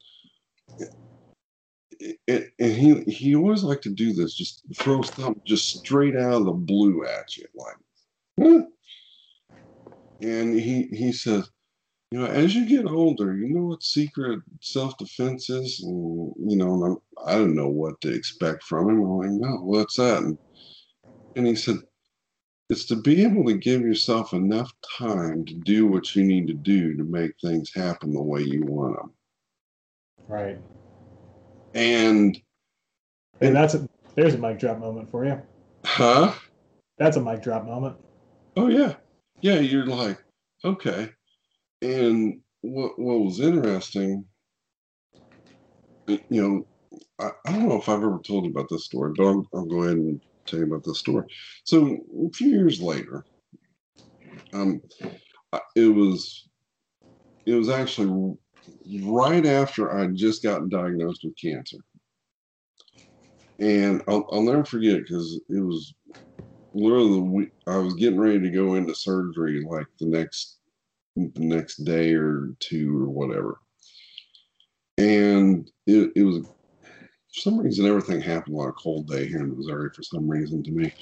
and 1.99 2.51
he 2.59 3.01
he 3.03 3.35
always 3.35 3.63
liked 3.63 3.83
to 3.83 3.89
do 3.89 4.13
this, 4.13 4.35
just 4.35 4.63
throw 4.75 5.01
something 5.01 5.41
just 5.45 5.69
straight 5.79 6.15
out 6.15 6.33
of 6.33 6.45
the 6.45 6.51
blue 6.51 7.05
at 7.05 7.35
you, 7.37 7.45
like. 7.55 8.65
And 10.21 10.59
he 10.59 10.83
he 10.83 11.11
says, 11.11 11.49
you 12.11 12.19
know, 12.19 12.25
as 12.25 12.55
you 12.55 12.67
get 12.67 12.85
older, 12.85 13.35
you 13.35 13.53
know 13.53 13.65
what 13.65 13.83
secret 13.83 14.41
self 14.61 14.97
defense 14.97 15.49
is, 15.49 15.81
and 15.83 16.33
you 16.37 16.57
know, 16.57 17.01
I 17.25 17.33
don't 17.33 17.55
know 17.55 17.69
what 17.69 17.99
to 18.01 18.13
expect 18.13 18.63
from 18.63 18.89
him. 18.89 19.01
I'm 19.03 19.17
like, 19.17 19.29
no, 19.31 19.57
what's 19.57 19.97
that? 19.97 20.23
And, 20.23 20.37
and 21.35 21.47
he 21.47 21.55
said, 21.55 21.77
it's 22.69 22.85
to 22.85 22.95
be 22.95 23.23
able 23.23 23.45
to 23.45 23.53
give 23.53 23.81
yourself 23.81 24.33
enough 24.33 24.71
time 24.97 25.45
to 25.45 25.53
do 25.53 25.87
what 25.87 26.15
you 26.15 26.23
need 26.23 26.47
to 26.47 26.53
do 26.53 26.95
to 26.97 27.03
make 27.03 27.31
things 27.41 27.71
happen 27.73 28.11
the 28.11 28.21
way 28.21 28.41
you 28.41 28.63
want 28.65 28.97
them. 28.97 29.13
Right. 30.27 30.59
And 31.77 32.35
and 33.39 33.55
that's 33.55 33.75
a 33.75 33.87
there's 34.15 34.33
a 34.33 34.37
mic 34.39 34.57
drop 34.57 34.79
moment 34.79 35.11
for 35.11 35.25
you. 35.25 35.39
Huh? 35.85 36.33
That's 36.97 37.17
a 37.17 37.21
mic 37.21 37.43
drop 37.43 37.65
moment. 37.65 37.97
Oh 38.55 38.67
yeah. 38.67 38.95
Yeah, 39.41 39.59
you're 39.59 39.85
like, 39.85 40.17
okay. 40.65 41.11
And 41.83 42.41
what 42.61 42.97
what 42.97 43.19
was 43.19 43.39
interesting, 43.39 44.25
you 46.07 46.17
know, 46.29 46.67
I, 47.19 47.29
I 47.45 47.51
don't 47.51 47.69
know 47.69 47.77
if 47.77 47.87
I've 47.87 48.01
ever 48.01 48.19
told 48.25 48.45
you 48.45 48.51
about 48.51 48.69
this 48.69 48.85
story, 48.85 49.13
but 49.15 49.27
I'll, 49.27 49.47
I'll 49.53 49.65
go 49.65 49.83
ahead 49.83 49.97
and 49.97 50.19
tell 50.47 50.57
you 50.57 50.65
about 50.65 50.83
this 50.83 50.97
story. 50.97 51.27
So 51.63 51.99
a 52.25 52.33
few 52.33 52.49
years 52.49 52.81
later, 52.81 53.23
um, 54.51 54.81
it 55.75 55.93
was 55.93 56.49
it 57.45 57.53
was 57.53 57.69
actually 57.69 58.35
right 59.03 59.45
after 59.45 59.97
I 59.97 60.07
just 60.07 60.43
gotten 60.43 60.69
diagnosed 60.69 61.21
with 61.23 61.35
cancer, 61.41 61.77
and 63.59 64.03
I'll, 64.07 64.27
I'll 64.31 64.43
never 64.43 64.65
forget 64.65 64.99
because 64.99 65.39
it 65.49 65.59
was 65.59 65.93
literally 66.73 67.13
the 67.15 67.21
week 67.21 67.49
I 67.67 67.77
was 67.77 67.95
getting 67.95 68.19
ready 68.19 68.39
to 68.41 68.49
go 68.51 68.75
into 68.75 68.95
surgery 68.95 69.63
like 69.69 69.87
the 69.99 70.07
next 70.07 70.57
the 71.15 71.31
next 71.37 71.77
day 71.83 72.13
or 72.13 72.49
two 72.59 73.03
or 73.03 73.09
whatever. 73.09 73.59
And 74.97 75.69
it, 75.87 76.11
it 76.15 76.23
was 76.23 76.39
for 76.39 77.41
some 77.41 77.59
reason 77.59 77.85
everything 77.85 78.21
happened 78.21 78.57
on 78.57 78.69
a 78.69 78.73
cold 78.73 79.07
day 79.07 79.27
here 79.27 79.39
in 79.39 79.55
Missouri 79.57 79.89
for 79.95 80.03
some 80.03 80.27
reason 80.27 80.63
to 80.63 80.71
me. 80.71 80.93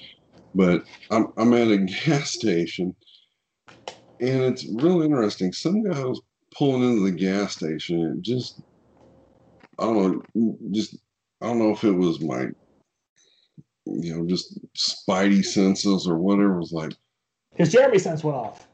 But 0.54 0.84
I'm 1.12 1.28
I'm 1.38 1.54
at 1.54 1.70
a 1.70 1.78
gas 2.06 2.32
station 2.32 2.96
and 4.20 4.44
it's 4.44 4.66
really 4.74 5.06
interesting. 5.06 5.52
Some 5.52 5.84
guy 5.84 6.04
was 6.04 6.22
pulling 6.58 6.84
into 6.84 7.04
the 7.04 7.12
gas 7.12 7.54
station 7.54 8.20
just 8.22 8.62
I 9.78 9.86
don't 9.86 10.24
know, 10.36 10.58
just 10.72 10.98
I 11.42 11.48
don't 11.48 11.60
know 11.60 11.72
if 11.72 11.84
it 11.84 11.92
was 11.92 12.22
my 12.22 12.48
you 13.86 14.16
know, 14.16 14.26
just 14.26 14.60
spidey 14.76 15.44
senses 15.44 16.08
or 16.08 16.18
whatever 16.18 16.60
was 16.60 16.72
like. 16.72 16.94
His 17.56 17.72
Jeremy 17.72 18.00
sense 18.00 18.24
went 18.24 18.38
off. 18.38 18.68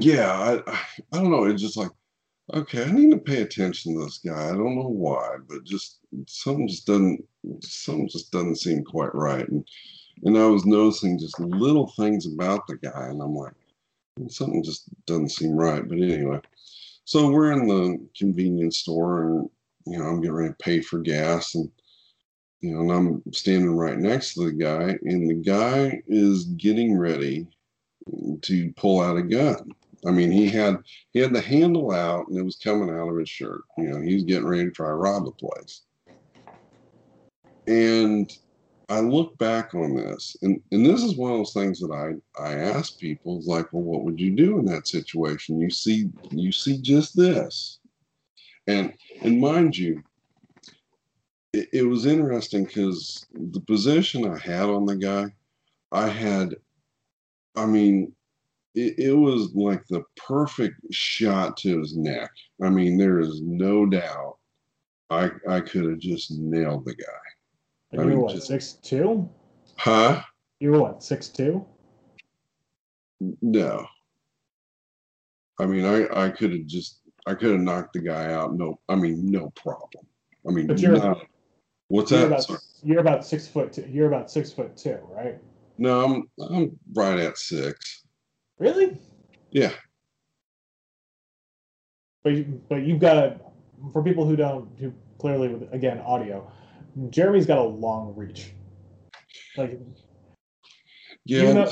Yeah, 0.00 0.32
I, 0.66 0.72
I 1.12 1.20
don't 1.20 1.30
know. 1.30 1.44
It's 1.44 1.62
just 1.62 1.76
like, 1.76 1.90
okay, 2.52 2.84
I 2.84 2.90
need 2.90 3.12
to 3.12 3.18
pay 3.18 3.42
attention 3.42 3.94
to 3.94 4.04
this 4.04 4.18
guy. 4.18 4.48
I 4.48 4.52
don't 4.52 4.74
know 4.74 4.88
why, 4.88 5.36
but 5.48 5.64
just 5.64 5.98
something 6.26 6.68
just 6.68 6.86
doesn't, 6.86 7.24
something 7.62 8.08
just 8.08 8.32
doesn't 8.32 8.56
seem 8.56 8.84
quite 8.84 9.14
right. 9.14 9.48
And 9.48 9.66
and 10.24 10.36
I 10.38 10.46
was 10.46 10.64
noticing 10.64 11.18
just 11.18 11.38
little 11.38 11.88
things 11.88 12.26
about 12.26 12.66
the 12.66 12.76
guy, 12.76 13.08
and 13.08 13.20
I'm 13.20 13.34
like, 13.34 13.52
something 14.28 14.64
just 14.64 14.88
doesn't 15.06 15.30
seem 15.30 15.52
right. 15.52 15.86
But 15.86 15.98
anyway, 15.98 16.40
so 17.06 17.30
we're 17.30 17.52
in 17.52 17.68
the 17.68 18.04
convenience 18.18 18.78
store, 18.78 19.22
and 19.22 19.50
you 19.86 19.98
know, 19.98 20.06
I'm 20.06 20.20
getting 20.20 20.34
ready 20.34 20.50
to 20.50 20.56
pay 20.56 20.80
for 20.80 20.98
gas, 20.98 21.54
and 21.54 21.70
you 22.60 22.74
know, 22.74 22.80
and 22.80 22.90
I'm 22.92 23.32
standing 23.32 23.76
right 23.76 23.96
next 23.96 24.34
to 24.34 24.46
the 24.46 24.52
guy, 24.52 24.98
and 25.02 25.30
the 25.30 25.34
guy 25.34 26.02
is 26.08 26.44
getting 26.44 26.98
ready 26.98 27.46
to 28.42 28.72
pull 28.76 29.00
out 29.00 29.16
a 29.16 29.22
gun. 29.22 29.70
I 30.04 30.10
mean, 30.10 30.32
he 30.32 30.48
had 30.48 30.78
he 31.12 31.20
had 31.20 31.32
the 31.32 31.40
handle 31.40 31.92
out, 31.92 32.26
and 32.26 32.36
it 32.36 32.42
was 32.42 32.56
coming 32.56 32.90
out 32.90 33.08
of 33.08 33.18
his 33.18 33.28
shirt. 33.28 33.62
You 33.78 33.84
know, 33.84 34.00
he 34.00 34.14
was 34.14 34.24
getting 34.24 34.46
ready 34.46 34.64
to 34.64 34.70
try 34.72 34.88
to 34.88 34.94
rob 34.94 35.26
the 35.26 35.30
place. 35.30 35.82
And 37.68 38.36
I 38.88 39.00
look 39.00 39.36
back 39.38 39.74
on 39.74 39.96
this, 39.96 40.36
and, 40.42 40.60
and 40.70 40.86
this 40.86 41.02
is 41.02 41.16
one 41.16 41.32
of 41.32 41.38
those 41.38 41.52
things 41.52 41.80
that 41.80 41.90
I 41.90 42.42
I 42.42 42.54
ask 42.54 42.98
people 43.00 43.42
like, 43.44 43.72
well, 43.72 43.82
what 43.82 44.04
would 44.04 44.20
you 44.20 44.30
do 44.30 44.58
in 44.58 44.64
that 44.66 44.86
situation? 44.86 45.60
You 45.60 45.70
see, 45.70 46.08
you 46.30 46.52
see 46.52 46.80
just 46.80 47.16
this, 47.16 47.80
and 48.68 48.92
and 49.22 49.40
mind 49.40 49.76
you, 49.76 50.02
it, 51.52 51.68
it 51.72 51.82
was 51.82 52.06
interesting 52.06 52.64
because 52.64 53.26
the 53.34 53.60
position 53.60 54.30
I 54.30 54.38
had 54.38 54.68
on 54.68 54.86
the 54.86 54.96
guy, 54.96 55.34
I 55.90 56.08
had, 56.08 56.54
I 57.56 57.66
mean, 57.66 58.12
it, 58.76 58.98
it 58.98 59.12
was 59.14 59.52
like 59.54 59.84
the 59.88 60.04
perfect 60.16 60.76
shot 60.92 61.56
to 61.58 61.80
his 61.80 61.96
neck. 61.96 62.30
I 62.62 62.68
mean, 62.68 62.98
there 62.98 63.18
is 63.18 63.40
no 63.42 63.86
doubt 63.86 64.36
I 65.10 65.30
I 65.48 65.60
could 65.60 65.84
have 65.84 65.98
just 65.98 66.30
nailed 66.30 66.84
the 66.84 66.94
guy. 66.94 67.25
You 67.92 68.00
were 68.00 68.20
what, 68.20 68.42
six 68.42 68.74
two? 68.74 69.28
Huh? 69.76 70.22
You 70.60 70.72
were 70.72 70.80
what, 70.80 71.02
six 71.02 71.28
two? 71.28 71.64
No. 73.42 73.86
I 75.58 75.66
mean, 75.66 75.84
I 75.84 76.26
I 76.26 76.30
could 76.30 76.52
have 76.52 76.66
just 76.66 77.00
I 77.26 77.34
could 77.34 77.52
have 77.52 77.60
knocked 77.60 77.94
the 77.94 78.00
guy 78.00 78.32
out. 78.32 78.54
No, 78.54 78.78
I 78.88 78.94
mean, 78.94 79.30
no 79.30 79.50
problem. 79.50 80.06
I 80.46 80.52
mean, 80.52 80.66
but 80.66 80.78
you're, 80.78 80.96
not, 80.96 81.26
What's 81.88 82.10
you're 82.10 82.20
that? 82.20 82.26
About, 82.26 82.42
Sorry. 82.44 82.58
you're 82.82 83.00
about 83.00 83.26
six 83.26 83.46
foot. 83.46 83.72
Two, 83.72 83.86
you're 83.90 84.06
about 84.06 84.30
six 84.30 84.52
foot 84.52 84.76
two, 84.76 84.98
right? 85.10 85.38
No, 85.78 86.04
I'm 86.04 86.30
I'm 86.50 86.78
right 86.94 87.18
at 87.18 87.38
six. 87.38 88.04
Really? 88.58 88.98
Yeah. 89.50 89.72
But 92.22 92.34
you, 92.34 92.60
but 92.68 92.82
you've 92.82 93.00
got 93.00 93.40
for 93.92 94.02
people 94.02 94.26
who 94.26 94.36
don't 94.36 94.68
who 94.78 94.92
clearly 95.18 95.48
with 95.48 95.72
again 95.72 95.98
audio, 95.98 96.50
Jeremy's 97.10 97.46
got 97.46 97.58
a 97.58 97.62
long 97.64 98.14
reach. 98.16 98.52
Like 99.56 99.80
Yeah. 101.24 101.42
even 101.42 101.54
though 101.56 101.70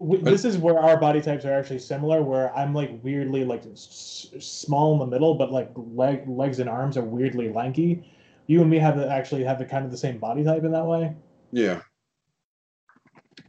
w- 0.00 0.22
this 0.22 0.44
is 0.44 0.58
where 0.58 0.78
our 0.78 0.98
body 0.98 1.20
types 1.20 1.44
are 1.44 1.52
actually 1.52 1.78
similar. 1.78 2.22
Where 2.22 2.54
I'm 2.56 2.74
like 2.74 3.02
weirdly 3.02 3.44
like 3.44 3.64
s- 3.66 4.28
small 4.40 4.92
in 4.94 4.98
the 4.98 5.06
middle, 5.06 5.34
but 5.34 5.52
like 5.52 5.70
leg 5.74 6.28
legs 6.28 6.58
and 6.58 6.68
arms 6.68 6.96
are 6.96 7.04
weirdly 7.04 7.52
lanky. 7.52 8.04
You 8.46 8.62
and 8.62 8.70
me 8.70 8.78
have 8.78 8.96
the, 8.96 9.10
actually 9.10 9.44
have 9.44 9.58
the 9.58 9.64
kind 9.66 9.84
of 9.84 9.90
the 9.90 9.96
same 9.98 10.18
body 10.18 10.42
type 10.42 10.64
in 10.64 10.72
that 10.72 10.86
way. 10.86 11.14
yeah. 11.52 11.82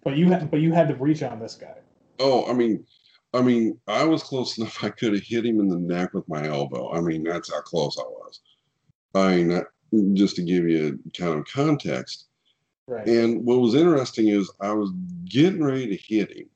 But 0.04 0.18
you 0.18 0.30
had 0.30 0.50
but 0.52 0.62
you 0.62 0.72
had 0.72 0.88
to 0.88 0.96
reach 0.96 1.24
on 1.24 1.40
this 1.40 1.56
guy. 1.56 1.76
Oh, 2.20 2.46
I 2.50 2.54
mean, 2.54 2.86
I 3.34 3.42
mean, 3.42 3.80
I 3.88 4.04
was 4.04 4.24
close 4.24 4.58
enough. 4.58 4.84
I 4.84 4.90
could 4.90 5.14
have 5.14 5.24
hit 5.24 5.46
him 5.46 5.60
in 5.60 5.68
the 5.68 5.78
neck 5.78 6.14
with 6.14 6.28
my 6.30 6.48
elbow. 6.48 6.92
I 6.94 7.02
mean, 7.02 7.24
that's 7.24 7.52
how 7.52 7.62
close 7.62 7.98
I 7.98 8.04
was. 8.04 8.42
I 9.16 9.36
mean, 9.38 9.64
just 10.14 10.36
to 10.36 10.42
give 10.42 10.68
you 10.68 11.00
kind 11.18 11.40
of 11.40 11.46
context. 11.46 12.26
Right. 12.88 13.08
And 13.08 13.46
what 13.46 13.60
was 13.60 13.76
interesting 13.76 14.30
is 14.30 14.52
I 14.60 14.72
was 14.72 14.92
getting 15.26 15.64
ready 15.64 15.88
to 15.88 15.96
hit 15.96 16.36
him, 16.36 16.50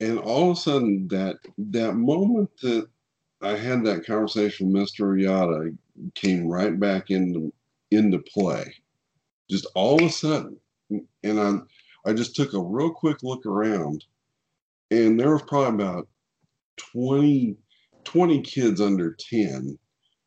and 0.00 0.18
all 0.18 0.50
of 0.50 0.58
a 0.58 0.60
sudden, 0.60 1.08
that 1.08 1.38
that 1.56 1.94
moment 1.94 2.50
that 2.60 2.86
I 3.40 3.56
had 3.56 3.84
that 3.84 4.04
conversation 4.04 4.70
with 4.70 4.82
Mr. 4.82 5.16
Oyata 5.16 5.76
came 6.14 6.46
right 6.46 6.78
back 6.78 7.10
into 7.10 7.52
into 7.90 8.18
play. 8.18 8.74
Just 9.48 9.66
all 9.74 9.96
of 9.96 10.08
a 10.08 10.10
sudden, 10.10 10.58
and 11.22 11.40
I 11.40 11.58
I 12.06 12.12
just 12.12 12.36
took 12.36 12.52
a 12.52 12.60
real 12.60 12.90
quick 12.90 13.22
look 13.22 13.46
around, 13.46 14.04
and 14.90 15.18
there 15.18 15.32
was 15.32 15.42
probably 15.42 15.84
about 15.84 16.08
20, 16.76 17.56
20 18.04 18.42
kids 18.42 18.80
under 18.80 19.16
10 19.18 19.78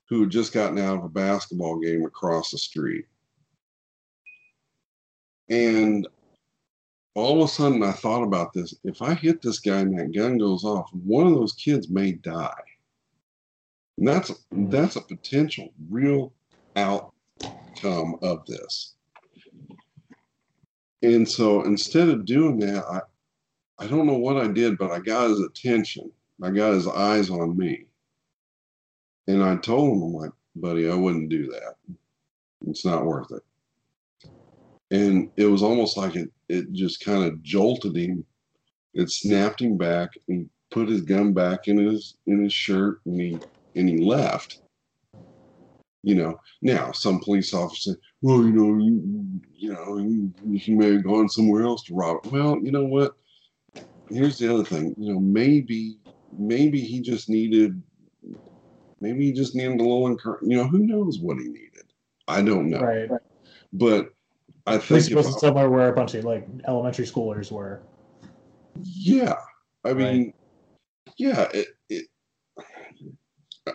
who 0.09 0.21
had 0.21 0.31
just 0.31 0.53
gotten 0.53 0.79
out 0.79 0.97
of 0.97 1.03
a 1.03 1.09
basketball 1.09 1.79
game 1.79 2.03
across 2.03 2.51
the 2.51 2.57
street. 2.57 3.05
And 5.49 6.07
all 7.15 7.41
of 7.41 7.49
a 7.49 7.51
sudden, 7.51 7.83
I 7.83 7.91
thought 7.91 8.23
about 8.23 8.53
this. 8.53 8.73
If 8.83 9.01
I 9.01 9.13
hit 9.13 9.41
this 9.41 9.59
guy 9.59 9.79
and 9.79 9.97
that 9.99 10.15
gun 10.15 10.37
goes 10.37 10.63
off, 10.63 10.89
one 10.93 11.27
of 11.27 11.33
those 11.33 11.53
kids 11.53 11.89
may 11.89 12.13
die. 12.13 12.61
And 13.97 14.07
that's 14.07 14.31
mm-hmm. 14.31 14.69
that's 14.69 14.95
a 14.95 15.01
potential 15.01 15.73
real 15.89 16.33
outcome 16.75 18.15
of 18.21 18.45
this. 18.45 18.95
and 21.01 21.27
so 21.27 21.63
instead 21.63 22.09
of 22.09 22.25
doing 22.25 22.59
that, 22.59 22.85
I, 22.85 23.01
I 23.83 23.87
don't 23.87 24.07
know 24.07 24.17
what 24.17 24.37
I 24.37 24.47
did, 24.47 24.77
but 24.77 24.91
I 24.91 24.99
got 24.99 25.29
his 25.29 25.41
attention. 25.41 26.11
I 26.41 26.51
got 26.51 26.73
his 26.73 26.87
eyes 26.87 27.29
on 27.29 27.57
me. 27.57 27.85
And 29.29 29.43
I 29.43 29.57
told 29.57 29.95
him, 29.95 30.01
I'm 30.01 30.13
like, 30.13 30.31
buddy, 30.55 30.89
I 30.89 30.95
wouldn't 30.95 31.29
do 31.29 31.45
that. 31.51 31.75
It's 32.67 32.83
not 32.83 33.05
worth 33.05 33.31
it. 33.31 33.43
And 34.89 35.29
it 35.37 35.45
was 35.45 35.61
almost 35.61 35.97
like 35.97 36.15
it, 36.15 36.31
it 36.47 36.71
just 36.73 37.05
kind 37.05 37.23
of 37.23 37.43
jolted 37.43 37.95
him. 37.95 38.25
It 38.95 39.11
snapped 39.11 39.61
him 39.61 39.77
back 39.77 40.09
and 40.29 40.49
put 40.71 40.89
his 40.89 41.01
gun 41.01 41.33
back 41.33 41.67
in 41.67 41.77
his 41.77 42.15
in 42.25 42.43
his 42.43 42.53
shirt 42.53 43.01
and 43.05 43.21
he 43.21 43.39
and 43.75 43.87
he 43.87 43.99
left. 43.99 44.61
You 46.01 46.15
know, 46.15 46.39
now 46.63 46.91
some 46.91 47.19
police 47.19 47.53
officer, 47.53 47.99
well, 48.23 48.43
you 48.43 48.51
know, 48.51 48.83
you, 48.83 49.41
you 49.53 49.73
know, 49.73 50.57
he 50.57 50.73
may 50.73 50.93
have 50.93 51.03
gone 51.03 51.29
somewhere 51.29 51.61
else 51.61 51.83
to 51.83 51.93
rob 51.93 52.25
it. 52.25 52.31
Well, 52.31 52.57
you 52.63 52.71
know 52.71 52.85
what? 52.85 53.15
Here's 54.09 54.39
the 54.39 54.51
other 54.51 54.63
thing. 54.63 54.95
You 54.97 55.13
know, 55.13 55.19
maybe, 55.19 55.97
maybe 56.35 56.79
he 56.81 56.99
just 56.99 57.29
needed, 57.29 57.79
maybe 59.01 59.25
he 59.25 59.33
just 59.33 59.55
needed 59.55 59.79
a 59.79 59.83
little 59.83 60.07
encouragement. 60.07 60.51
You 60.51 60.57
know, 60.57 60.67
who 60.67 60.79
knows 60.79 61.19
what 61.19 61.37
he 61.37 61.47
needed? 61.47 61.93
I 62.27 62.41
don't 62.41 62.69
know. 62.69 62.81
Right. 62.81 63.09
But 63.73 64.13
I 64.67 64.77
think, 64.77 65.05
it 65.05 65.11
if 65.11 65.15
wasn't 65.15 65.37
I- 65.37 65.39
somewhere 65.39 65.69
where 65.69 65.89
a 65.89 65.93
bunch 65.95 66.13
of 66.15 66.25
like 66.25 66.47
elementary 66.67 67.05
schoolers 67.05 67.51
were. 67.51 67.81
yeah, 68.81 69.35
I 69.83 69.89
Right. 69.89 69.97
mean, 69.97 70.33
yeah, 71.17 71.47
it, 71.53 71.67
it, 71.89 72.05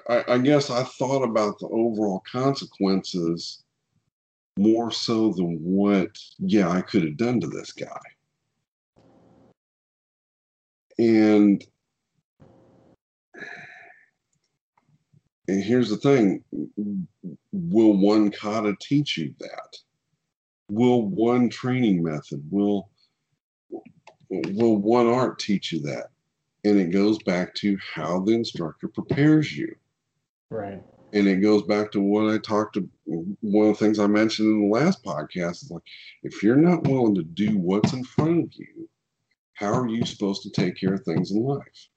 I, 0.08 0.24
I 0.28 0.38
guess 0.38 0.70
I 0.70 0.82
thought 0.84 1.22
about 1.22 1.58
the 1.58 1.66
overall 1.68 2.22
consequences 2.30 3.62
more 4.56 4.90
so 4.90 5.32
than 5.32 5.58
what, 5.62 6.16
yeah, 6.38 6.68
I 6.68 6.80
could 6.80 7.04
have 7.04 7.16
done 7.16 7.40
to 7.40 7.48
this 7.48 7.72
guy. 7.72 8.00
And, 10.98 11.64
and 15.48 15.62
here's 15.62 15.90
the 15.90 15.96
thing 15.96 16.42
will 17.52 17.96
one 17.96 18.30
kata 18.30 18.74
teach 18.80 19.18
you 19.18 19.34
that? 19.40 19.76
Will 20.70 21.02
one 21.02 21.50
training 21.50 22.02
method, 22.02 22.42
will, 22.50 22.90
will 24.30 24.76
one 24.76 25.06
art 25.06 25.38
teach 25.38 25.72
you 25.72 25.80
that? 25.82 26.08
And 26.64 26.78
it 26.80 26.90
goes 26.90 27.18
back 27.24 27.54
to 27.56 27.78
how 27.94 28.20
the 28.20 28.32
instructor 28.32 28.88
prepares 28.88 29.56
you 29.56 29.74
Right. 30.50 30.82
and 31.12 31.28
it 31.28 31.42
goes 31.42 31.62
back 31.62 31.92
to 31.92 32.00
what 32.00 32.32
I 32.32 32.38
talked 32.38 32.74
to 32.74 32.88
one 33.06 33.68
of 33.68 33.78
the 33.78 33.84
things 33.84 33.98
I 33.98 34.06
mentioned 34.06 34.48
in 34.48 34.68
the 34.70 34.74
last 34.74 35.04
podcast 35.04 35.62
is 35.64 35.70
like 35.70 35.82
if 36.22 36.42
you're 36.42 36.56
not 36.56 36.84
willing 36.84 37.14
to 37.16 37.22
do 37.22 37.58
what's 37.58 37.92
in 37.92 38.04
front 38.04 38.44
of 38.44 38.52
you, 38.54 38.88
how 39.54 39.72
are 39.72 39.88
you 39.88 40.04
supposed 40.06 40.42
to 40.42 40.50
take 40.50 40.76
care 40.76 40.94
of 40.94 41.04
things 41.04 41.30
in 41.32 41.42
life? 41.42 41.88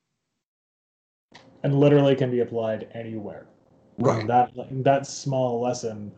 And 1.68 1.80
literally 1.80 2.16
can 2.16 2.32
be 2.32 2.40
applied 2.40 2.88
anywhere. 2.94 3.46
Right. 3.98 4.26
That 4.26 4.52
that 4.84 5.06
small 5.06 5.60
lesson 5.60 6.14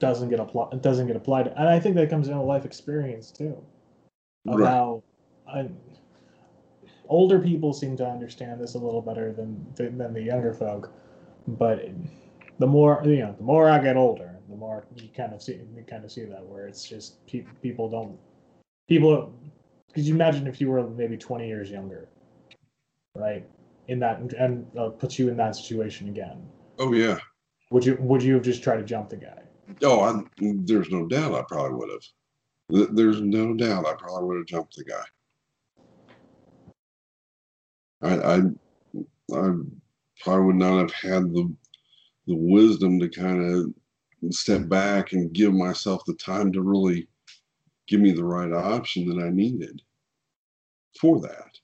doesn't 0.00 0.30
get 0.30 0.40
applied 0.40 0.80
doesn't 0.80 1.06
get 1.06 1.16
applied. 1.16 1.48
And 1.48 1.68
I 1.68 1.78
think 1.78 1.94
that 1.96 2.08
comes 2.08 2.28
into 2.28 2.40
life 2.40 2.64
experience 2.64 3.30
too. 3.30 3.62
Right. 4.46 4.66
how 4.66 5.02
I, 5.46 5.68
older 7.08 7.38
people 7.38 7.74
seem 7.74 7.94
to 7.98 8.06
understand 8.06 8.58
this 8.58 8.74
a 8.74 8.78
little 8.78 9.02
better 9.02 9.32
than 9.32 9.66
than 9.76 10.14
the 10.14 10.22
younger 10.22 10.54
folk. 10.54 10.90
But 11.46 11.90
the 12.58 12.66
more 12.66 13.02
you 13.04 13.18
know, 13.18 13.34
the 13.36 13.44
more 13.44 13.68
I 13.68 13.78
get 13.82 13.96
older, 13.96 14.36
the 14.48 14.56
more 14.56 14.84
you 14.96 15.08
kind 15.14 15.34
of 15.34 15.42
see 15.42 15.54
you 15.54 15.84
kind 15.86 16.04
of 16.04 16.12
see 16.12 16.24
that 16.24 16.42
where 16.46 16.66
it's 16.66 16.88
just 16.88 17.26
pe- 17.26 17.44
people 17.60 17.90
don't 17.90 18.16
people. 18.88 19.32
Could 19.94 20.04
you 20.04 20.14
imagine 20.14 20.46
if 20.46 20.60
you 20.60 20.68
were 20.70 20.88
maybe 20.88 21.16
twenty 21.16 21.48
years 21.48 21.70
younger, 21.70 22.08
right? 23.14 23.44
In 23.88 23.98
that 24.00 24.20
and 24.20 24.66
uh, 24.78 24.90
puts 24.90 25.18
you 25.18 25.28
in 25.28 25.36
that 25.38 25.56
situation 25.56 26.08
again. 26.08 26.46
Oh 26.78 26.92
yeah. 26.92 27.18
Would 27.70 27.84
you 27.84 27.96
would 28.00 28.22
you 28.22 28.34
have 28.34 28.42
just 28.42 28.62
tried 28.62 28.76
to 28.76 28.84
jump 28.84 29.08
the 29.08 29.16
guy? 29.16 29.42
Oh, 29.82 30.00
I, 30.00 30.22
there's 30.38 30.90
no 30.90 31.06
doubt 31.06 31.34
I 31.34 31.42
probably 31.48 31.76
would 31.76 31.90
have. 31.90 32.94
There's 32.94 33.20
no 33.20 33.54
doubt 33.54 33.86
I 33.86 33.94
probably 33.94 34.26
would 34.26 34.36
have 34.38 34.46
jumped 34.46 34.76
the 34.76 34.84
guy. 34.84 35.04
I, 38.00 38.16
I, 38.18 38.36
I 39.34 39.54
probably 40.22 40.46
would 40.46 40.56
not 40.56 40.78
have 40.78 40.92
had 40.92 41.32
the, 41.32 41.52
the 42.26 42.36
wisdom 42.36 43.00
to 43.00 43.08
kind 43.08 43.42
of 43.42 44.32
step 44.32 44.68
back 44.68 45.12
and 45.12 45.32
give 45.32 45.52
myself 45.52 46.02
the 46.06 46.14
time 46.14 46.52
to 46.52 46.62
really 46.62 47.08
give 47.86 48.00
me 48.00 48.12
the 48.12 48.24
right 48.24 48.52
option 48.52 49.08
that 49.08 49.22
I 49.22 49.30
needed 49.30 49.82
for 51.00 51.20
that. 51.20 51.58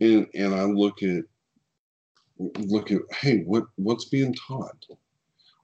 And 0.00 0.26
and 0.34 0.54
I 0.54 0.64
look 0.64 1.02
at 1.02 1.24
look 2.38 2.90
at 2.90 3.02
hey 3.20 3.42
what 3.44 3.64
what's 3.76 4.06
being 4.06 4.34
taught? 4.34 4.86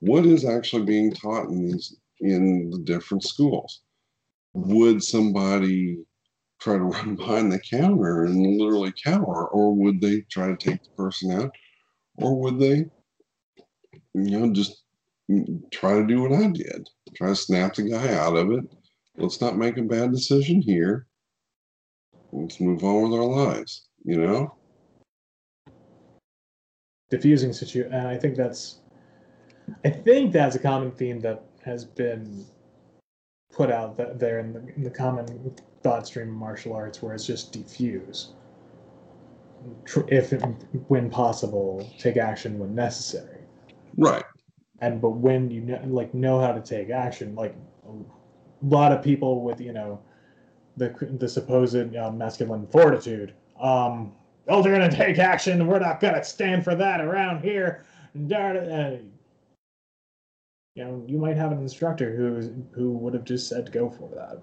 What 0.00 0.26
is 0.26 0.44
actually 0.44 0.84
being 0.84 1.12
taught 1.12 1.48
in 1.48 1.66
these 1.66 1.96
in 2.20 2.70
the 2.70 2.78
different 2.80 3.24
schools? 3.24 3.80
Would 4.52 5.02
somebody 5.02 6.04
try 6.60 6.74
to 6.74 6.84
run 6.84 7.16
behind 7.16 7.50
the 7.50 7.58
counter 7.58 8.24
and 8.24 8.58
literally 8.58 8.92
cower 9.02 9.48
or 9.48 9.74
would 9.74 10.00
they 10.00 10.20
try 10.30 10.48
to 10.48 10.56
take 10.56 10.82
the 10.82 10.90
person 10.90 11.30
out? 11.32 11.50
Or 12.16 12.38
would 12.38 12.58
they 12.58 12.84
you 14.14 14.38
know 14.38 14.52
just 14.52 14.82
try 15.72 15.94
to 15.94 16.06
do 16.06 16.20
what 16.22 16.32
i 16.32 16.46
did? 16.48 16.88
Try 17.14 17.28
to 17.28 17.36
snap 17.36 17.74
the 17.74 17.84
guy 17.84 18.14
out 18.14 18.36
of 18.36 18.50
it? 18.52 18.64
Let's 19.16 19.40
not 19.40 19.56
make 19.56 19.78
a 19.78 19.82
bad 19.82 20.12
decision 20.12 20.60
here. 20.60 21.06
Let's 22.32 22.60
move 22.60 22.84
on 22.84 23.10
with 23.10 23.18
our 23.18 23.24
lives 23.24 23.86
you 24.06 24.16
know? 24.16 24.54
Diffusing 27.10 27.52
situation 27.52 27.92
and 27.92 28.08
i 28.08 28.16
think 28.16 28.36
that's 28.36 28.80
i 29.84 29.90
think 29.90 30.32
that's 30.32 30.56
a 30.56 30.58
common 30.58 30.90
theme 30.90 31.20
that 31.20 31.44
has 31.64 31.84
been 31.84 32.44
put 33.52 33.70
out 33.70 33.96
th- 33.96 34.10
there 34.16 34.38
in 34.38 34.52
the, 34.52 34.60
in 34.74 34.82
the 34.82 34.90
common 34.90 35.54
thought 35.82 36.06
stream 36.06 36.28
of 36.28 36.34
martial 36.34 36.74
arts 36.74 37.02
where 37.02 37.14
it's 37.14 37.24
just 37.24 37.52
diffuse. 37.52 38.32
Tr- 39.84 40.08
if 40.08 40.32
when 40.88 41.08
possible 41.10 41.90
take 41.98 42.16
action 42.16 42.58
when 42.58 42.74
necessary. 42.74 43.40
Right. 43.96 44.24
And 44.80 45.00
but 45.00 45.10
when 45.10 45.50
you 45.50 45.62
know, 45.62 45.80
like 45.86 46.12
know 46.12 46.40
how 46.40 46.52
to 46.52 46.60
take 46.60 46.90
action 46.90 47.34
like 47.34 47.54
a 47.88 48.66
lot 48.66 48.92
of 48.92 49.02
people 49.02 49.42
with 49.42 49.60
you 49.60 49.72
know 49.72 50.00
the 50.76 50.94
the 51.18 51.28
supposed 51.28 51.96
uh, 51.96 52.10
masculine 52.10 52.66
fortitude 52.66 53.32
um 53.60 54.12
oh 54.48 54.62
they're 54.62 54.72
gonna 54.72 54.90
take 55.04 55.18
action. 55.18 55.66
We're 55.66 55.78
not 55.78 56.00
gonna 56.00 56.24
stand 56.24 56.64
for 56.64 56.74
that 56.74 57.00
around 57.00 57.42
here. 57.42 57.84
And 58.14 58.28
da- 58.28 58.52
da- 58.52 58.64
da. 58.64 58.98
you 60.74 60.84
know 60.84 61.04
you 61.06 61.18
might 61.18 61.36
have 61.36 61.52
an 61.52 61.58
instructor 61.58 62.14
who 62.14 62.64
who 62.72 62.92
would 62.92 63.14
have 63.14 63.24
just 63.24 63.48
said 63.48 63.72
go 63.72 63.90
for 63.90 64.08
that. 64.14 64.42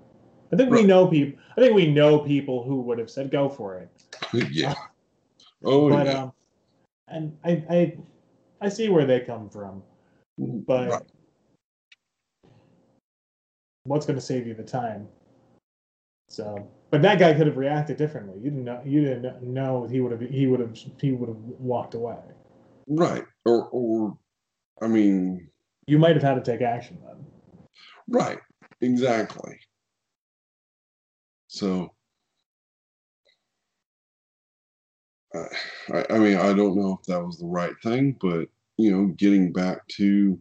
I 0.51 0.55
think 0.55 0.69
we 0.69 0.83
know 0.83 1.07
people 1.07 1.41
i 1.57 1.61
think 1.61 1.73
we 1.73 1.87
know 1.91 2.19
people 2.19 2.63
who 2.63 2.81
would 2.81 2.99
have 2.99 3.09
said 3.09 3.31
go 3.31 3.49
for 3.49 3.77
it. 3.77 3.89
Yeah. 4.51 4.75
Oh 5.63 5.89
but 5.89 6.05
yeah. 6.07 6.23
um 6.23 6.33
and 7.07 7.37
i 7.43 7.63
i 7.69 7.97
i 8.61 8.69
see 8.69 8.89
where 8.89 9.05
they 9.05 9.19
come 9.19 9.49
from 9.49 9.81
but 10.37 10.89
Right. 10.89 11.01
what's 13.85 14.05
going 14.05 14.17
to 14.17 14.25
save 14.25 14.47
you 14.47 14.53
the 14.53 14.63
time? 14.63 15.07
So, 16.29 16.67
but 16.93 17.01
that 17.01 17.17
guy 17.17 17.33
could 17.33 17.47
have 17.47 17.57
reacted 17.57 17.97
differently. 17.97 18.35
You 18.37 18.51
didn't 18.51 18.65
know. 18.65 18.79
You 18.85 19.01
didn't 19.03 19.41
know 19.41 19.87
he 19.89 19.99
would 19.99 20.11
have. 20.11 20.21
He 20.21 20.45
would 20.45 20.59
have. 20.59 20.77
He 21.01 21.11
would 21.11 21.27
have 21.27 21.37
walked 21.37 21.95
away. 21.95 22.17
Right. 22.85 23.23
Or 23.45 23.67
or 23.69 24.15
I 24.79 24.85
mean, 24.85 25.49
You 25.87 25.97
might 25.97 26.15
have 26.15 26.21
had 26.21 26.35
to 26.35 26.51
take 26.51 26.61
action 26.61 26.99
then. 27.03 27.25
right. 28.07 28.37
Exactly. 28.81 29.57
So 31.47 31.95
I, 35.33 35.45
I 35.91 36.05
I 36.11 36.19
mean, 36.19 36.37
I 36.37 36.53
don't 36.53 36.77
know 36.77 36.99
if 37.01 37.07
that 37.07 37.25
was 37.25 37.39
the 37.39 37.47
right 37.47 37.73
thing, 37.81 38.15
but 38.21 38.49
you 38.77 38.91
know, 38.91 39.07
getting 39.17 39.51
back 39.51 39.79
to 39.97 40.39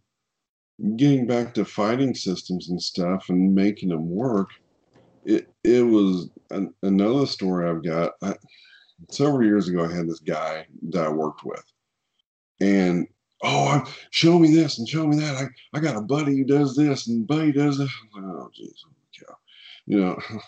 getting 0.96 1.26
back 1.26 1.54
to 1.54 1.64
fighting 1.64 2.14
systems 2.14 2.68
and 2.68 2.82
stuff 2.82 3.30
and 3.30 3.54
making 3.54 3.88
them 3.88 4.10
work, 4.10 4.50
it 5.24 5.48
it 5.64 5.82
was 5.82 6.30
an, 6.50 6.74
another 6.82 7.26
story 7.26 7.68
I've 7.68 7.84
got. 7.84 8.12
I, 8.22 8.34
several 9.10 9.44
years 9.44 9.68
ago, 9.68 9.84
I 9.84 9.92
had 9.92 10.08
this 10.08 10.20
guy 10.20 10.66
that 10.90 11.06
I 11.06 11.08
worked 11.08 11.44
with, 11.44 11.64
and 12.60 13.06
oh, 13.42 13.84
show 14.10 14.38
me 14.38 14.54
this 14.54 14.78
and 14.78 14.88
show 14.88 15.06
me 15.06 15.16
that. 15.16 15.36
I, 15.36 15.76
I 15.76 15.80
got 15.80 15.96
a 15.96 16.02
buddy 16.02 16.36
who 16.36 16.44
does 16.44 16.76
this 16.76 17.08
and 17.08 17.26
buddy 17.26 17.52
does 17.52 17.78
that. 17.78 17.88
Like, 18.14 18.24
oh, 18.24 18.50
jeez. 18.58 18.78
You 19.86 19.98
know, 19.98 20.18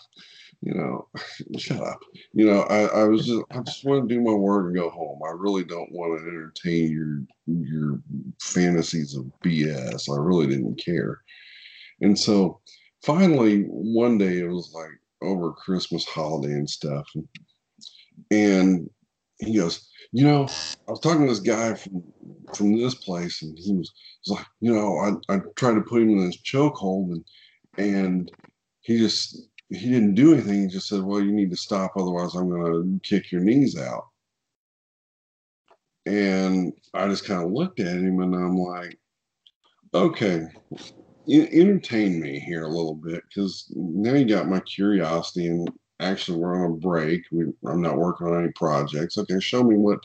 you 0.61 0.73
know, 0.73 1.07
shut 1.57 1.81
up. 1.81 1.99
You 2.33 2.45
know, 2.45 2.61
I, 2.61 2.85
I 2.85 3.03
was 3.03 3.25
just, 3.25 3.43
I 3.51 3.59
just 3.59 3.83
want 3.85 4.07
to 4.07 4.15
do 4.15 4.21
my 4.21 4.33
work 4.33 4.67
and 4.67 4.75
go 4.75 4.89
home. 4.89 5.19
I 5.25 5.31
really 5.35 5.63
don't 5.63 5.91
want 5.91 6.19
to 6.19 6.27
entertain 6.27 6.91
your, 6.91 7.21
your 7.45 7.99
fantasies 8.41 9.15
of 9.15 9.25
BS. 9.43 10.09
I 10.09 10.17
really 10.19 10.47
didn't 10.47 10.81
care. 10.83 11.21
And 12.01 12.17
so 12.17 12.59
finally, 13.05 13.61
one 13.67 14.17
day 14.17 14.39
it 14.39 14.49
was 14.49 14.73
like 14.73 14.89
over 15.21 15.51
Christmas 15.51 16.05
holiday 16.05 16.53
and 16.53 16.69
stuff. 16.69 17.05
And, 18.31 18.89
he 19.39 19.57
goes, 19.57 19.89
you 20.11 20.25
know, 20.25 20.47
I 20.87 20.91
was 20.91 21.01
talking 21.01 21.21
to 21.21 21.27
this 21.27 21.39
guy 21.39 21.73
from 21.73 22.03
from 22.55 22.77
this 22.77 22.95
place, 22.95 23.41
and 23.41 23.57
he 23.59 23.73
was, 23.73 23.91
he 24.21 24.31
was 24.31 24.39
like, 24.39 24.47
you 24.61 24.73
know, 24.73 24.97
I, 24.97 25.33
I 25.33 25.39
tried 25.57 25.73
to 25.73 25.81
put 25.81 26.01
him 26.01 26.11
in 26.11 26.25
this 26.25 26.41
chokehold, 26.41 27.11
and 27.11 27.25
and 27.77 28.31
he 28.81 28.97
just 28.97 29.49
he 29.69 29.89
didn't 29.89 30.15
do 30.15 30.33
anything. 30.33 30.61
He 30.61 30.67
just 30.67 30.87
said, 30.87 31.01
well, 31.01 31.19
you 31.19 31.33
need 31.33 31.49
to 31.49 31.57
stop, 31.57 31.93
otherwise 31.97 32.33
I'm 32.33 32.49
going 32.49 32.99
to 33.03 33.09
kick 33.09 33.31
your 33.31 33.41
knees 33.41 33.77
out. 33.77 34.05
And 36.05 36.71
I 36.93 37.07
just 37.09 37.25
kind 37.25 37.43
of 37.43 37.51
looked 37.51 37.79
at 37.79 37.87
him, 37.87 38.21
and 38.21 38.33
I'm 38.35 38.55
like, 38.55 38.97
okay, 39.93 40.45
entertain 41.27 42.21
me 42.21 42.39
here 42.39 42.63
a 42.63 42.69
little 42.69 42.95
bit, 42.95 43.23
because 43.27 43.71
now 43.75 44.13
you 44.13 44.25
got 44.25 44.47
my 44.47 44.59
curiosity, 44.61 45.47
and 45.47 45.69
actually 45.99 46.37
we're 46.37 46.63
on 46.65 46.71
a 46.71 46.75
break. 46.75 47.23
We, 47.31 47.45
I'm 47.67 47.81
not 47.81 47.97
working 47.97 48.27
on 48.27 48.43
any 48.43 48.51
projects. 48.53 49.17
Okay, 49.17 49.39
show 49.39 49.63
me 49.63 49.75
what 49.75 49.99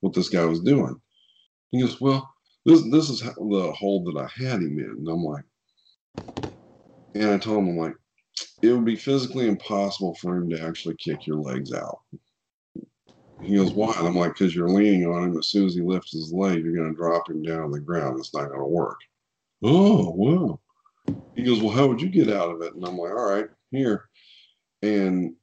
what 0.00 0.14
this 0.14 0.28
guy 0.28 0.44
was 0.44 0.60
doing. 0.60 1.00
He 1.70 1.80
goes, 1.80 2.00
well, 2.00 2.32
this 2.64 2.82
this 2.90 3.10
is 3.10 3.20
the 3.20 3.74
hold 3.76 4.06
that 4.06 4.20
I 4.20 4.28
had 4.42 4.60
him 4.60 4.78
in, 4.78 4.90
and 4.98 5.08
I'm 5.08 5.24
like, 5.24 5.44
and 7.14 7.30
I 7.30 7.38
told 7.38 7.58
him, 7.58 7.70
I'm 7.70 7.78
like, 7.78 7.94
it 8.62 8.72
would 8.72 8.84
be 8.84 8.96
physically 8.96 9.48
impossible 9.48 10.14
for 10.16 10.36
him 10.36 10.50
to 10.50 10.60
actually 10.60 10.96
kick 10.96 11.26
your 11.26 11.38
legs 11.38 11.72
out. 11.72 12.00
He 13.40 13.56
goes, 13.56 13.72
why? 13.72 13.94
And 13.98 14.08
I'm 14.08 14.16
like, 14.16 14.32
because 14.34 14.54
you're 14.54 14.68
leaning 14.68 15.06
on 15.06 15.24
him. 15.24 15.38
As 15.38 15.48
soon 15.48 15.66
as 15.66 15.74
he 15.74 15.82
lifts 15.82 16.12
his 16.12 16.32
leg, 16.32 16.62
you're 16.64 16.74
going 16.74 16.90
to 16.90 16.96
drop 16.96 17.28
him 17.28 17.42
down 17.42 17.62
on 17.62 17.70
the 17.70 17.80
ground. 17.80 18.18
It's 18.18 18.34
not 18.34 18.48
going 18.48 18.60
to 18.60 18.64
work. 18.64 18.98
Oh, 19.62 20.10
wow. 20.10 20.60
He 21.34 21.44
goes, 21.44 21.60
well, 21.62 21.74
how 21.74 21.86
would 21.86 22.00
you 22.00 22.08
get 22.08 22.30
out 22.30 22.50
of 22.50 22.62
it? 22.62 22.74
And 22.74 22.84
I'm 22.84 22.96
like, 22.96 23.12
all 23.12 23.30
right, 23.30 23.46
here 23.70 24.08
and 24.82 25.34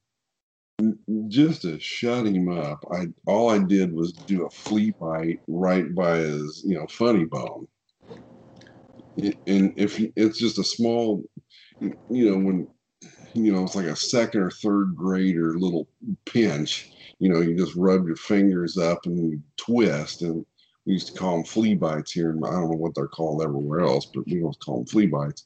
just 1.28 1.62
to 1.62 1.78
shut 1.78 2.26
him 2.26 2.48
up, 2.48 2.84
I 2.90 3.06
all 3.26 3.50
I 3.50 3.58
did 3.58 3.92
was 3.92 4.12
do 4.12 4.44
a 4.44 4.50
flea 4.50 4.92
bite 4.98 5.40
right 5.46 5.94
by 5.94 6.18
his, 6.18 6.64
you 6.66 6.76
know, 6.76 6.86
funny 6.88 7.24
bone. 7.24 7.68
And 9.16 9.72
if 9.76 10.00
it's 10.16 10.38
just 10.38 10.58
a 10.58 10.64
small, 10.64 11.22
you 11.80 11.96
know, 12.08 12.36
when 12.36 12.66
you 13.34 13.52
know 13.52 13.62
it's 13.62 13.76
like 13.76 13.86
a 13.86 13.96
second 13.96 14.40
or 14.40 14.50
third 14.50 14.96
grader 14.96 15.56
little 15.58 15.88
pinch, 16.26 16.92
you 17.20 17.28
know, 17.28 17.40
you 17.40 17.56
just 17.56 17.76
rub 17.76 18.06
your 18.06 18.16
fingers 18.16 18.76
up 18.76 19.06
and 19.06 19.18
you 19.18 19.42
twist, 19.56 20.22
and 20.22 20.44
we 20.86 20.94
used 20.94 21.08
to 21.08 21.18
call 21.18 21.36
them 21.36 21.44
flea 21.44 21.74
bites 21.74 22.12
here, 22.12 22.30
and 22.30 22.44
I 22.44 22.50
don't 22.50 22.70
know 22.70 22.76
what 22.76 22.94
they're 22.94 23.08
called 23.08 23.42
everywhere 23.42 23.80
else, 23.80 24.06
but 24.06 24.26
we 24.26 24.42
always 24.42 24.56
call 24.56 24.78
them 24.78 24.86
flea 24.86 25.06
bites. 25.06 25.44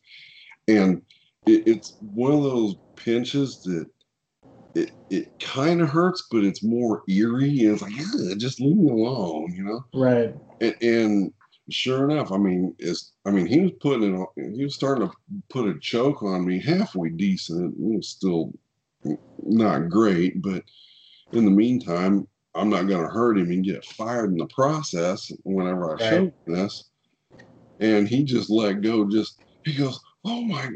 And 0.66 1.02
it, 1.46 1.66
it's 1.66 1.96
one 2.00 2.32
of 2.32 2.42
those 2.42 2.76
pinches 2.96 3.62
that 3.62 3.86
it 4.74 4.92
it 5.10 5.38
kind 5.40 5.80
of 5.80 5.88
hurts, 5.88 6.26
but 6.30 6.44
it's 6.44 6.62
more 6.62 7.02
eerie. 7.08 7.64
And 7.64 7.74
it's 7.74 7.82
like, 7.82 7.96
yeah, 7.96 8.34
just 8.36 8.60
leave 8.60 8.76
me 8.76 8.90
alone, 8.90 9.52
you 9.54 9.64
know? 9.64 9.84
Right. 9.94 10.34
And, 10.60 10.74
and 10.82 11.32
sure 11.70 12.10
enough, 12.10 12.32
I 12.32 12.36
mean, 12.36 12.74
it's 12.78 13.12
I 13.24 13.30
mean, 13.30 13.46
he 13.46 13.60
was 13.60 13.72
putting 13.80 14.14
it 14.14 14.16
on, 14.16 14.54
he 14.54 14.64
was 14.64 14.74
starting 14.74 15.08
to 15.08 15.14
put 15.48 15.68
a 15.68 15.78
choke 15.78 16.22
on 16.22 16.46
me 16.46 16.60
halfway 16.60 17.10
decent. 17.10 17.74
It 17.74 17.96
was 17.96 18.08
still 18.08 18.52
not 19.42 19.88
great, 19.88 20.42
but 20.42 20.64
in 21.32 21.44
the 21.44 21.50
meantime, 21.50 22.26
I'm 22.58 22.70
not 22.70 22.88
going 22.88 23.02
to 23.02 23.12
hurt 23.12 23.38
him 23.38 23.50
and 23.50 23.64
get 23.64 23.84
fired 23.84 24.30
in 24.32 24.36
the 24.36 24.46
process 24.46 25.30
whenever 25.44 25.90
I 25.90 25.94
right. 25.94 26.00
show 26.00 26.32
this. 26.46 26.90
And 27.78 28.08
he 28.08 28.24
just 28.24 28.50
let 28.50 28.82
go. 28.82 29.08
Just 29.08 29.40
he 29.64 29.74
goes, 29.74 30.00
"Oh 30.24 30.42
my, 30.42 30.68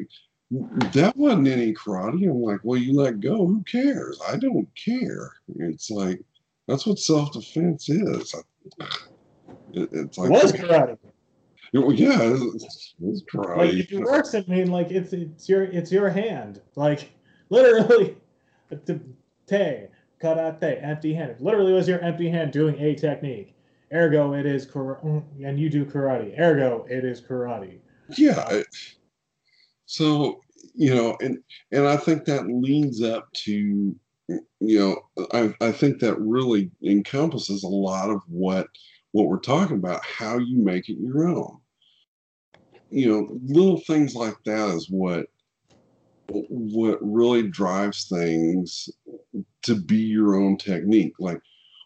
that 0.93 1.17
wasn't 1.17 1.49
any 1.49 1.73
karate. 1.75 2.31
I'm 2.31 2.43
like, 2.43 2.61
well, 2.63 2.79
you 2.79 2.95
let 2.95 3.21
go. 3.21 3.47
Who 3.47 3.65
cares? 3.65 4.21
I 4.29 4.37
don't 4.37 4.69
care. 4.77 5.33
It's 5.57 5.91
like 5.91 6.21
that's 6.69 6.87
what 6.87 7.01
self 7.01 7.33
defense 7.33 7.89
is. 7.89 8.35
It, 9.73 9.89
it's 9.93 10.19
like 10.19 10.31
it 10.31 10.33
was 10.33 10.53
karate. 10.53 10.99
yeah, 11.73 12.19
it's, 12.21 12.95
it's 13.03 13.23
karate. 13.25 13.57
Like 13.57 13.73
if 13.73 13.93
it 13.93 14.01
works, 14.01 14.35
I 14.37 14.45
mean, 14.47 14.71
like 14.71 14.93
it's 14.93 15.13
it's 15.13 15.49
your 15.49 15.65
it's 15.65 15.91
your 15.91 16.11
hand. 16.11 16.61
Like 16.77 17.11
literally, 17.49 18.17
te 19.47 19.87
karate, 20.23 20.83
empty 20.83 21.15
handed. 21.15 21.41
Literally, 21.41 21.73
was 21.73 21.89
your 21.89 22.01
empty 22.01 22.29
hand 22.29 22.53
doing 22.53 22.79
a 22.81 22.95
technique. 22.95 23.55
Ergo, 23.93 24.33
it 24.33 24.47
is 24.47 24.67
karate, 24.67 25.23
and 25.45 25.59
you 25.59 25.69
do 25.69 25.85
karate. 25.85 26.39
Ergo, 26.39 26.87
it 26.89 27.05
is 27.05 27.21
karate. 27.21 27.79
Yeah. 28.17 28.63
So, 29.87 30.41
you 30.75 30.95
know, 30.95 31.17
and 31.21 31.39
and 31.73 31.87
I 31.87 31.97
think 31.97 32.25
that 32.25 32.47
leads 32.47 33.03
up 33.03 33.31
to, 33.45 33.95
you 34.29 34.39
know, 34.61 35.27
I, 35.33 35.55
I 35.61 35.73
think 35.73 35.99
that 36.01 36.19
really 36.19 36.71
encompasses 36.83 37.65
a 37.65 37.69
lot 37.69 38.09
of 38.09 38.23
what 38.29 38.69
what 39.11 39.29
we're 39.29 39.39
talking 39.39 39.77
about, 39.77 40.05
how 40.05 40.39
you 40.39 40.59
make 40.59 40.89
it 40.89 40.97
your 40.99 41.29
own. 41.29 41.59
You 42.91 43.09
know, 43.09 43.39
little 43.45 43.81
things 43.81 44.15
like 44.15 44.37
that 44.45 44.75
is 44.75 44.89
what 44.91 45.27
what 46.49 46.99
really 47.03 47.49
drives 47.49 48.05
things 48.05 48.89
to 49.63 49.75
be 49.75 49.99
your 49.99 50.37
own 50.37 50.57
technique. 50.57 51.15
Like 51.19 51.41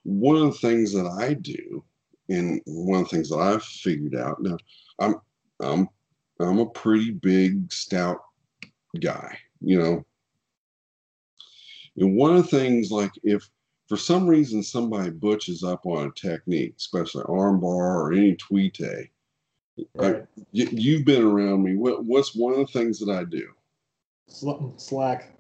one 0.05 0.37
of 0.37 0.43
the 0.43 0.59
things 0.59 0.93
that 0.93 1.07
I 1.07 1.35
do, 1.35 1.85
and 2.29 2.61
one 2.67 3.03
of 3.03 3.09
the 3.09 3.17
things 3.17 3.31
that 3.31 3.39
I've 3.39 3.63
figured 3.63 4.15
out 4.15 4.43
now, 4.43 4.57
I'm 4.99 5.17
I'm 5.61 5.89
I'm 6.41 6.59
a 6.59 6.67
pretty 6.67 7.11
big, 7.11 7.73
stout 7.73 8.21
guy, 9.01 9.39
you 9.61 9.79
know. 9.79 10.05
And 11.97 12.17
one 12.17 12.37
of 12.37 12.43
the 12.43 12.59
things, 12.59 12.91
like 12.91 13.13
if 13.23 13.49
for 13.89 13.97
some 13.97 14.27
reason 14.27 14.63
somebody 14.63 15.11
butches 15.11 15.63
up 15.63 15.87
on 15.87 16.09
a 16.09 16.11
technique, 16.13 16.75
especially 16.79 17.25
armbar 17.25 17.65
or 17.65 18.13
any 18.13 18.37
tuite, 18.37 19.11
right. 19.95 20.25
you, 20.53 20.97
have 20.97 21.07
been 21.07 21.23
around 21.23 21.63
me. 21.63 21.77
What, 21.77 22.05
what's 22.05 22.35
one 22.35 22.53
of 22.53 22.59
the 22.59 22.73
things 22.73 22.99
that 22.99 23.11
I 23.11 23.25
do? 23.25 23.49
Slack. 24.29 25.33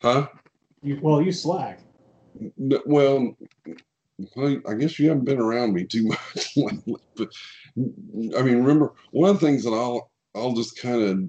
Huh? 0.00 0.28
You, 0.82 0.98
well, 1.00 1.22
you 1.22 1.32
slack. 1.32 1.80
Well, 2.56 3.36
well, 4.36 4.60
I 4.68 4.74
guess 4.74 4.98
you 4.98 5.08
haven't 5.08 5.24
been 5.24 5.40
around 5.40 5.72
me 5.74 5.84
too 5.84 6.04
much 6.56 6.78
but 7.16 7.28
I 7.76 8.42
mean, 8.42 8.62
remember 8.62 8.94
one 9.10 9.30
of 9.30 9.40
the 9.40 9.46
things 9.46 9.64
that 9.64 9.72
I'll 9.72 10.10
I'll 10.34 10.52
just 10.52 10.80
kind 10.80 11.02
of 11.02 11.28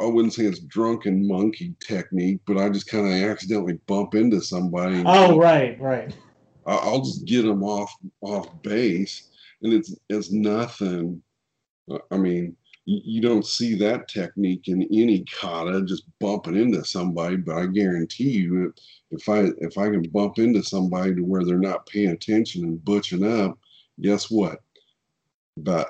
I 0.00 0.06
wouldn't 0.06 0.32
say 0.32 0.44
it's 0.44 0.60
drunken 0.60 1.26
monkey 1.26 1.74
technique, 1.80 2.40
but 2.46 2.56
I 2.56 2.70
just 2.70 2.88
kind 2.88 3.06
of 3.06 3.30
accidentally 3.30 3.74
bump 3.86 4.14
into 4.14 4.40
somebody. 4.40 5.02
Oh, 5.04 5.36
right, 5.38 5.78
right. 5.80 6.14
I'll 6.66 7.02
just 7.02 7.26
get 7.26 7.42
them 7.42 7.62
off 7.62 7.92
off 8.22 8.48
base, 8.62 9.30
and 9.62 9.72
it's 9.72 9.94
it's 10.08 10.32
nothing. 10.32 11.22
I 12.10 12.16
mean, 12.16 12.56
you, 12.86 13.20
don't 13.20 13.46
see 13.46 13.74
that 13.76 14.08
technique 14.08 14.68
in 14.68 14.82
any 14.82 15.24
kata, 15.24 15.82
just 15.82 16.04
bumping 16.20 16.56
into 16.56 16.84
somebody. 16.84 17.36
But 17.36 17.56
I 17.56 17.66
guarantee 17.66 18.30
you, 18.30 18.74
if 19.10 19.28
I 19.28 19.50
if 19.58 19.78
I 19.78 19.88
can 19.90 20.02
bump 20.10 20.38
into 20.38 20.62
somebody 20.62 21.14
to 21.14 21.22
where 21.22 21.44
they're 21.44 21.58
not 21.58 21.86
paying 21.86 22.10
attention 22.10 22.64
and 22.64 22.84
butching 22.84 23.24
up, 23.24 23.58
guess 24.00 24.30
what? 24.30 24.58
about 25.56 25.86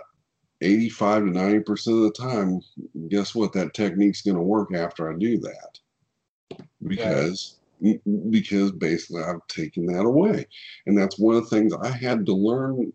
85 0.60 1.24
to 1.24 1.30
90% 1.30 1.70
of 1.70 2.02
the 2.02 2.10
time, 2.10 2.60
guess 3.08 3.34
what? 3.34 3.52
That 3.52 3.74
technique's 3.74 4.22
going 4.22 4.36
to 4.36 4.42
work 4.42 4.74
after 4.74 5.12
I 5.12 5.18
do 5.18 5.38
that. 5.38 5.78
Because 6.86 7.58
right. 7.80 8.00
because 8.30 8.70
basically 8.72 9.22
I've 9.22 9.46
taken 9.48 9.86
that 9.86 10.04
away. 10.04 10.46
And 10.86 10.96
that's 10.96 11.18
one 11.18 11.36
of 11.36 11.44
the 11.44 11.50
things 11.50 11.74
I 11.74 11.90
had 11.90 12.24
to 12.26 12.34
learn 12.34 12.92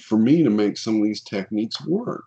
for 0.00 0.18
me 0.18 0.42
to 0.42 0.50
make 0.50 0.78
some 0.78 0.96
of 0.96 1.02
these 1.02 1.22
techniques 1.22 1.84
work. 1.86 2.24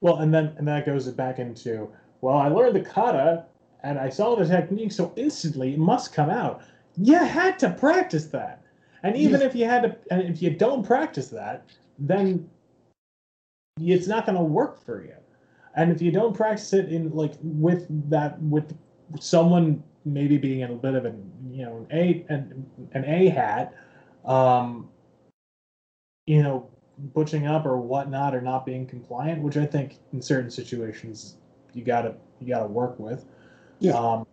Well, 0.00 0.16
and 0.16 0.32
then 0.32 0.54
and 0.58 0.68
that 0.68 0.86
goes 0.86 1.08
back 1.08 1.38
into 1.38 1.90
well, 2.20 2.36
I 2.36 2.48
learned 2.48 2.76
the 2.76 2.80
kata 2.80 3.44
and 3.82 3.98
I 3.98 4.08
saw 4.08 4.36
the 4.36 4.46
technique, 4.46 4.92
so 4.92 5.12
instantly 5.16 5.74
it 5.74 5.78
must 5.78 6.12
come 6.12 6.30
out. 6.30 6.62
You 6.96 7.16
had 7.16 7.58
to 7.60 7.70
practice 7.70 8.26
that. 8.26 8.62
And 9.02 9.16
even 9.16 9.40
if 9.42 9.54
you 9.54 9.64
had 9.64 9.82
to 9.82 9.96
and 10.10 10.22
if 10.22 10.42
you 10.42 10.50
don't 10.50 10.84
practice 10.84 11.28
that, 11.28 11.64
then 11.98 12.48
it's 13.80 14.08
not 14.08 14.26
going 14.26 14.36
to 14.36 14.44
work 14.44 14.84
for 14.84 15.02
you. 15.02 15.14
And 15.76 15.92
if 15.92 16.02
you 16.02 16.10
don't 16.10 16.34
practice 16.34 16.72
it 16.72 16.88
in 16.88 17.10
like 17.10 17.34
with 17.42 17.86
that 18.10 18.40
with 18.42 18.76
someone 19.20 19.82
maybe 20.04 20.38
being 20.38 20.62
a 20.62 20.68
bit 20.68 20.94
of 20.94 21.04
an 21.04 21.30
you 21.50 21.64
know 21.64 21.86
an 21.90 21.98
a 21.98 22.24
an, 22.28 22.66
an 22.92 23.04
a 23.04 23.28
hat, 23.28 23.74
um, 24.24 24.88
you 26.26 26.42
know, 26.42 26.68
butching 27.14 27.46
up 27.46 27.66
or 27.66 27.76
whatnot 27.76 28.34
or 28.34 28.40
not 28.40 28.66
being 28.66 28.86
compliant, 28.86 29.42
which 29.42 29.56
I 29.56 29.66
think 29.66 29.98
in 30.12 30.20
certain 30.20 30.50
situations 30.50 31.36
you 31.74 31.84
gotta 31.84 32.14
you 32.40 32.48
gotta 32.48 32.66
work 32.66 32.98
with. 32.98 33.24
Yeah. 33.78 33.92
Um, 33.92 34.26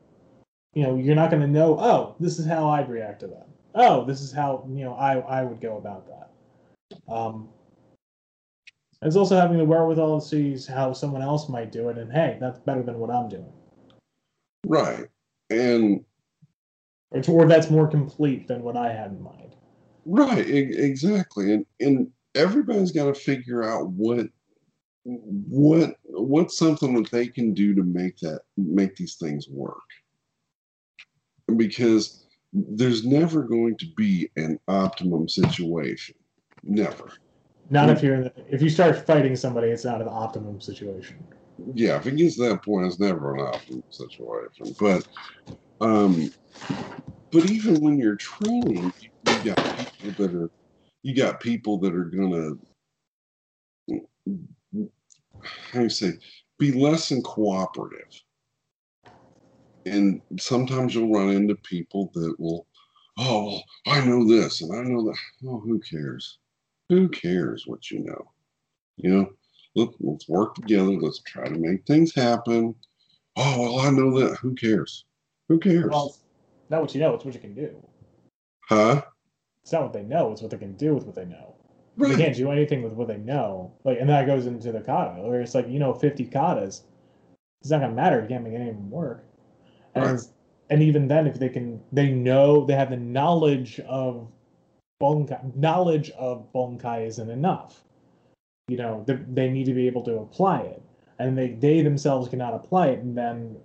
you 0.74 0.84
know, 0.84 0.96
you're 0.96 1.16
not 1.16 1.32
gonna 1.32 1.48
know. 1.48 1.78
Oh, 1.80 2.16
this 2.20 2.40
is 2.40 2.46
how 2.46 2.70
I'd 2.70 2.90
react 2.90 3.22
to 3.22 3.28
that. 3.28 3.48
Oh, 3.76 4.06
this 4.06 4.22
is 4.22 4.32
how 4.32 4.66
you 4.70 4.84
know 4.84 4.94
I 4.94 5.20
I 5.20 5.44
would 5.44 5.62
go 5.62 5.78
about 5.78 6.08
that. 6.08 7.12
Um, 7.12 7.50
It's 9.02 9.16
also 9.16 9.36
having 9.36 9.58
the 9.58 9.66
wherewithal 9.66 10.20
to 10.20 10.26
see 10.26 10.72
how 10.72 10.94
someone 10.94 11.22
else 11.22 11.50
might 11.50 11.72
do 11.72 11.90
it, 11.90 11.98
and 11.98 12.12
hey, 12.12 12.38
that's 12.40 12.60
better 12.60 12.82
than 12.82 12.98
what 13.00 13.12
I'm 13.12 13.30
doing. 13.30 13.52
Right. 14.66 15.08
And 15.50 16.04
or, 17.12 17.22
or 17.30 17.48
that's 17.48 17.70
more 17.70 17.88
complete 17.88 18.48
than 18.48 18.64
what 18.64 18.76
I 18.76 18.92
had 18.92 19.12
in 19.12 19.22
mind. 19.22 19.56
Right, 20.06 20.48
e- 20.48 20.78
exactly. 20.78 21.54
And 21.54 21.66
and 21.80 22.12
everybody's 22.36 22.92
got 22.92 23.06
to 23.06 23.14
figure 23.14 23.64
out 23.64 23.90
what 23.90 24.28
what 25.04 25.96
what's 26.04 26.58
something 26.58 26.96
that 26.96 27.12
they 27.12 27.28
can 27.28 27.54
do 27.54 27.76
to 27.76 27.84
make 27.84 28.18
that 28.20 28.42
make 28.58 28.96
these 28.96 29.16
things 29.16 29.48
work. 29.50 29.84
Because 31.56 32.26
there's 32.54 33.06
never 33.06 33.44
going 33.44 33.78
to 33.78 33.86
be 33.96 34.30
an 34.36 34.60
optimum 34.68 35.30
situation. 35.30 36.16
Never. 36.64 37.12
Not 37.70 37.90
if 37.90 38.04
you're 38.04 38.32
if 38.50 38.62
you 38.62 38.70
start 38.70 39.06
fighting 39.06 39.36
somebody, 39.36 39.68
it's 39.70 39.86
not 39.86 40.02
an 40.02 40.08
optimum 40.08 40.62
situation. 40.62 41.24
Yeah, 41.74 41.98
if 41.98 42.06
it 42.06 42.18
gets 42.18 42.36
to 42.36 42.50
that 42.50 42.64
point, 42.64 42.86
it's 42.88 43.00
never 43.00 43.36
an 43.36 43.42
optimum 43.42 43.84
situation. 43.90 44.76
But 44.80 45.08
um 45.82 46.32
but 47.32 47.50
even 47.50 47.82
when 47.82 47.98
you're 47.98 48.16
training, 48.16 48.94
you 49.24 49.44
got 49.44 49.60
people 50.00 50.14
that 50.18 50.34
are 50.34 50.50
you 51.06 51.14
got 51.14 51.40
people 51.40 51.78
that 51.78 51.94
are 51.94 52.06
gonna 52.06 52.54
how 55.44 55.78
do 55.80 55.84
you 55.84 55.90
say 55.90 56.14
be 56.58 56.72
less 56.72 57.10
than 57.10 57.22
cooperative. 57.22 58.24
And 59.86 60.20
sometimes 60.40 60.96
you'll 60.96 61.14
run 61.14 61.30
into 61.30 61.54
people 61.58 62.10
that 62.16 62.34
will, 62.40 62.66
oh 63.20 63.46
well, 63.46 63.64
I 63.86 64.04
know 64.04 64.28
this 64.28 64.62
and 64.64 64.76
I 64.76 64.82
know 64.82 65.04
that. 65.06 65.18
Oh, 65.48 65.60
who 65.60 65.80
cares? 65.80 66.40
Who 66.90 67.08
cares 67.10 67.66
what 67.68 67.92
you 67.92 68.00
know? 68.00 68.32
You 68.98 69.10
know, 69.12 69.30
Let, 69.76 69.90
let's 70.00 70.28
work 70.28 70.56
together. 70.56 70.90
Let's 70.90 71.22
try 71.22 71.48
to 71.48 71.60
make 71.60 71.86
things 71.86 72.16
happen. 72.16 72.74
Oh 73.36 73.62
well, 73.62 73.80
I 73.80 73.92
know 73.92 74.20
that. 74.22 74.38
Who 74.38 74.56
cares? 74.56 75.06
Who 75.50 75.60
cares? 75.60 75.92
Well, 75.92 76.16
not 76.72 76.82
what 76.82 76.96
you 76.96 77.02
know, 77.02 77.14
it's 77.14 77.26
what 77.26 77.36
you 77.36 77.40
can 77.40 77.54
do. 77.54 77.76
Huh? 78.68 79.04
It's 79.66 79.72
not 79.72 79.82
what 79.82 79.94
they 79.94 80.04
know, 80.04 80.32
it's 80.32 80.44
what 80.44 80.52
they 80.52 80.60
can 80.60 80.74
do 80.74 80.94
with 80.94 81.08
what 81.08 81.16
they 81.16 81.26
know. 81.26 81.56
Right. 81.98 82.16
They 82.16 82.24
can't 82.24 82.36
do 82.36 82.52
anything 82.52 82.84
with 82.84 82.94
what 82.94 83.08
they 83.08 83.18
know. 83.18 83.74
Like 83.84 84.00
and 84.00 84.08
that 84.12 84.28
goes 84.28 84.46
into 84.46 84.72
the 84.72 84.80
kata, 84.80 85.24
where 85.24 85.42
it's 85.42 85.56
like, 85.56 85.68
you 85.68 85.80
know, 85.80 85.92
fifty 85.92 86.24
katas. 86.24 86.84
It's 87.62 87.72
not 87.72 87.82
gonna 87.82 87.94
matter, 87.94 88.22
you 88.22 88.28
can't 88.28 88.44
make 88.44 88.54
any 88.54 88.70
of 88.70 88.76
them 88.76 88.92
work. 88.92 89.26
And 89.96 90.06
Right. 90.06 90.22
and 90.70 90.84
even 90.84 91.08
then 91.08 91.26
if 91.26 91.40
they 91.40 91.50
can 91.50 91.82
they 91.92 92.12
know 92.12 92.64
they 92.64 92.76
have 92.76 92.92
the 92.92 92.98
knowledge 92.98 93.80
of 93.80 94.28
Bunkai 95.02 95.56
knowledge 95.56 96.12
of 96.12 96.54
Bunkai 96.54 97.08
isn't 97.08 97.30
enough. 97.32 97.84
You 98.68 98.78
know, 98.78 99.04
they, 99.08 99.16
they 99.16 99.50
need 99.50 99.66
to 99.66 99.74
be 99.74 99.88
able 99.88 100.04
to 100.04 100.20
apply 100.20 100.62
it. 100.62 100.82
And 101.18 101.36
they, 101.36 101.54
they 101.54 101.82
themselves 101.82 102.30
cannot 102.30 102.54
apply 102.54 102.90
it, 102.90 103.00
and 103.00 103.18
then 103.18 103.58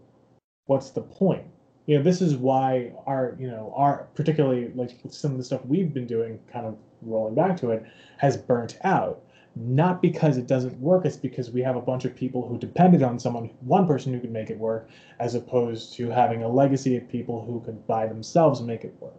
what's 0.64 0.90
the 0.90 1.02
point? 1.02 1.44
You 1.90 1.96
know 1.96 2.04
this 2.04 2.22
is 2.22 2.36
why 2.36 2.92
our 3.04 3.36
you 3.40 3.48
know 3.48 3.72
our 3.74 4.06
particularly 4.14 4.70
like 4.76 4.92
some 5.10 5.32
of 5.32 5.38
the 5.38 5.42
stuff 5.42 5.60
we've 5.66 5.92
been 5.92 6.06
doing 6.06 6.38
kind 6.52 6.64
of 6.64 6.76
rolling 7.02 7.34
back 7.34 7.56
to 7.56 7.70
it 7.70 7.84
has 8.18 8.36
burnt 8.36 8.78
out. 8.84 9.24
Not 9.56 10.00
because 10.00 10.36
it 10.36 10.46
doesn't 10.46 10.78
work 10.78 11.04
it's 11.04 11.16
because 11.16 11.50
we 11.50 11.60
have 11.62 11.74
a 11.74 11.80
bunch 11.80 12.04
of 12.04 12.14
people 12.14 12.46
who 12.46 12.58
depended 12.58 13.02
on 13.02 13.18
someone 13.18 13.50
one 13.62 13.88
person 13.88 14.14
who 14.14 14.20
could 14.20 14.30
make 14.30 14.50
it 14.50 14.56
work 14.56 14.88
as 15.18 15.34
opposed 15.34 15.92
to 15.94 16.08
having 16.10 16.44
a 16.44 16.48
legacy 16.48 16.96
of 16.96 17.08
people 17.08 17.44
who 17.44 17.60
could 17.60 17.84
by 17.88 18.06
themselves 18.06 18.62
make 18.62 18.84
it 18.84 18.94
work. 19.00 19.18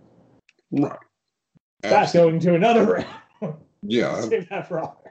Right. 0.71 0.97
that's 1.81 2.13
going 2.13 2.39
to 2.39 2.55
another 2.55 3.05
round. 3.41 3.55
Yeah. 3.83 4.21
save 4.29 4.47
that 4.47 4.69
for 4.69 4.79
all 4.79 5.03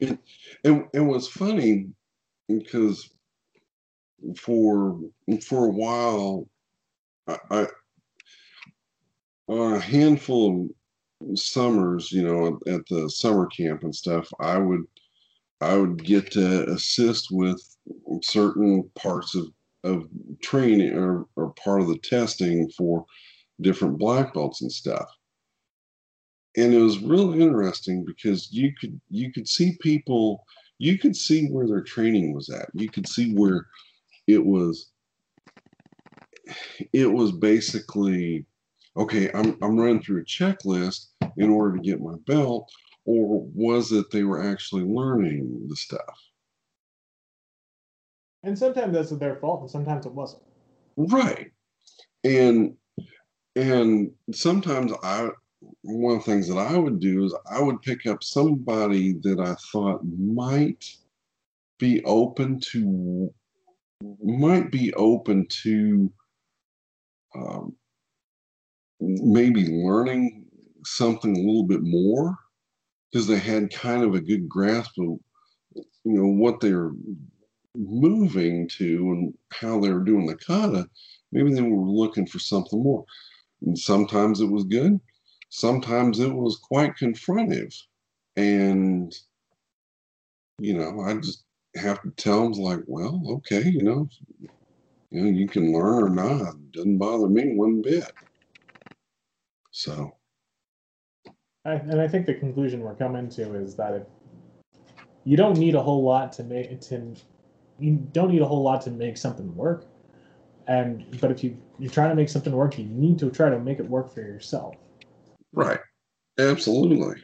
And 0.00 0.16
it 0.62 1.00
was 1.00 1.26
funny 1.26 1.88
because 2.46 3.15
for 4.36 5.00
for 5.42 5.66
a 5.66 5.70
while, 5.70 6.48
I, 7.28 7.38
I 7.50 7.66
a 9.48 9.78
handful 9.78 10.68
of 11.20 11.38
summers, 11.38 12.10
you 12.12 12.22
know, 12.22 12.58
at, 12.66 12.86
the 12.88 13.08
summer 13.08 13.46
camp 13.46 13.84
and 13.84 13.94
stuff, 13.94 14.28
I 14.40 14.58
would 14.58 14.82
I 15.60 15.76
would 15.76 16.04
get 16.04 16.30
to 16.32 16.68
assist 16.70 17.28
with 17.30 17.62
certain 18.22 18.90
parts 18.94 19.34
of 19.34 19.48
of 19.84 20.08
training 20.42 20.96
or, 20.96 21.26
or 21.36 21.52
part 21.52 21.80
of 21.80 21.88
the 21.88 21.98
testing 21.98 22.68
for 22.76 23.04
different 23.60 23.98
black 23.98 24.34
belts 24.34 24.62
and 24.62 24.72
stuff. 24.72 25.08
And 26.56 26.74
it 26.74 26.78
was 26.78 26.98
real 27.02 27.40
interesting 27.40 28.04
because 28.04 28.52
you 28.52 28.72
could 28.80 29.00
you 29.08 29.32
could 29.32 29.48
see 29.48 29.76
people 29.80 30.44
you 30.78 30.98
could 30.98 31.16
see 31.16 31.46
where 31.46 31.66
their 31.66 31.82
training 31.82 32.34
was 32.34 32.50
at. 32.50 32.68
You 32.74 32.90
could 32.90 33.08
see 33.08 33.34
where 33.34 33.66
it 34.26 34.44
was 34.44 34.90
it 36.92 37.10
was 37.10 37.32
basically 37.32 38.44
okay 38.96 39.30
i'm 39.32 39.56
i'm 39.62 39.78
running 39.78 40.00
through 40.00 40.20
a 40.20 40.24
checklist 40.24 41.08
in 41.36 41.50
order 41.50 41.76
to 41.76 41.82
get 41.82 42.00
my 42.00 42.14
belt 42.26 42.70
or 43.06 43.46
was 43.54 43.92
it 43.92 44.10
they 44.10 44.24
were 44.24 44.42
actually 44.42 44.82
learning 44.82 45.66
the 45.68 45.76
stuff? 45.76 46.18
And 48.42 48.58
sometimes 48.58 48.92
that's 48.92 49.10
their 49.10 49.36
fault 49.36 49.62
and 49.62 49.70
sometimes 49.70 50.06
it 50.06 50.12
wasn't. 50.12 50.42
Right. 50.96 51.52
And 52.24 52.76
and 53.54 54.10
sometimes 54.32 54.92
i 55.02 55.28
one 55.82 56.16
of 56.16 56.24
the 56.24 56.30
things 56.30 56.48
that 56.48 56.58
I 56.58 56.76
would 56.76 57.00
do 57.00 57.24
is 57.24 57.34
I 57.50 57.60
would 57.60 57.80
pick 57.82 58.06
up 58.06 58.22
somebody 58.22 59.14
that 59.22 59.40
I 59.40 59.54
thought 59.72 60.02
might 60.04 60.84
be 61.78 62.04
open 62.04 62.60
to 62.72 63.32
might 64.22 64.70
be 64.70 64.92
open 64.94 65.46
to 65.62 66.12
um, 67.34 67.74
maybe 69.00 69.66
learning 69.68 70.46
something 70.84 71.36
a 71.36 71.40
little 71.40 71.64
bit 71.64 71.82
more 71.82 72.36
because 73.10 73.26
they 73.26 73.38
had 73.38 73.72
kind 73.72 74.02
of 74.02 74.14
a 74.14 74.20
good 74.20 74.48
grasp 74.48 74.92
of 74.98 75.18
you 75.74 75.84
know 76.04 76.26
what 76.26 76.60
they're 76.60 76.92
moving 77.74 78.68
to 78.68 79.12
and 79.12 79.34
how 79.52 79.78
they 79.78 79.92
were 79.92 80.04
doing 80.04 80.26
the 80.26 80.36
kata. 80.36 80.88
Maybe 81.32 81.52
they 81.52 81.62
were 81.62 81.84
looking 81.84 82.26
for 82.26 82.38
something 82.38 82.82
more. 82.82 83.04
And 83.62 83.78
sometimes 83.78 84.40
it 84.40 84.50
was 84.50 84.64
good. 84.64 84.98
Sometimes 85.50 86.20
it 86.20 86.32
was 86.32 86.56
quite 86.56 86.94
confrontive. 86.96 87.74
And 88.36 89.14
you 90.58 90.74
know 90.76 91.00
i 91.00 91.14
just 91.14 91.44
have 91.78 92.02
to 92.02 92.10
tell 92.12 92.50
them 92.50 92.52
like 92.52 92.80
well 92.86 93.22
okay 93.28 93.62
you 93.64 93.82
know 93.82 94.08
you 95.10 95.22
know 95.22 95.30
you 95.30 95.48
can 95.48 95.72
learn 95.72 96.04
or 96.04 96.08
not 96.08 96.54
it 96.54 96.72
doesn't 96.72 96.98
bother 96.98 97.28
me 97.28 97.54
one 97.54 97.82
bit. 97.82 98.12
So. 99.70 100.12
I, 101.64 101.72
and 101.72 102.00
I 102.00 102.06
think 102.06 102.26
the 102.26 102.34
conclusion 102.34 102.80
we're 102.80 102.94
coming 102.94 103.28
to 103.30 103.54
is 103.54 103.74
that 103.76 103.94
if 103.94 104.02
you 105.24 105.36
don't 105.36 105.58
need 105.58 105.74
a 105.74 105.82
whole 105.82 106.02
lot 106.02 106.32
to 106.34 106.44
make 106.44 106.80
to 106.82 107.14
you 107.78 108.08
don't 108.12 108.30
need 108.30 108.40
a 108.40 108.46
whole 108.46 108.62
lot 108.62 108.80
to 108.82 108.90
make 108.90 109.16
something 109.16 109.54
work, 109.54 109.84
and 110.68 111.04
but 111.20 111.30
if 111.30 111.42
you 111.42 111.56
you're 111.78 111.90
trying 111.90 112.10
to 112.10 112.14
make 112.14 112.28
something 112.28 112.52
work, 112.52 112.78
you 112.78 112.84
need 112.84 113.18
to 113.18 113.30
try 113.30 113.50
to 113.50 113.58
make 113.58 113.78
it 113.78 113.88
work 113.88 114.12
for 114.12 114.20
yourself. 114.20 114.76
right. 115.52 115.80
Absolutely. 116.38 117.22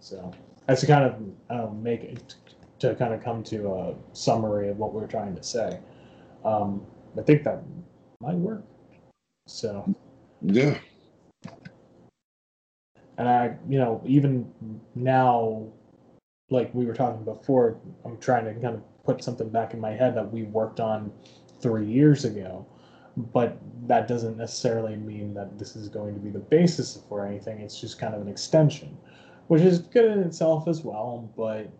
So 0.00 0.32
that's 0.66 0.80
to 0.80 0.86
kind 0.86 1.04
of 1.04 1.68
um, 1.70 1.82
make 1.82 2.02
it 2.02 2.34
to 2.88 2.94
kind 2.94 3.12
of 3.14 3.22
come 3.22 3.42
to 3.44 3.68
a 3.72 3.94
summary 4.12 4.68
of 4.68 4.78
what 4.78 4.92
we're 4.92 5.06
trying 5.06 5.34
to 5.36 5.42
say. 5.42 5.80
Um, 6.44 6.82
I 7.18 7.22
think 7.22 7.44
that 7.44 7.62
might 8.20 8.36
work. 8.36 8.62
So. 9.46 9.94
yeah 10.42 10.78
and 13.18 13.28
I, 13.28 13.56
you 13.68 13.78
know, 13.78 14.02
even 14.04 14.50
now, 14.94 15.66
like 16.50 16.74
we 16.74 16.84
were 16.84 16.94
talking 16.94 17.24
before, 17.24 17.78
I'm 18.04 18.18
trying 18.18 18.44
to 18.46 18.52
kind 18.54 18.74
of 18.74 19.04
put 19.04 19.22
something 19.22 19.48
back 19.48 19.74
in 19.74 19.80
my 19.80 19.90
head 19.90 20.16
that 20.16 20.32
we 20.32 20.42
worked 20.44 20.80
on 20.80 21.12
three 21.60 21.86
years 21.86 22.24
ago, 22.24 22.66
but 23.16 23.58
that 23.86 24.08
doesn't 24.08 24.36
necessarily 24.36 24.96
mean 24.96 25.34
that 25.34 25.58
this 25.58 25.76
is 25.76 25.88
going 25.88 26.14
to 26.14 26.20
be 26.20 26.30
the 26.30 26.40
basis 26.40 27.00
for 27.08 27.26
anything. 27.26 27.60
It's 27.60 27.80
just 27.80 27.98
kind 27.98 28.14
of 28.14 28.20
an 28.22 28.28
extension, 28.28 28.96
which 29.46 29.62
is 29.62 29.78
good 29.78 30.10
in 30.10 30.20
itself 30.20 30.66
as 30.66 30.82
well. 30.82 31.30
But 31.36 31.70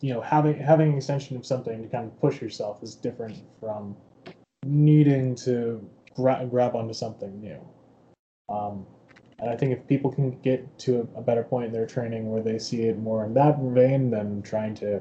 you 0.00 0.12
know, 0.12 0.20
having 0.20 0.58
having 0.58 0.90
an 0.90 0.96
extension 0.96 1.36
of 1.36 1.44
something 1.44 1.82
to 1.82 1.88
kind 1.88 2.06
of 2.06 2.20
push 2.20 2.40
yourself 2.40 2.82
is 2.82 2.94
different 2.94 3.36
from 3.60 3.96
needing 4.64 5.34
to 5.34 5.88
gra- 6.14 6.46
grab 6.48 6.76
onto 6.76 6.94
something 6.94 7.40
new. 7.40 7.60
Um, 8.48 8.86
and 9.40 9.50
I 9.50 9.56
think 9.56 9.72
if 9.72 9.86
people 9.86 10.10
can 10.10 10.38
get 10.40 10.78
to 10.80 11.08
a, 11.14 11.18
a 11.18 11.22
better 11.22 11.42
point 11.42 11.66
in 11.66 11.72
their 11.72 11.86
training 11.86 12.30
where 12.30 12.42
they 12.42 12.58
see 12.58 12.82
it 12.82 12.98
more 12.98 13.24
in 13.24 13.34
that 13.34 13.58
vein 13.58 14.10
than 14.10 14.42
trying 14.42 14.74
to 14.76 15.00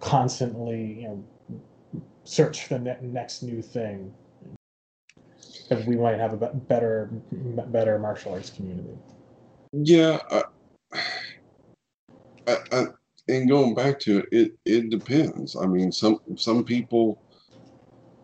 constantly, 0.00 1.00
you 1.02 1.08
know, 1.08 1.24
search 2.24 2.66
for 2.66 2.74
the 2.74 2.80
ne- 2.80 2.98
next 3.02 3.42
new 3.42 3.62
thing, 3.62 4.12
that 5.68 5.84
we 5.86 5.96
might 5.96 6.18
have 6.18 6.32
a 6.32 6.36
be- 6.36 6.58
better, 6.68 7.08
better 7.32 7.98
martial 7.98 8.32
arts 8.34 8.50
community. 8.50 8.98
yeah 9.72 10.18
I, 12.46 12.56
I, 12.72 12.86
and 13.30 13.48
going 13.48 13.74
back 13.74 13.98
to 14.00 14.18
it, 14.18 14.28
it 14.32 14.52
it 14.64 14.90
depends. 14.90 15.56
I 15.56 15.66
mean, 15.66 15.92
some 15.92 16.18
some 16.36 16.64
people, 16.64 17.22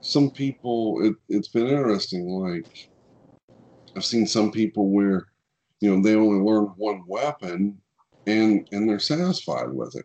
some 0.00 0.30
people, 0.30 1.04
it, 1.04 1.14
it's 1.28 1.48
been 1.48 1.68
interesting. 1.68 2.28
Like 2.28 2.88
I've 3.96 4.04
seen 4.04 4.26
some 4.26 4.50
people 4.50 4.90
where, 4.90 5.26
you 5.80 5.94
know, 5.94 6.02
they 6.02 6.16
only 6.16 6.44
learn 6.44 6.64
one 6.76 7.04
weapon, 7.06 7.78
and 8.26 8.68
and 8.72 8.88
they're 8.88 8.98
satisfied 8.98 9.70
with 9.70 9.94
it. 9.94 10.04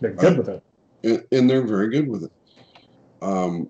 They're 0.00 0.12
good 0.14 0.34
uh, 0.34 0.36
with 0.38 0.48
it, 0.48 0.64
and, 1.04 1.24
and, 1.30 1.50
they're 1.50 1.66
very 1.66 1.90
good 1.90 2.08
with 2.08 2.24
it. 2.24 2.32
Um, 3.20 3.68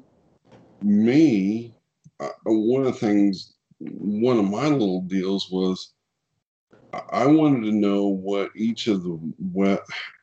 me, 0.83 1.75
uh, 2.21 2.29
one 2.45 2.87
of 2.87 2.93
the 2.93 2.99
things, 2.99 3.55
one 3.79 4.39
of 4.39 4.49
my 4.49 4.69
little 4.69 5.03
deals 5.03 5.51
was 5.51 5.93
I 6.93 7.27
wanted 7.27 7.65
to 7.67 7.73
know 7.73 8.07
what 8.07 8.51
each 8.57 8.87
of 8.87 9.03
the 9.03 9.19
we- 9.55 9.79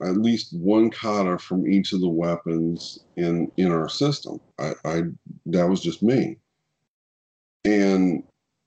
at 0.07 0.17
least 0.17 0.53
one 0.53 0.91
kata 0.91 1.39
from 1.39 1.67
each 1.67 1.93
of 1.93 2.01
the 2.01 2.09
weapons 2.09 2.99
in 3.17 3.51
in 3.57 3.71
our 3.71 3.89
system. 3.89 4.39
I, 4.59 4.73
I 4.85 5.03
that 5.47 5.69
was 5.69 5.81
just 5.81 6.03
me, 6.03 6.37
and 7.65 8.23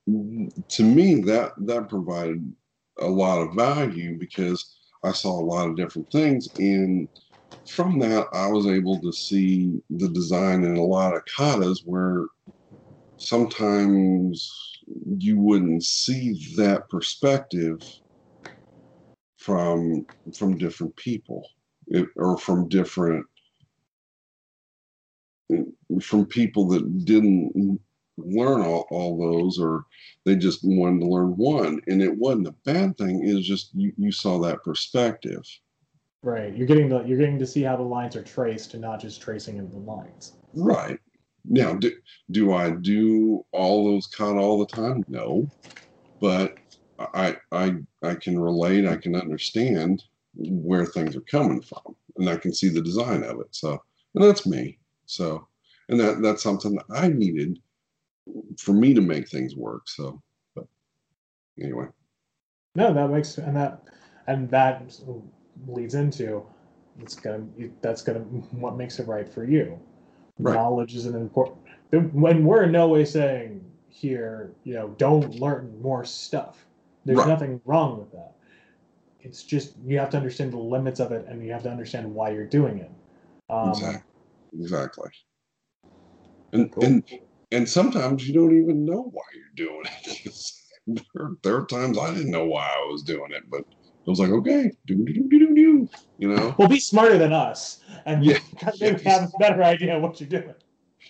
to 0.07 0.83
me 0.83 1.23
that 1.23 1.53
that 1.59 1.89
provided 1.89 2.55
a 3.01 3.09
lot 3.09 3.41
of 3.41 3.55
value 3.55 4.19
because 4.19 4.77
I 5.05 5.13
saw 5.13 5.41
a 5.41 5.45
lot 5.45 5.69
of 5.69 5.77
different 5.77 6.11
things, 6.11 6.49
and 6.59 7.09
from 7.69 7.99
that 8.01 8.27
I 8.33 8.49
was 8.49 8.67
able 8.67 9.01
to 9.03 9.13
see 9.13 9.81
the 9.91 10.09
design 10.09 10.65
in 10.65 10.77
a 10.77 10.85
lot 10.85 11.15
of 11.15 11.23
katas 11.27 11.83
where 11.85 12.27
sometimes 13.19 14.72
you 15.19 15.39
wouldn't 15.39 15.85
see 15.85 16.55
that 16.57 16.89
perspective 16.89 17.83
from 19.39 20.07
from 20.37 20.57
different 20.57 20.95
people 20.97 21.47
it, 21.89 22.07
or 22.17 22.39
from 22.39 22.69
different 22.69 23.27
from 26.01 26.25
people 26.27 26.67
that 26.69 27.05
didn't 27.05 27.79
learn 28.17 28.61
all, 28.61 28.87
all 28.91 29.19
those 29.19 29.59
or 29.59 29.85
they 30.25 30.37
just 30.37 30.61
wanted 30.63 31.01
to 31.01 31.07
learn 31.07 31.37
one. 31.37 31.81
And 31.89 32.03
it 32.03 32.17
wasn't 32.17 32.49
a 32.49 32.55
bad 32.65 32.97
thing 32.97 33.23
it's 33.25 33.47
just 33.47 33.71
you, 33.75 33.93
you 33.97 34.13
saw 34.13 34.39
that 34.41 34.63
perspective. 34.63 35.43
Right 36.23 36.55
you're 36.55 36.69
getting 36.69 36.89
the 36.89 37.03
you're 37.03 37.19
getting 37.19 37.39
to 37.41 37.47
see 37.47 37.63
how 37.63 37.77
the 37.77 37.83
lines 37.83 38.15
are 38.15 38.23
traced 38.23 38.75
and 38.75 38.83
not 38.83 39.01
just 39.01 39.21
tracing 39.21 39.57
in 39.57 39.69
the 39.71 39.79
lines. 39.79 40.35
Right 40.55 41.01
now, 41.45 41.75
do, 41.75 41.93
do 42.31 42.53
I 42.53 42.71
do 42.71 43.45
all 43.53 43.85
those 43.85 44.07
kata 44.07 44.39
all 44.39 44.59
the 44.59 44.67
time? 44.67 45.05
No, 45.09 45.49
but 46.21 46.57
I 46.99 47.37
I 47.51 47.77
I 48.03 48.15
can 48.15 48.39
relate. 48.39 48.87
I 48.87 48.97
can 48.97 49.17
understand 49.17 50.05
where 50.35 50.87
things 50.87 51.17
are 51.17 51.23
coming 51.23 51.61
from, 51.61 51.97
and 52.17 52.29
I 52.29 52.37
can 52.37 52.53
see 52.53 52.69
the 52.69 52.83
design 52.83 53.23
of 53.25 53.41
it. 53.41 53.49
So, 53.51 53.83
and 54.15 54.25
that's 54.25 54.47
me. 54.47 54.79
So, 55.07 55.47
and 55.89 55.99
that 55.99 56.23
that's 56.23 56.43
something 56.43 56.75
that 56.75 56.87
I 56.91 57.09
needed 57.09 57.59
for 58.59 58.73
me 58.73 58.95
to 58.95 59.01
make 59.01 59.29
things 59.29 59.57
work. 59.57 59.89
So, 59.89 60.23
but 60.55 60.67
anyway. 61.61 61.87
No, 62.75 62.95
that 62.95 63.11
makes 63.11 63.39
and 63.39 63.57
that 63.57 63.83
and 64.27 64.49
that 64.51 64.85
leads 65.67 65.95
into 65.95 66.45
it's 67.01 67.15
gonna 67.17 67.47
that's 67.81 68.03
gonna 68.03 68.21
what 68.21 68.77
makes 68.77 68.99
it 68.99 69.09
right 69.09 69.29
for 69.29 69.45
you 69.45 69.79
Right. 70.39 70.55
Knowledge 70.55 70.95
is 70.95 71.07
an 71.07 71.15
important. 71.15 71.59
When 71.91 72.45
we're 72.45 72.65
in 72.65 72.73
no 72.73 72.89
way 72.89 73.05
saying 73.05 73.65
here, 73.89 74.53
you 74.65 74.75
know, 74.75 74.89
don't 74.99 75.35
learn 75.35 75.81
more 75.83 76.05
stuff. 76.05 76.65
There's 77.05 77.19
right. 77.19 77.29
nothing 77.29 77.61
wrong 77.65 77.99
with 77.99 78.11
that. 78.13 78.33
It's 79.21 79.43
just 79.43 79.75
you 79.87 79.99
have 79.99 80.11
to 80.11 80.17
understand 80.17 80.53
the 80.53 80.59
limits 80.59 81.01
of 81.01 81.13
it, 81.13 81.27
and 81.29 81.45
you 81.45 81.53
have 81.53 81.63
to 81.65 81.71
understand 81.71 82.13
why 82.13 82.31
you're 82.31 82.47
doing 82.47 82.79
it. 82.79 82.91
Um, 83.51 83.71
exactly. 83.71 84.13
Exactly. 84.59 85.11
And 86.53 86.73
cool. 86.73 86.85
and 86.85 87.05
and 87.51 87.69
sometimes 87.69 88.27
you 88.27 88.35
don't 88.35 88.57
even 88.57 88.85
know 88.85 89.11
why 89.13 89.23
you're 89.35 89.69
doing 89.69 89.85
it. 90.07 90.35
there, 91.15 91.31
there 91.43 91.57
are 91.57 91.67
times 91.67 91.99
I 91.99 92.13
didn't 92.13 92.31
know 92.31 92.47
why 92.47 92.65
I 92.65 92.87
was 92.91 93.03
doing 93.03 93.33
it, 93.33 93.45
but 93.49 93.65
I 94.07 94.11
was 94.11 94.19
like, 94.19 94.31
okay, 94.31 94.71
do 94.87 94.97
do 94.97 95.13
do 95.13 95.29
do 95.29 95.55
do, 95.55 95.89
you 96.19 96.35
know. 96.35 96.55
Well, 96.59 96.69
be 96.69 96.81
smarter 96.81 97.19
than 97.19 97.33
us, 97.33 97.81
and 98.05 98.25
yeah, 98.25 98.39
maybe 98.81 99.01
yeah. 99.03 99.21
have 99.21 99.33
a 99.35 99.39
better 99.39 99.63
idea 99.63 99.97
of 99.97 100.03
what 100.03 100.21
you're 100.21 100.29
doing. 100.29 100.55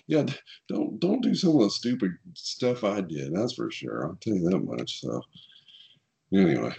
Yeah, 0.07 0.27
don't 0.69 1.01
don't 1.01 1.23
do 1.23 1.35
some 1.35 1.57
of 1.57 1.63
the 1.63 1.71
stupid 1.71 2.13
stuff 2.35 2.85
I 2.85 3.01
did. 3.01 3.35
That's 3.35 3.55
for 3.55 3.71
sure. 3.71 4.07
I'll 4.07 4.17
tell 4.17 4.35
you 4.35 4.49
that 4.51 4.59
much. 4.59 5.01
So, 5.01 5.23
anyway, 6.35 6.75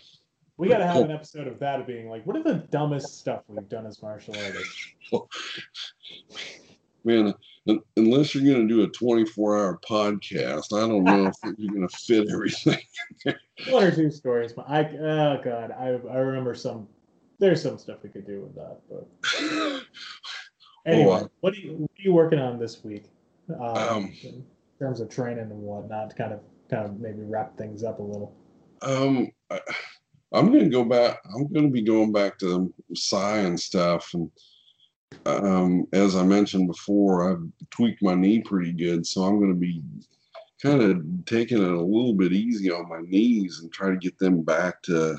we 0.57 0.67
got 0.67 0.77
to 0.77 0.87
have 0.87 0.97
an 0.97 1.11
episode 1.11 1.47
of 1.47 1.57
that 1.59 1.79
of 1.79 1.87
being 1.87 2.09
like, 2.09 2.25
what 2.27 2.35
are 2.35 2.43
the 2.43 2.65
dumbest 2.69 3.17
stuff 3.17 3.41
we've 3.47 3.67
done 3.69 3.87
as 3.87 4.01
martial 4.01 4.35
artists? 4.37 4.87
man, 7.03 7.33
unless 7.65 8.35
you're 8.35 8.43
going 8.43 8.67
to 8.67 8.73
do 8.73 8.83
a 8.83 8.87
24 8.87 9.57
hour 9.57 9.79
podcast, 9.87 10.75
I 10.75 10.87
don't 10.87 11.03
know 11.03 11.27
if 11.27 11.35
you're 11.57 11.71
going 11.71 11.87
to 11.87 11.97
fit 11.97 12.29
everything. 12.31 12.79
One 13.69 13.83
or 13.83 13.91
two 13.91 14.11
stories, 14.11 14.53
but 14.53 14.69
I, 14.69 14.85
oh 14.85 15.41
God, 15.43 15.71
I, 15.71 15.99
I 16.11 16.17
remember 16.17 16.55
some, 16.55 16.87
there's 17.39 17.61
some 17.61 17.77
stuff 17.77 17.99
we 18.03 18.09
could 18.09 18.27
do 18.27 18.41
with 18.41 18.55
that, 18.55 18.77
but 18.89 19.83
anyway, 20.91 21.21
oh, 21.23 21.29
what, 21.39 21.53
are 21.53 21.57
you, 21.57 21.73
what 21.73 21.91
are 21.91 22.03
you 22.03 22.13
working 22.13 22.39
on 22.39 22.59
this 22.59 22.83
week? 22.83 23.05
Um, 23.49 23.77
um, 23.77 24.13
in 24.23 24.43
terms 24.79 24.99
of 24.99 25.09
training 25.09 25.51
and 25.51 25.61
whatnot, 25.61 26.09
to 26.11 26.15
kind 26.15 26.33
of, 26.33 26.39
kind 26.69 26.85
of 26.85 26.99
maybe 26.99 27.21
wrap 27.21 27.57
things 27.57 27.83
up 27.83 27.99
a 27.99 28.03
little. 28.03 28.33
Um, 28.81 29.31
I, 29.49 29.59
I'm 30.33 30.51
going 30.51 30.63
to 30.63 30.69
go 30.69 30.83
back, 30.83 31.19
I'm 31.33 31.47
going 31.53 31.67
to 31.67 31.71
be 31.71 31.83
going 31.83 32.11
back 32.11 32.39
to 32.39 32.73
Sai 32.93 33.39
and 33.39 33.59
stuff 33.59 34.13
and, 34.13 34.29
um, 35.25 35.87
as 35.93 36.15
I 36.15 36.23
mentioned 36.23 36.67
before, 36.67 37.31
I've 37.31 37.43
tweaked 37.69 38.01
my 38.01 38.15
knee 38.15 38.41
pretty 38.41 38.71
good, 38.71 39.05
so 39.05 39.23
I'm 39.23 39.39
going 39.39 39.53
to 39.53 39.59
be 39.59 39.81
kind 40.61 40.81
of 40.81 41.25
taking 41.25 41.61
it 41.61 41.71
a 41.71 41.81
little 41.81 42.13
bit 42.13 42.31
easy 42.31 42.71
on 42.71 42.87
my 42.87 43.01
knees 43.01 43.59
and 43.61 43.71
try 43.71 43.89
to 43.89 43.97
get 43.97 44.17
them 44.17 44.41
back 44.41 44.81
to 44.83 45.17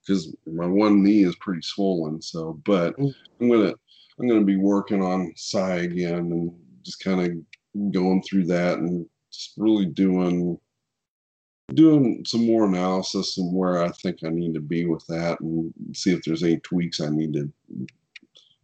because 0.00 0.34
my 0.46 0.66
one 0.66 1.02
knee 1.02 1.22
is 1.24 1.36
pretty 1.36 1.62
swollen. 1.62 2.20
So, 2.20 2.60
but 2.64 2.96
mm. 2.98 3.14
I'm 3.40 3.50
gonna 3.50 3.74
I'm 4.18 4.28
gonna 4.28 4.44
be 4.44 4.56
working 4.56 5.02
on 5.02 5.32
Sai 5.36 5.76
again 5.76 6.14
and 6.14 6.52
just 6.82 7.02
kind 7.04 7.20
of 7.20 7.92
going 7.92 8.22
through 8.22 8.46
that 8.46 8.78
and 8.78 9.06
just 9.32 9.52
really 9.56 9.86
doing 9.86 10.58
doing 11.74 12.24
some 12.26 12.44
more 12.44 12.64
analysis 12.64 13.38
and 13.38 13.54
where 13.54 13.84
I 13.84 13.90
think 13.90 14.24
I 14.24 14.28
need 14.28 14.54
to 14.54 14.60
be 14.60 14.86
with 14.86 15.06
that 15.06 15.38
and 15.40 15.72
see 15.92 16.12
if 16.12 16.20
there's 16.24 16.42
any 16.42 16.58
tweaks 16.58 17.00
I 17.00 17.10
need 17.10 17.32
to 17.34 17.48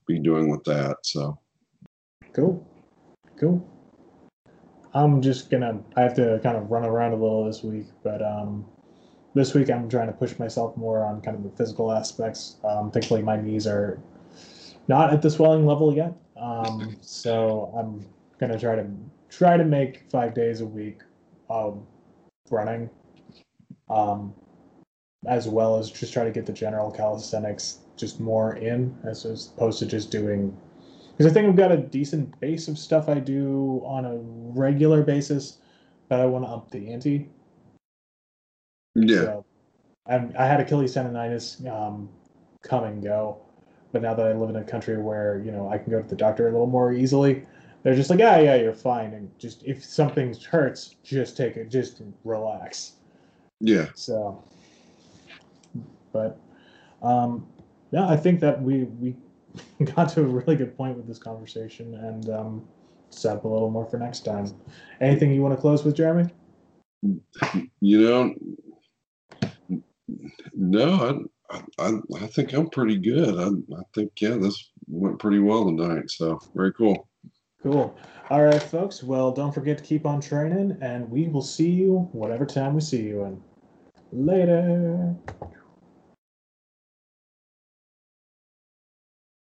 be 0.07 0.19
doing 0.19 0.51
with 0.51 0.65
that. 0.65 0.97
So 1.03 1.39
cool, 2.33 2.67
cool. 3.39 3.67
I'm 4.95 5.21
just 5.21 5.51
gonna. 5.51 5.81
I 5.97 6.03
have 6.03 6.15
to 6.15 6.41
kind 6.43 6.57
of 6.57 6.71
run 6.71 6.85
around 6.85 7.13
a 7.13 7.17
little 7.17 7.45
this 7.45 7.63
week, 7.63 7.87
but 8.03 8.23
um, 8.23 8.65
this 9.35 9.53
week 9.53 9.71
I'm 9.71 9.89
trying 9.89 10.07
to 10.07 10.13
push 10.13 10.39
myself 10.39 10.77
more 10.77 11.05
on 11.05 11.21
kind 11.21 11.37
of 11.37 11.43
the 11.43 11.51
physical 11.51 11.93
aspects. 11.93 12.57
Um, 12.65 12.91
thankfully, 12.91 13.23
my 13.23 13.37
knees 13.37 13.67
are 13.67 14.01
not 14.89 15.13
at 15.13 15.21
the 15.21 15.31
swelling 15.31 15.67
level 15.67 15.95
yet, 15.95 16.15
um, 16.41 16.97
so 17.03 17.73
I'm 17.77 18.07
gonna 18.39 18.59
try 18.59 18.77
to 18.77 18.87
try 19.29 19.57
to 19.57 19.65
make 19.65 20.11
five 20.11 20.35
days 20.35 20.63
a 20.63 20.67
week 20.67 21.01
of 21.51 21.85
running, 22.51 22.89
um, 23.91 24.35
as 25.27 25.49
well 25.49 25.79
as 25.79 25.91
just 25.91 26.13
try 26.13 26.25
to 26.25 26.31
get 26.31 26.47
the 26.47 26.53
general 26.53 26.91
calisthenics 26.91 27.81
just 27.97 28.21
more 28.21 28.57
in 28.57 28.97
as 29.05 29.25
opposed 29.57 29.79
to 29.81 29.87
just 29.87 30.11
doing 30.11 30.57
because 31.17 31.31
I 31.31 31.35
think 31.35 31.49
I've 31.49 31.57
got 31.57 31.73
a 31.73 31.79
decent 31.79 32.39
base 32.41 32.69
of 32.69 32.79
stuff 32.79 33.09
I 33.09 33.21
do 33.21 33.83
on 33.87 34.05
a 34.05 34.17
regular 34.59 35.03
basis, 35.03 35.59
but 36.09 36.21
I 36.21 36.27
want 36.27 36.45
to 36.45 36.51
up 36.51 36.71
the 36.71 36.93
ante. 36.93 37.31
Yeah. 38.95 39.21
So, 39.23 39.45
I, 40.07 40.29
I 40.39 40.47
had 40.47 40.61
Achilles 40.61 40.95
tendonitis 40.95 41.67
um, 41.71 42.09
come 42.63 42.85
and 42.85 43.03
go, 43.03 43.39
but 43.93 44.03
now 44.03 44.13
that 44.13 44.27
I 44.27 44.33
live 44.33 44.51
in 44.51 44.57
a 44.57 44.65
country 44.65 45.01
where 45.01 45.41
you 45.45 45.53
know 45.53 45.71
I 45.71 45.79
can 45.79 45.91
go 45.91 46.03
to 46.03 46.09
the 46.09 46.17
doctor 46.17 46.49
a 46.49 46.53
little 46.53 46.67
more 46.67 46.93
easily, 46.93 47.47
they're 47.83 47.95
just 47.95 48.11
like, 48.11 48.19
yeah, 48.19 48.39
yeah, 48.39 48.57
you're 48.57 48.75
fine, 48.75 49.15
and 49.15 49.31
just 49.39 49.65
if 49.65 49.85
something 49.85 50.35
hurts, 50.51 50.97
just 51.03 51.37
take 51.37 51.57
it, 51.57 51.71
just 51.71 52.03
relax. 52.25 52.93
Yeah. 53.61 53.87
So, 53.95 54.45
but 56.13 56.39
um, 57.03 57.47
yeah, 57.91 58.07
I 58.09 58.17
think 58.17 58.41
that 58.41 58.61
we 58.63 58.85
we 58.85 59.17
got 59.85 60.09
to 60.11 60.21
a 60.21 60.25
really 60.25 60.57
good 60.57 60.77
point 60.77 60.97
with 60.97 61.07
this 61.07 61.19
conversation 61.19 61.95
and 61.95 62.31
um, 62.31 62.69
set 63.11 63.37
up 63.37 63.45
a 63.45 63.49
little 63.49 63.71
more 63.71 63.87
for 63.87 63.99
next 63.99 64.25
time. 64.25 64.53
Anything 65.01 65.33
you 65.33 65.43
want 65.43 65.55
to 65.55 65.61
close 65.61 65.85
with, 65.85 65.97
Jeremy? 65.97 66.31
You 67.81 68.03
know, 68.03 68.35
no, 70.55 71.27
I, 71.51 71.63
I, 71.79 71.93
I 72.17 72.27
think 72.27 72.53
I'm 72.53 72.69
pretty 72.71 72.99
good. 72.99 73.39
I, 73.39 73.49
I 73.77 73.83
think, 73.95 74.13
yeah, 74.21 74.37
this 74.37 74.71
went 74.89 75.19
pretty 75.19 75.39
well 75.39 75.65
tonight. 75.65 76.11
So 76.11 76.41
very 76.55 76.73
cool. 76.73 77.09
Cool. 77.63 77.97
All 78.31 78.43
right, 78.43 78.63
folks. 78.63 79.03
Well, 79.03 79.31
don't 79.31 79.53
forget 79.53 79.79
to 79.79 79.85
keep 79.85 80.07
on 80.07 80.21
training, 80.21 80.77
and 80.81 81.09
we 81.11 81.29
will 81.29 81.43
see 81.43 81.71
you 81.71 82.09
whatever 82.13 82.45
time 82.45 82.75
we 82.75 82.81
see 82.81 83.03
you 83.03 83.25
in. 83.25 83.43
Later. 84.13 85.15